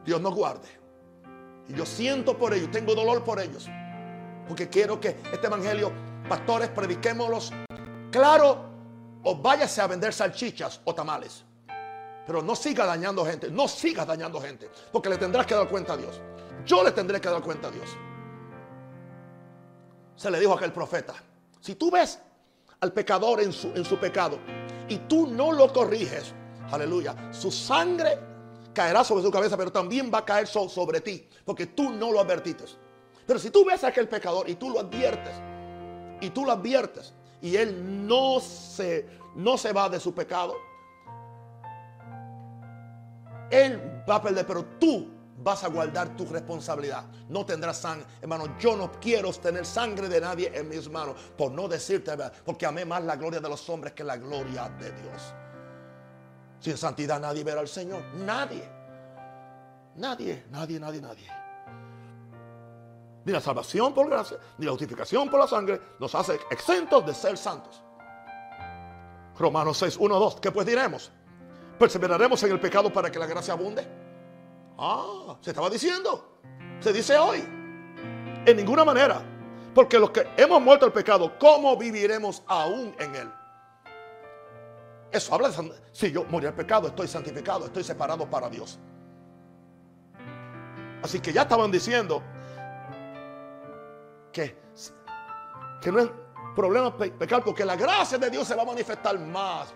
Dios 0.04 0.20
nos 0.20 0.34
guarde. 0.34 0.68
Y 1.68 1.74
yo 1.74 1.84
siento 1.84 2.38
por 2.38 2.54
ellos, 2.54 2.70
tengo 2.70 2.94
dolor 2.94 3.22
por 3.24 3.40
ellos. 3.40 3.68
Porque 4.48 4.68
quiero 4.68 5.00
que 5.00 5.16
este 5.32 5.46
evangelio, 5.46 5.92
pastores, 6.28 6.68
prediquémoslos 6.68 7.52
claro 8.10 8.64
o 9.24 9.36
váyase 9.36 9.80
a 9.80 9.86
vender 9.86 10.12
salchichas 10.12 10.80
o 10.84 10.94
tamales. 10.94 11.44
Pero 12.26 12.42
no 12.42 12.56
siga 12.56 12.86
dañando 12.86 13.24
gente, 13.24 13.50
no 13.50 13.68
siga 13.68 14.04
dañando 14.04 14.40
gente, 14.40 14.70
porque 14.92 15.08
le 15.08 15.16
tendrás 15.16 15.46
que 15.46 15.54
dar 15.54 15.68
cuenta 15.68 15.92
a 15.92 15.96
Dios. 15.96 16.20
Yo 16.64 16.82
le 16.82 16.92
tendré 16.92 17.20
que 17.20 17.28
dar 17.28 17.42
cuenta 17.42 17.68
a 17.68 17.70
Dios. 17.70 17.96
Se 20.16 20.30
le 20.30 20.40
dijo 20.40 20.52
a 20.52 20.56
aquel 20.56 20.72
profeta, 20.72 21.14
si 21.60 21.74
tú 21.74 21.90
ves 21.90 22.18
al 22.80 22.92
pecador 22.92 23.40
en 23.40 23.52
su, 23.52 23.68
en 23.68 23.84
su 23.84 23.98
pecado 23.98 24.38
y 24.88 24.98
tú 24.98 25.26
no 25.26 25.52
lo 25.52 25.72
corriges, 25.72 26.32
aleluya, 26.70 27.14
su 27.32 27.50
sangre 27.50 28.18
caerá 28.72 29.02
sobre 29.04 29.22
su 29.22 29.30
cabeza, 29.30 29.56
pero 29.56 29.72
también 29.72 30.10
va 30.12 30.18
a 30.18 30.24
caer 30.24 30.46
sobre 30.46 31.00
ti, 31.00 31.26
porque 31.44 31.66
tú 31.66 31.90
no 31.90 32.12
lo 32.12 32.20
advertiste. 32.20 32.64
Pero 33.26 33.38
si 33.38 33.50
tú 33.50 33.64
ves 33.64 33.82
a 33.84 33.88
aquel 33.88 34.08
pecador 34.08 34.48
y 34.48 34.54
tú 34.54 34.70
lo 34.70 34.80
adviertes, 34.80 35.34
y 36.20 36.30
tú 36.30 36.44
lo 36.44 36.52
adviertes, 36.52 37.14
y 37.40 37.56
él 37.56 38.06
no 38.06 38.38
se, 38.40 39.08
no 39.34 39.56
se 39.56 39.72
va 39.72 39.88
de 39.88 39.98
su 39.98 40.14
pecado, 40.14 40.54
él 43.50 44.02
va 44.08 44.16
a 44.16 44.22
perder, 44.22 44.46
pero 44.46 44.64
tú 44.78 45.08
vas 45.38 45.64
a 45.64 45.68
guardar 45.68 46.16
tu 46.16 46.26
responsabilidad. 46.26 47.04
No 47.28 47.44
tendrás 47.44 47.78
sangre. 47.78 48.06
Hermano, 48.20 48.58
yo 48.58 48.76
no 48.76 48.90
quiero 49.00 49.32
tener 49.32 49.66
sangre 49.66 50.08
de 50.08 50.20
nadie 50.20 50.50
en 50.54 50.68
mis 50.68 50.88
manos, 50.88 51.16
por 51.36 51.52
no 51.52 51.68
decirte 51.68 52.12
porque 52.44 52.66
amé 52.66 52.84
más 52.84 53.02
la 53.04 53.16
gloria 53.16 53.40
de 53.40 53.48
los 53.48 53.68
hombres 53.68 53.92
que 53.92 54.04
la 54.04 54.16
gloria 54.16 54.68
de 54.68 54.92
Dios. 54.92 55.34
Sin 56.60 56.76
santidad 56.76 57.20
nadie 57.20 57.44
verá 57.44 57.60
al 57.60 57.68
Señor. 57.68 58.02
Nadie. 58.14 58.68
Nadie, 59.96 60.44
nadie, 60.50 60.80
nadie, 60.80 61.00
nadie. 61.00 61.30
Ni 63.24 63.32
la 63.32 63.40
salvación 63.40 63.92
por 63.92 64.08
gracia, 64.08 64.36
ni 64.58 64.66
la 64.66 64.72
justificación 64.72 65.28
por 65.28 65.40
la 65.40 65.48
sangre 65.48 65.80
nos 65.98 66.14
hace 66.14 66.38
exentos 66.50 67.04
de 67.04 67.12
ser 67.12 67.36
santos. 67.36 67.82
Romanos 69.38 69.78
6, 69.78 69.96
1, 69.98 70.18
2. 70.18 70.40
¿Qué 70.40 70.52
pues 70.52 70.66
diremos? 70.66 71.10
¿Perseveraremos 71.78 72.42
en 72.44 72.52
el 72.52 72.60
pecado 72.60 72.92
para 72.92 73.10
que 73.10 73.18
la 73.18 73.26
gracia 73.26 73.52
abunde? 73.54 74.05
Ah, 74.78 75.36
se 75.40 75.50
estaba 75.50 75.70
diciendo. 75.70 76.38
Se 76.80 76.92
dice 76.92 77.16
hoy. 77.16 77.38
En 78.44 78.56
ninguna 78.56 78.84
manera. 78.84 79.22
Porque 79.74 79.98
los 79.98 80.10
que 80.10 80.26
hemos 80.36 80.60
muerto 80.60 80.86
al 80.86 80.92
pecado, 80.92 81.38
¿cómo 81.38 81.76
viviremos 81.76 82.42
aún 82.46 82.94
en 82.98 83.14
él? 83.14 83.30
Eso 85.10 85.34
habla 85.34 85.50
de... 85.50 85.72
Si 85.92 86.10
yo 86.10 86.24
morí 86.24 86.46
al 86.46 86.54
pecado, 86.54 86.88
estoy 86.88 87.08
santificado, 87.08 87.66
estoy 87.66 87.84
separado 87.84 88.28
para 88.28 88.48
Dios. 88.48 88.78
Así 91.02 91.20
que 91.20 91.32
ya 91.32 91.42
estaban 91.42 91.70
diciendo 91.70 92.22
que, 94.32 94.58
que 95.80 95.92
no 95.92 96.00
es 96.00 96.10
problema 96.54 96.96
pecar 96.96 97.44
porque 97.44 97.64
la 97.64 97.76
gracia 97.76 98.18
de 98.18 98.30
Dios 98.30 98.48
se 98.48 98.54
va 98.54 98.62
a 98.62 98.66
manifestar 98.66 99.18
más. 99.18 99.72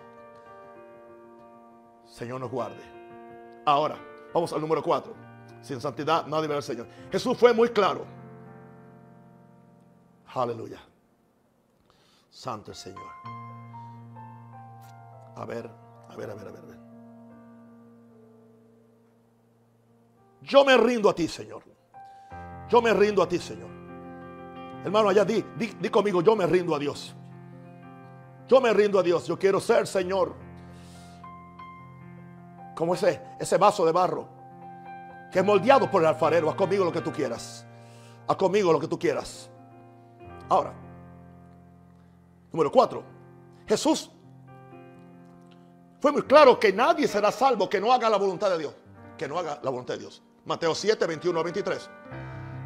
Señor 2.06 2.40
nos 2.40 2.50
guarde. 2.50 2.82
Ahora, 3.66 3.96
vamos 4.32 4.52
al 4.52 4.60
número 4.60 4.82
4. 4.82 5.14
Sin 5.62 5.80
santidad 5.80 6.26
nadie 6.26 6.48
verá 6.48 6.58
al 6.58 6.62
Señor. 6.62 6.86
Jesús 7.10 7.36
fue 7.36 7.52
muy 7.52 7.68
claro. 7.68 8.06
Aleluya. 10.34 10.80
Santo 12.30 12.70
el 12.70 12.76
Señor. 12.76 13.10
A 15.36 15.44
ver, 15.44 15.70
a 16.08 16.16
ver, 16.16 16.30
a 16.30 16.34
ver, 16.34 16.48
a 16.48 16.50
ver. 16.52 16.60
Yo 20.42 20.64
me 20.64 20.76
rindo 20.76 21.08
a 21.08 21.14
ti, 21.14 21.28
Señor. 21.28 21.62
Yo 22.68 22.80
me 22.80 22.92
rindo 22.94 23.22
a 23.22 23.28
ti, 23.28 23.38
Señor. 23.38 23.70
Hermano, 24.84 25.08
allá 25.08 25.24
di, 25.24 25.44
di, 25.56 25.90
conmigo, 25.90 26.22
yo 26.22 26.34
me 26.34 26.46
rindo 26.46 26.74
a 26.74 26.78
Dios. 26.78 27.14
Yo 28.48 28.60
me 28.60 28.72
rindo 28.72 28.98
a 28.98 29.02
Dios. 29.02 29.26
Yo 29.26 29.38
quiero 29.38 29.60
ser, 29.60 29.86
Señor, 29.86 30.34
como 32.80 32.94
ese, 32.94 33.20
ese 33.38 33.58
vaso 33.58 33.84
de 33.84 33.92
barro 33.92 34.26
que 35.30 35.38
es 35.38 35.44
moldeado 35.44 35.90
por 35.90 36.00
el 36.00 36.08
alfarero. 36.08 36.48
Haz 36.48 36.56
conmigo 36.56 36.82
lo 36.82 36.90
que 36.90 37.02
tú 37.02 37.12
quieras. 37.12 37.66
Haz 38.26 38.36
conmigo 38.36 38.72
lo 38.72 38.80
que 38.80 38.88
tú 38.88 38.98
quieras. 38.98 39.50
Ahora, 40.48 40.72
número 42.50 42.72
cuatro. 42.72 43.04
Jesús 43.66 44.10
fue 46.00 46.10
muy 46.10 46.22
claro 46.22 46.58
que 46.58 46.72
nadie 46.72 47.06
será 47.06 47.30
salvo 47.30 47.68
que 47.68 47.78
no 47.78 47.92
haga 47.92 48.08
la 48.08 48.16
voluntad 48.16 48.48
de 48.48 48.56
Dios. 48.56 48.74
Que 49.18 49.28
no 49.28 49.38
haga 49.38 49.60
la 49.62 49.68
voluntad 49.68 49.94
de 49.94 50.00
Dios. 50.00 50.22
Mateo 50.46 50.74
7, 50.74 51.04
21 51.06 51.44
23. 51.44 51.90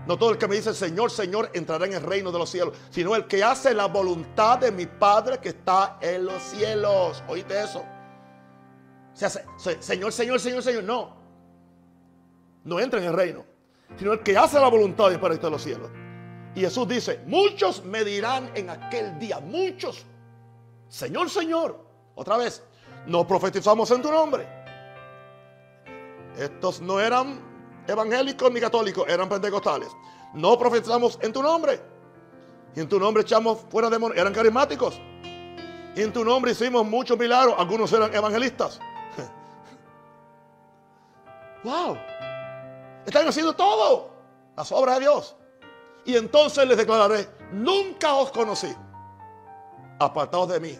No 0.06 0.16
todo 0.16 0.30
el 0.30 0.38
que 0.38 0.46
me 0.46 0.54
dice 0.54 0.72
Señor, 0.74 1.10
Señor 1.10 1.50
entrará 1.54 1.86
en 1.86 1.94
el 1.94 2.02
reino 2.02 2.30
de 2.30 2.38
los 2.38 2.50
cielos, 2.50 2.76
sino 2.90 3.16
el 3.16 3.26
que 3.26 3.42
hace 3.42 3.74
la 3.74 3.86
voluntad 3.86 4.60
de 4.60 4.70
mi 4.70 4.86
Padre 4.86 5.40
que 5.40 5.48
está 5.48 5.98
en 6.00 6.26
los 6.26 6.40
cielos. 6.40 7.24
¿Oíste 7.26 7.60
eso? 7.60 7.84
Señor, 9.14 10.12
Señor, 10.12 10.40
Señor, 10.40 10.62
Señor, 10.62 10.84
no. 10.84 11.16
No 12.64 12.80
entra 12.80 13.00
en 13.00 13.06
el 13.06 13.12
reino, 13.12 13.44
sino 13.98 14.12
el 14.12 14.20
que 14.20 14.36
hace 14.36 14.58
la 14.58 14.68
voluntad 14.68 15.10
de 15.10 15.18
Padre 15.18 15.38
en 15.42 15.50
los 15.50 15.62
cielos. 15.62 15.90
Y 16.54 16.60
Jesús 16.60 16.88
dice, 16.88 17.20
muchos 17.26 17.84
me 17.84 18.04
dirán 18.04 18.50
en 18.54 18.70
aquel 18.70 19.18
día, 19.18 19.40
muchos, 19.40 20.04
Señor, 20.88 21.28
Señor, 21.28 21.78
otra 22.14 22.36
vez, 22.36 22.62
no 23.06 23.26
profetizamos 23.26 23.90
en 23.90 24.02
tu 24.02 24.10
nombre. 24.10 24.46
Estos 26.38 26.80
no 26.80 27.00
eran 27.00 27.40
evangélicos 27.86 28.50
ni 28.50 28.60
católicos, 28.60 29.04
eran 29.08 29.28
pentecostales. 29.28 29.88
No 30.32 30.58
profetizamos 30.58 31.18
en 31.22 31.32
tu 31.32 31.42
nombre. 31.42 31.80
Y 32.74 32.80
en 32.80 32.88
tu 32.88 32.98
nombre 32.98 33.22
echamos 33.22 33.58
fuera 33.70 33.88
demonios, 33.88 34.18
eran 34.18 34.32
carismáticos. 34.32 35.00
Y 35.94 36.02
en 36.02 36.12
tu 36.12 36.24
nombre 36.24 36.52
hicimos 36.52 36.84
muchos 36.86 37.16
milagros, 37.18 37.54
algunos 37.56 37.92
eran 37.92 38.12
evangelistas. 38.14 38.80
Wow. 41.64 41.96
Están 43.06 43.26
haciendo 43.26 43.54
todo, 43.54 44.10
las 44.56 44.70
obras 44.72 44.96
de 44.96 45.00
Dios. 45.02 45.36
Y 46.04 46.16
entonces 46.16 46.66
les 46.68 46.76
declararé, 46.76 47.28
nunca 47.52 48.14
os 48.14 48.30
conocí. 48.30 48.74
Apartados 49.98 50.48
de 50.50 50.60
mí. 50.60 50.78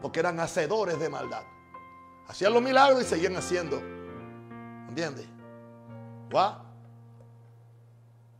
Porque 0.00 0.20
eran 0.20 0.38
hacedores 0.40 0.98
de 0.98 1.08
maldad. 1.08 1.42
Hacían 2.28 2.52
los 2.52 2.62
milagros 2.62 3.02
y 3.02 3.04
seguían 3.04 3.36
haciendo 3.36 3.80
¿Entiendes? 4.88 5.26
¿What? 6.32 6.54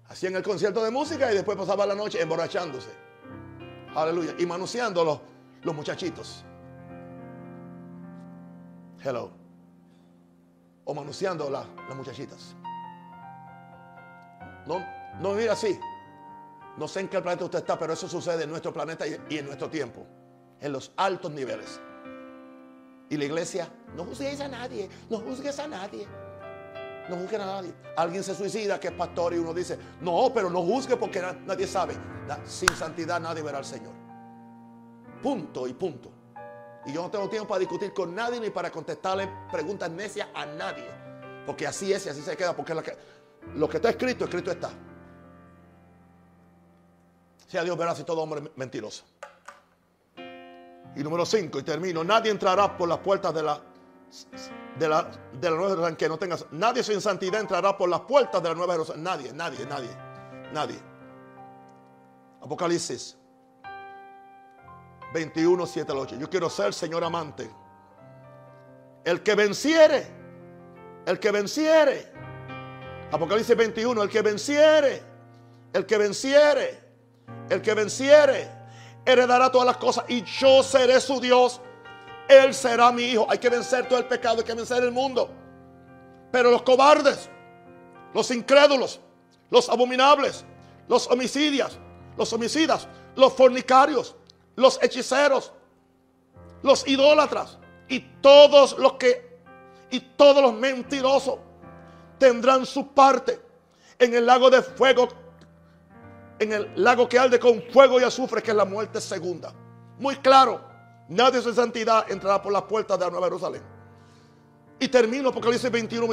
Hacían 0.09 0.37
el 0.37 0.43
concierto 0.43 0.83
de 0.83 0.91
música 0.91 1.31
y 1.31 1.35
después 1.35 1.57
pasaba 1.59 1.85
la 1.85 1.95
noche 1.95 2.21
emborrachándose. 2.23 2.89
Aleluya. 3.95 4.35
Y 4.39 4.47
manoseando 4.47 5.05
los, 5.05 5.21
los 5.63 5.75
muchachitos. 5.75 6.45
Hello. 9.05 9.46
O 10.87 10.95
manoseando 10.95 11.51
las 11.51 11.67
muchachitas. 11.95 12.57
No, 14.67 14.85
no 15.21 15.53
así. 15.53 15.79
No 16.77 16.87
sé 16.87 17.01
en 17.01 17.09
qué 17.09 17.21
planeta 17.21 17.45
usted 17.45 17.59
está, 17.59 17.79
pero 17.79 17.93
eso 17.93 18.09
sucede 18.09 18.45
en 18.45 18.51
nuestro 18.51 18.73
planeta 18.73 19.07
y, 19.07 19.17
en 19.37 19.47
nuestro 19.47 19.69
tiempo. 19.69 20.07
En 20.61 20.73
los 20.73 20.93
altos 20.97 21.33
niveles. 21.33 21.81
Y 23.09 23.17
la 23.17 23.25
iglesia, 23.25 23.69
no 23.95 24.05
juzgues 24.05 24.41
a 24.41 24.49
nadie, 24.49 24.89
no 25.09 25.19
juzgues 25.19 25.59
a 25.59 25.69
nadie. 25.69 26.07
No 27.09 27.17
juzguen 27.17 27.41
a 27.41 27.47
nadie. 27.47 27.73
Alguien 27.97 28.23
se 28.23 28.35
suicida 28.35 28.81
que 28.81 28.89
es 28.89 28.95
pastor 28.95 29.35
y 29.35 29.39
uno 29.39 29.55
dice, 29.55 29.79
no, 30.01 30.33
pero 30.35 30.51
no 30.51 30.63
juzgue 30.63 30.97
porque 30.97 31.23
nadie 31.47 31.67
sabe. 31.67 31.95
Sin 32.45 32.69
santidad 32.71 33.21
nadie 33.21 33.43
verá 33.43 33.59
al 33.59 33.65
Señor. 33.65 33.93
Punto 35.23 35.67
y 35.67 35.73
punto. 35.73 36.16
Y 36.87 36.93
yo 36.93 37.03
no 37.03 37.11
tengo 37.11 37.29
tiempo 37.29 37.49
para 37.49 37.59
discutir 37.59 37.93
con 37.93 38.15
nadie 38.15 38.39
ni 38.39 38.51
para 38.51 38.71
contestarle 38.71 39.29
preguntas 39.51 39.91
necias 39.91 40.29
a 40.33 40.47
nadie. 40.47 40.89
Porque 41.45 41.67
así 41.67 41.93
es 41.93 42.07
y 42.07 42.09
así 42.09 42.23
se 42.23 42.37
queda. 42.37 42.55
Porque 42.55 42.75
lo 42.75 43.69
que, 43.69 43.77
está 43.77 43.91
escrito, 43.91 44.25
escrito 44.25 44.53
está. 44.53 44.71
Sea 47.49 47.65
Dios 47.65 47.77
verá 47.77 47.95
si 47.95 48.05
todo 48.05 48.23
hombre 48.23 48.51
mentiroso. 48.55 49.05
Y 50.95 51.03
número 51.03 51.27
5, 51.27 51.59
y 51.59 51.63
termino. 51.63 52.05
Nadie 52.05 52.31
entrará 52.31 52.77
por 52.77 52.89
las 52.89 52.99
puertas 52.99 53.35
de 53.35 53.43
la 53.43 53.61
de 54.79 54.89
la, 54.89 55.11
de 55.33 55.51
la 55.51 55.57
nueva 55.57 55.71
Jerusalén 55.71 55.97
que 55.97 56.09
no 56.09 56.19
tengas. 56.19 56.47
Nadie 56.53 56.85
sin 56.85 57.01
santidad 57.01 57.41
entrará 57.41 57.77
por 57.77 57.89
las 57.89 58.01
puertas 58.03 58.41
de 58.43 58.49
la 58.49 58.55
nueva 58.55 58.75
Jerusalén. 58.75 59.03
Nadie, 59.03 59.33
nadie, 59.33 59.67
nadie. 59.67 59.91
Nadie. 60.53 60.81
Apocalipsis 62.41 63.17
21, 65.17 65.67
7 65.67 65.93
al 65.93 65.99
8. 65.99 66.17
Yo 66.17 66.29
quiero 66.29 66.51
ser, 66.51 66.75
Señor 66.75 67.03
amante, 67.03 67.51
el 69.03 69.23
que 69.23 69.35
venciere, 69.35 70.07
el 71.07 71.19
que 71.19 71.31
venciere. 71.31 72.13
Apocalipsis 73.11 73.57
21, 73.57 74.03
el 74.03 74.11
que 74.11 74.21
venciere, 74.21 75.03
el 75.73 75.87
que 75.87 75.97
venciere, 75.97 76.81
el 77.49 77.63
que 77.63 77.73
venciere, 77.73 78.51
heredará 79.07 79.51
todas 79.51 79.67
las 79.67 79.79
cosas 79.79 80.05
y 80.09 80.23
yo 80.23 80.63
seré 80.63 81.01
su 81.01 81.19
Dios. 81.19 81.63
Él 82.29 82.53
será 82.53 82.93
mi 82.93 83.05
hijo. 83.05 83.27
Hay 83.31 83.39
que 83.39 83.49
vencer 83.49 83.89
todo 83.89 83.99
el 83.99 84.05
pecado, 84.05 84.41
hay 84.41 84.45
que 84.45 84.53
vencer 84.53 84.83
el 84.83 84.93
mundo. 84.93 85.31
Pero 86.31 86.51
los 86.51 86.61
cobardes, 86.61 87.31
los 88.13 88.31
incrédulos, 88.31 89.01
los 89.49 89.71
abominables, 89.71 90.45
los 90.89 91.07
homicidios, 91.11 91.79
los 92.19 92.31
homicidas, 92.35 92.87
los 93.15 93.33
fornicarios, 93.33 94.15
los 94.57 94.83
hechiceros, 94.83 95.53
los 96.63 96.87
idólatras 96.89 97.59
y 97.89 98.01
todos 98.21 98.77
los 98.79 98.95
que 98.95 99.27
y 99.91 100.01
todos 100.01 100.43
los 100.43 100.53
mentirosos 100.53 101.39
tendrán 102.19 102.67
su 102.67 102.89
parte 102.89 103.41
en 103.99 104.15
el 104.15 104.27
lago 104.27 104.51
de 104.51 104.63
fuego, 104.63 105.09
en 106.39 106.53
el 106.53 106.71
lago 106.75 107.09
que 107.09 107.19
arde 107.19 107.39
con 107.39 107.63
fuego 107.71 108.01
y 108.01 108.05
azufre, 108.05 108.43
que 108.43 108.51
es 108.51 108.57
la 108.57 108.65
muerte 108.65 109.01
segunda. 109.01 109.55
Muy 109.99 110.17
claro, 110.17 110.61
nadie 111.09 111.41
de 111.41 111.55
santidad 111.55 112.11
entrará 112.11 112.43
por 112.43 112.53
las 112.53 112.63
puertas 112.63 112.99
de 112.99 113.05
la 113.05 113.11
Nueva 113.11 113.27
Jerusalén. 113.27 113.63
Y 114.79 114.89
termino 114.89 115.31
Apocalipsis 115.31 115.71
21, 115.71 116.07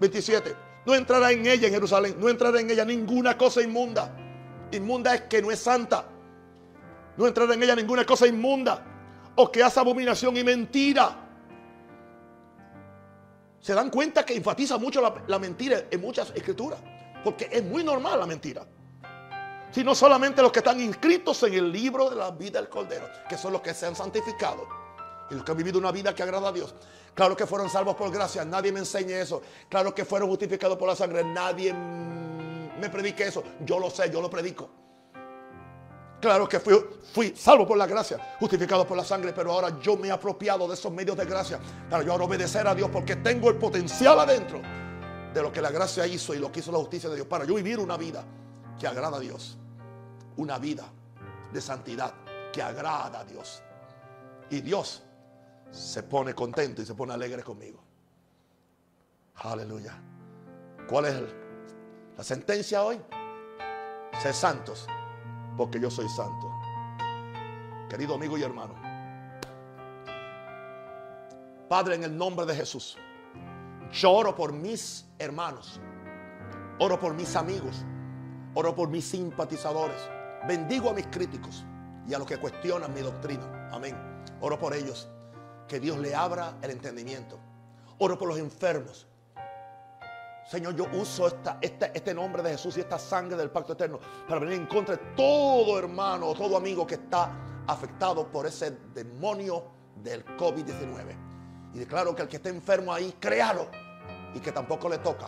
27. 0.00 0.56
No 0.84 0.94
entrará 0.94 1.32
en 1.32 1.46
ella, 1.46 1.68
en 1.68 1.74
Jerusalén, 1.74 2.16
no 2.18 2.28
entrará 2.28 2.60
en 2.60 2.70
ella 2.70 2.84
ninguna 2.84 3.38
cosa 3.38 3.62
inmunda. 3.62 4.14
Inmunda 4.72 5.14
es 5.14 5.22
que 5.22 5.40
no 5.40 5.50
es 5.50 5.60
santa. 5.60 6.04
No 7.16 7.26
entrará 7.26 7.54
en 7.54 7.62
ella 7.62 7.74
ninguna 7.74 8.04
cosa 8.04 8.26
inmunda 8.26 8.84
o 9.36 9.50
que 9.50 9.62
hace 9.62 9.80
abominación 9.80 10.36
y 10.36 10.44
mentira. 10.44 11.22
Se 13.60 13.74
dan 13.74 13.90
cuenta 13.90 14.24
que 14.24 14.34
enfatiza 14.34 14.78
mucho 14.78 15.00
la, 15.00 15.38
mentira 15.38 15.84
en 15.90 16.00
muchas 16.00 16.30
escrituras. 16.34 16.78
Porque 17.24 17.48
es 17.50 17.64
muy 17.64 17.82
normal 17.82 18.20
la 18.20 18.26
mentira. 18.26 18.64
Sino 19.70 19.94
solamente 19.94 20.40
los 20.40 20.52
que 20.52 20.60
están 20.60 20.80
inscritos 20.80 21.42
en 21.42 21.54
el 21.54 21.72
libro 21.72 22.08
de 22.08 22.16
la 22.16 22.30
vida 22.30 22.60
del 22.60 22.68
Cordero. 22.68 23.08
Que 23.28 23.36
son 23.36 23.52
los 23.52 23.60
que 23.60 23.74
se 23.74 23.86
han 23.86 23.96
santificado. 23.96 24.68
Y 25.30 25.34
los 25.34 25.44
que 25.44 25.50
han 25.50 25.58
vivido 25.58 25.78
una 25.78 25.90
vida 25.90 26.14
que 26.14 26.22
agrada 26.22 26.48
a 26.48 26.52
Dios. 26.52 26.74
Claro 27.14 27.36
que 27.36 27.46
fueron 27.46 27.68
salvos 27.68 27.96
por 27.96 28.10
gracia. 28.12 28.44
Nadie 28.44 28.70
me 28.70 28.78
enseñe 28.78 29.20
eso. 29.20 29.42
Claro 29.68 29.94
que 29.94 30.04
fueron 30.04 30.28
justificados 30.28 30.78
por 30.78 30.88
la 30.88 30.94
sangre. 30.94 31.24
Nadie 31.24 31.72
me 31.72 32.88
predique 32.88 33.24
eso. 33.24 33.42
Yo 33.64 33.80
lo 33.80 33.90
sé, 33.90 34.10
yo 34.10 34.20
lo 34.20 34.30
predico. 34.30 34.85
Claro 36.26 36.48
que 36.48 36.58
fui, 36.58 37.36
salvo 37.36 37.64
por 37.64 37.78
la 37.78 37.86
gracia, 37.86 38.34
justificado 38.40 38.84
por 38.84 38.96
la 38.96 39.04
sangre, 39.04 39.32
pero 39.32 39.52
ahora 39.52 39.78
yo 39.80 39.96
me 39.96 40.08
he 40.08 40.10
apropiado 40.10 40.66
de 40.66 40.74
esos 40.74 40.90
medios 40.92 41.16
de 41.16 41.24
gracia 41.24 41.60
para 41.88 42.02
yo 42.02 42.10
ahora 42.10 42.24
obedecer 42.24 42.66
a 42.66 42.74
Dios 42.74 42.90
porque 42.92 43.14
tengo 43.14 43.48
el 43.48 43.54
potencial 43.58 44.18
adentro 44.18 44.60
de 45.32 45.40
lo 45.40 45.52
que 45.52 45.62
la 45.62 45.70
gracia 45.70 46.04
hizo 46.04 46.34
y 46.34 46.38
lo 46.38 46.50
que 46.50 46.58
hizo 46.58 46.72
la 46.72 46.78
justicia 46.78 47.08
de 47.08 47.14
Dios 47.14 47.28
para 47.28 47.44
yo 47.44 47.54
vivir 47.54 47.78
una 47.78 47.96
vida 47.96 48.24
que 48.76 48.88
agrada 48.88 49.18
a 49.18 49.20
Dios. 49.20 49.56
Una 50.36 50.58
vida 50.58 50.84
de 51.52 51.60
santidad 51.60 52.12
que 52.52 52.60
agrada 52.60 53.20
a 53.20 53.24
Dios. 53.24 53.62
Y 54.50 54.62
Dios 54.62 55.04
se 55.70 56.02
pone 56.02 56.34
contento 56.34 56.82
y 56.82 56.86
se 56.86 56.96
pone 56.96 57.12
alegre 57.12 57.44
conmigo. 57.44 57.80
Aleluya. 59.36 59.96
¿Cuál 60.88 61.04
es 61.04 61.22
la 62.18 62.24
sentencia 62.24 62.82
hoy? 62.82 63.00
Ser 64.20 64.34
santos 64.34 64.88
porque 65.56 65.80
yo 65.80 65.90
soy 65.90 66.08
santo. 66.08 66.52
Querido 67.88 68.14
amigo 68.14 68.36
y 68.36 68.42
hermano, 68.42 68.74
Padre, 71.68 71.96
en 71.96 72.04
el 72.04 72.16
nombre 72.16 72.46
de 72.46 72.54
Jesús, 72.54 72.96
yo 73.92 74.12
oro 74.12 74.36
por 74.36 74.52
mis 74.52 75.04
hermanos, 75.18 75.80
oro 76.78 76.98
por 77.00 77.14
mis 77.14 77.34
amigos, 77.34 77.84
oro 78.54 78.74
por 78.74 78.88
mis 78.88 79.04
simpatizadores, 79.04 80.00
bendigo 80.46 80.90
a 80.90 80.94
mis 80.94 81.06
críticos 81.08 81.64
y 82.06 82.14
a 82.14 82.18
los 82.18 82.26
que 82.28 82.38
cuestionan 82.38 82.94
mi 82.94 83.00
doctrina. 83.00 83.68
Amén. 83.72 83.96
Oro 84.40 84.58
por 84.58 84.74
ellos, 84.74 85.08
que 85.66 85.80
Dios 85.80 85.98
le 85.98 86.14
abra 86.14 86.56
el 86.62 86.70
entendimiento. 86.70 87.38
Oro 87.98 88.16
por 88.16 88.28
los 88.28 88.38
enfermos, 88.38 89.06
Señor, 90.48 90.76
yo 90.76 90.86
uso 90.92 91.26
esta, 91.26 91.58
este 91.60 92.14
nombre 92.14 92.40
de 92.40 92.50
Jesús 92.52 92.76
y 92.76 92.80
esta 92.80 92.98
sangre 92.98 93.36
del 93.36 93.50
pacto 93.50 93.72
eterno 93.72 93.98
para 94.28 94.38
venir 94.38 94.54
en 94.54 94.66
contra 94.66 94.96
de 94.96 95.02
todo 95.16 95.76
hermano 95.76 96.28
o 96.28 96.34
todo 96.34 96.56
amigo 96.56 96.86
que 96.86 96.94
está 96.94 97.32
afectado 97.66 98.30
por 98.30 98.46
ese 98.46 98.70
demonio 98.94 99.64
del 99.96 100.24
COVID-19. 100.24 101.72
Y 101.74 101.78
declaro 101.80 102.14
que 102.14 102.22
el 102.22 102.28
que 102.28 102.36
esté 102.36 102.50
enfermo 102.50 102.94
ahí, 102.94 103.16
créalo 103.18 103.68
y 104.34 104.38
que 104.38 104.52
tampoco 104.52 104.88
le 104.88 104.98
toca. 104.98 105.26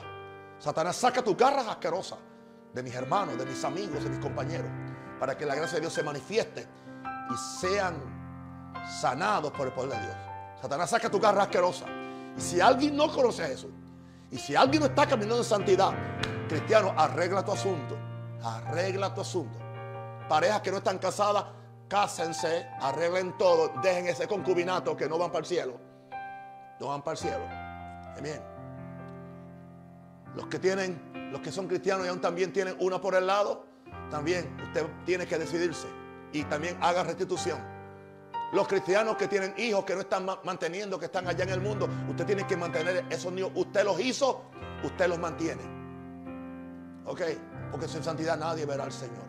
Satanás, 0.61 0.95
saca 0.95 1.23
tus 1.23 1.37
garras 1.37 1.67
asquerosas 1.67 2.19
de 2.73 2.83
mis 2.83 2.95
hermanos, 2.95 3.37
de 3.37 3.45
mis 3.45 3.65
amigos, 3.65 4.05
de 4.05 4.11
mis 4.11 4.21
compañeros, 4.21 4.71
para 5.19 5.37
que 5.37 5.45
la 5.45 5.57
gracia 5.57 5.77
de 5.77 5.81
Dios 5.81 5.93
se 5.93 6.05
manifieste 6.05 6.65
y 7.29 7.61
sean 7.61 7.97
sanados 9.01 9.51
por 9.51 9.67
el 9.67 9.73
poder 9.73 9.91
de 9.91 10.01
Dios. 10.01 10.17
Satanás, 10.63 10.91
saca 10.91 11.11
tu 11.11 11.19
garra 11.19 11.43
asquerosa. 11.43 11.87
Y 12.37 12.41
si 12.41 12.61
alguien 12.61 12.97
no 12.97 13.13
conoce 13.13 13.43
a 13.43 13.49
Jesús, 13.49 13.71
y 14.31 14.39
si 14.39 14.55
alguien 14.55 14.83
no 14.83 14.89
está 14.89 15.07
caminando 15.07 15.39
en 15.39 15.45
santidad, 15.45 15.93
cristiano, 16.49 16.93
arregla 16.97 17.45
tu 17.45 17.53
asunto. 17.53 17.97
Arregla 18.43 19.15
tu 19.15 19.23
asunto. 19.23 19.59
Parejas 20.29 20.61
que 20.61 20.71
no 20.71 20.79
están 20.79 20.99
casadas, 20.99 21.45
cásense, 21.89 22.67
arreglen 22.81 23.37
todo, 23.39 23.73
dejen 23.83 24.07
ese 24.09 24.29
concubinato 24.29 24.97
que 24.97 25.09
no 25.09 25.19
van 25.19 25.31
para 25.31 25.41
el 25.41 25.47
cielo. 25.47 25.81
No 26.79 26.89
van 26.89 27.03
para 27.03 27.13
el 27.13 27.19
cielo. 27.19 27.45
Amén. 28.19 28.41
Los 30.35 30.47
que 30.47 30.59
tienen, 30.59 31.31
los 31.33 31.41
que 31.41 31.51
son 31.51 31.67
cristianos 31.67 32.07
y 32.07 32.09
aún 32.11 32.21
también 32.21 32.53
tienen 32.53 32.77
una 32.81 33.01
por 33.01 33.15
el 33.15 33.27
lado, 33.27 33.65
también 34.11 34.55
usted 34.63 34.87
tiene 35.07 35.27
que 35.27 35.39
decidirse 35.39 35.89
y 36.33 36.45
también 36.45 36.77
haga 36.83 37.03
restitución. 37.03 37.78
Los 38.53 38.67
cristianos 38.67 39.17
que 39.17 39.29
tienen 39.29 39.55
hijos 39.59 39.85
que 39.85 39.95
no 39.95 40.01
están 40.01 40.27
manteniendo, 40.43 40.99
que 40.99 41.07
están 41.07 41.29
allá 41.29 41.45
en 41.45 41.51
el 41.51 41.61
mundo, 41.61 41.89
usted 42.09 42.25
tiene 42.25 42.47
que 42.47 42.57
mantener 42.57 43.05
esos 43.11 43.31
niños. 43.31 43.51
Usted 43.55 43.85
los 43.85 44.01
hizo, 44.01 44.43
usted 44.83 45.07
los 45.07 45.19
mantiene. 45.19 45.63
¿Ok? 47.05 47.21
Porque 47.71 47.87
sin 47.89 48.03
santidad 48.03 48.39
nadie 48.39 48.65
verá 48.65 48.85
al 48.85 48.93
Señor. 48.93 49.25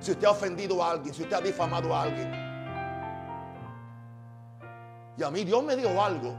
Si 0.00 0.12
usted 0.12 0.26
ha 0.26 0.30
ofendido 0.30 0.82
a 0.82 0.90
alguien, 0.90 1.14
si 1.14 1.22
usted 1.22 1.36
ha 1.36 1.40
difamado 1.40 1.94
a 1.94 2.02
alguien. 2.02 2.30
Y 5.16 5.22
a 5.22 5.30
mí 5.30 5.44
Dios 5.44 5.64
me 5.64 5.74
dio 5.74 6.02
algo 6.02 6.36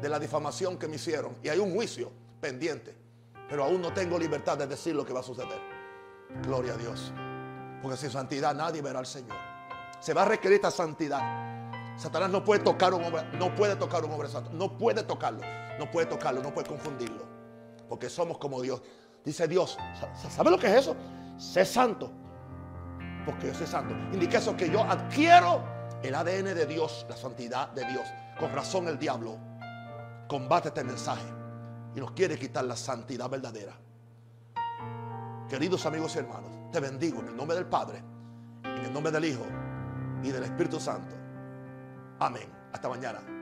de 0.00 0.08
la 0.08 0.18
difamación 0.18 0.78
que 0.78 0.86
me 0.86 0.96
hicieron. 0.96 1.36
Y 1.42 1.48
hay 1.48 1.58
un 1.58 1.74
juicio 1.74 2.10
pendiente. 2.40 2.96
Pero 3.48 3.64
aún 3.64 3.82
no 3.82 3.92
tengo 3.92 4.18
libertad 4.18 4.56
de 4.56 4.66
decir 4.66 4.94
lo 4.94 5.04
que 5.04 5.12
va 5.12 5.20
a 5.20 5.24
suceder. 5.24 5.60
Gloria 6.42 6.74
a 6.74 6.76
Dios. 6.76 7.12
Porque 7.82 7.96
sin 7.96 8.10
santidad 8.10 8.54
nadie 8.54 8.80
verá 8.80 9.00
al 9.00 9.06
Señor. 9.06 9.36
Se 10.00 10.14
va 10.14 10.22
a 10.22 10.26
requerir 10.26 10.56
esta 10.56 10.70
santidad. 10.70 11.53
Satanás 11.96 12.30
no 12.30 12.44
puede 12.44 12.62
tocar 12.62 12.92
un 12.92 13.04
hombre, 13.04 13.22
no 13.38 13.54
puede 13.54 13.76
tocar 13.76 14.04
un 14.04 14.10
hombre 14.10 14.28
santo, 14.28 14.50
no 14.52 14.76
puede 14.76 15.02
tocarlo, 15.02 15.42
no 15.78 15.90
puede 15.90 16.06
tocarlo, 16.06 16.42
no 16.42 16.52
puede 16.52 16.68
confundirlo, 16.68 17.24
porque 17.88 18.08
somos 18.08 18.38
como 18.38 18.60
Dios. 18.60 18.82
Dice 19.24 19.48
Dios, 19.48 19.78
¿sabe 20.28 20.50
lo 20.50 20.58
que 20.58 20.66
es 20.66 20.74
eso? 20.74 20.96
Sé 21.38 21.64
santo, 21.64 22.10
porque 23.24 23.46
yo 23.48 23.54
soy 23.54 23.66
santo. 23.66 23.94
Indica 24.12 24.38
eso 24.38 24.56
que 24.56 24.68
yo 24.68 24.82
adquiero 24.82 25.62
el 26.02 26.14
ADN 26.14 26.54
de 26.54 26.66
Dios, 26.66 27.06
la 27.08 27.16
santidad 27.16 27.70
de 27.70 27.84
Dios. 27.86 28.06
Con 28.38 28.52
razón 28.52 28.88
el 28.88 28.98
diablo 28.98 29.38
combate 30.28 30.68
este 30.68 30.84
mensaje 30.84 31.26
y 31.94 32.00
nos 32.00 32.10
quiere 32.12 32.38
quitar 32.38 32.64
la 32.64 32.76
santidad 32.76 33.30
verdadera. 33.30 33.72
Queridos 35.48 35.86
amigos 35.86 36.16
y 36.16 36.18
hermanos, 36.18 36.50
te 36.72 36.80
bendigo 36.80 37.20
en 37.20 37.28
el 37.28 37.36
nombre 37.36 37.56
del 37.56 37.66
Padre, 37.66 38.02
en 38.64 38.84
el 38.84 38.92
nombre 38.92 39.12
del 39.12 39.24
Hijo 39.24 39.44
y 40.22 40.30
del 40.30 40.42
Espíritu 40.42 40.80
Santo. 40.80 41.23
Amén. 42.18 42.48
Hasta 42.72 42.88
mañana. 42.88 43.33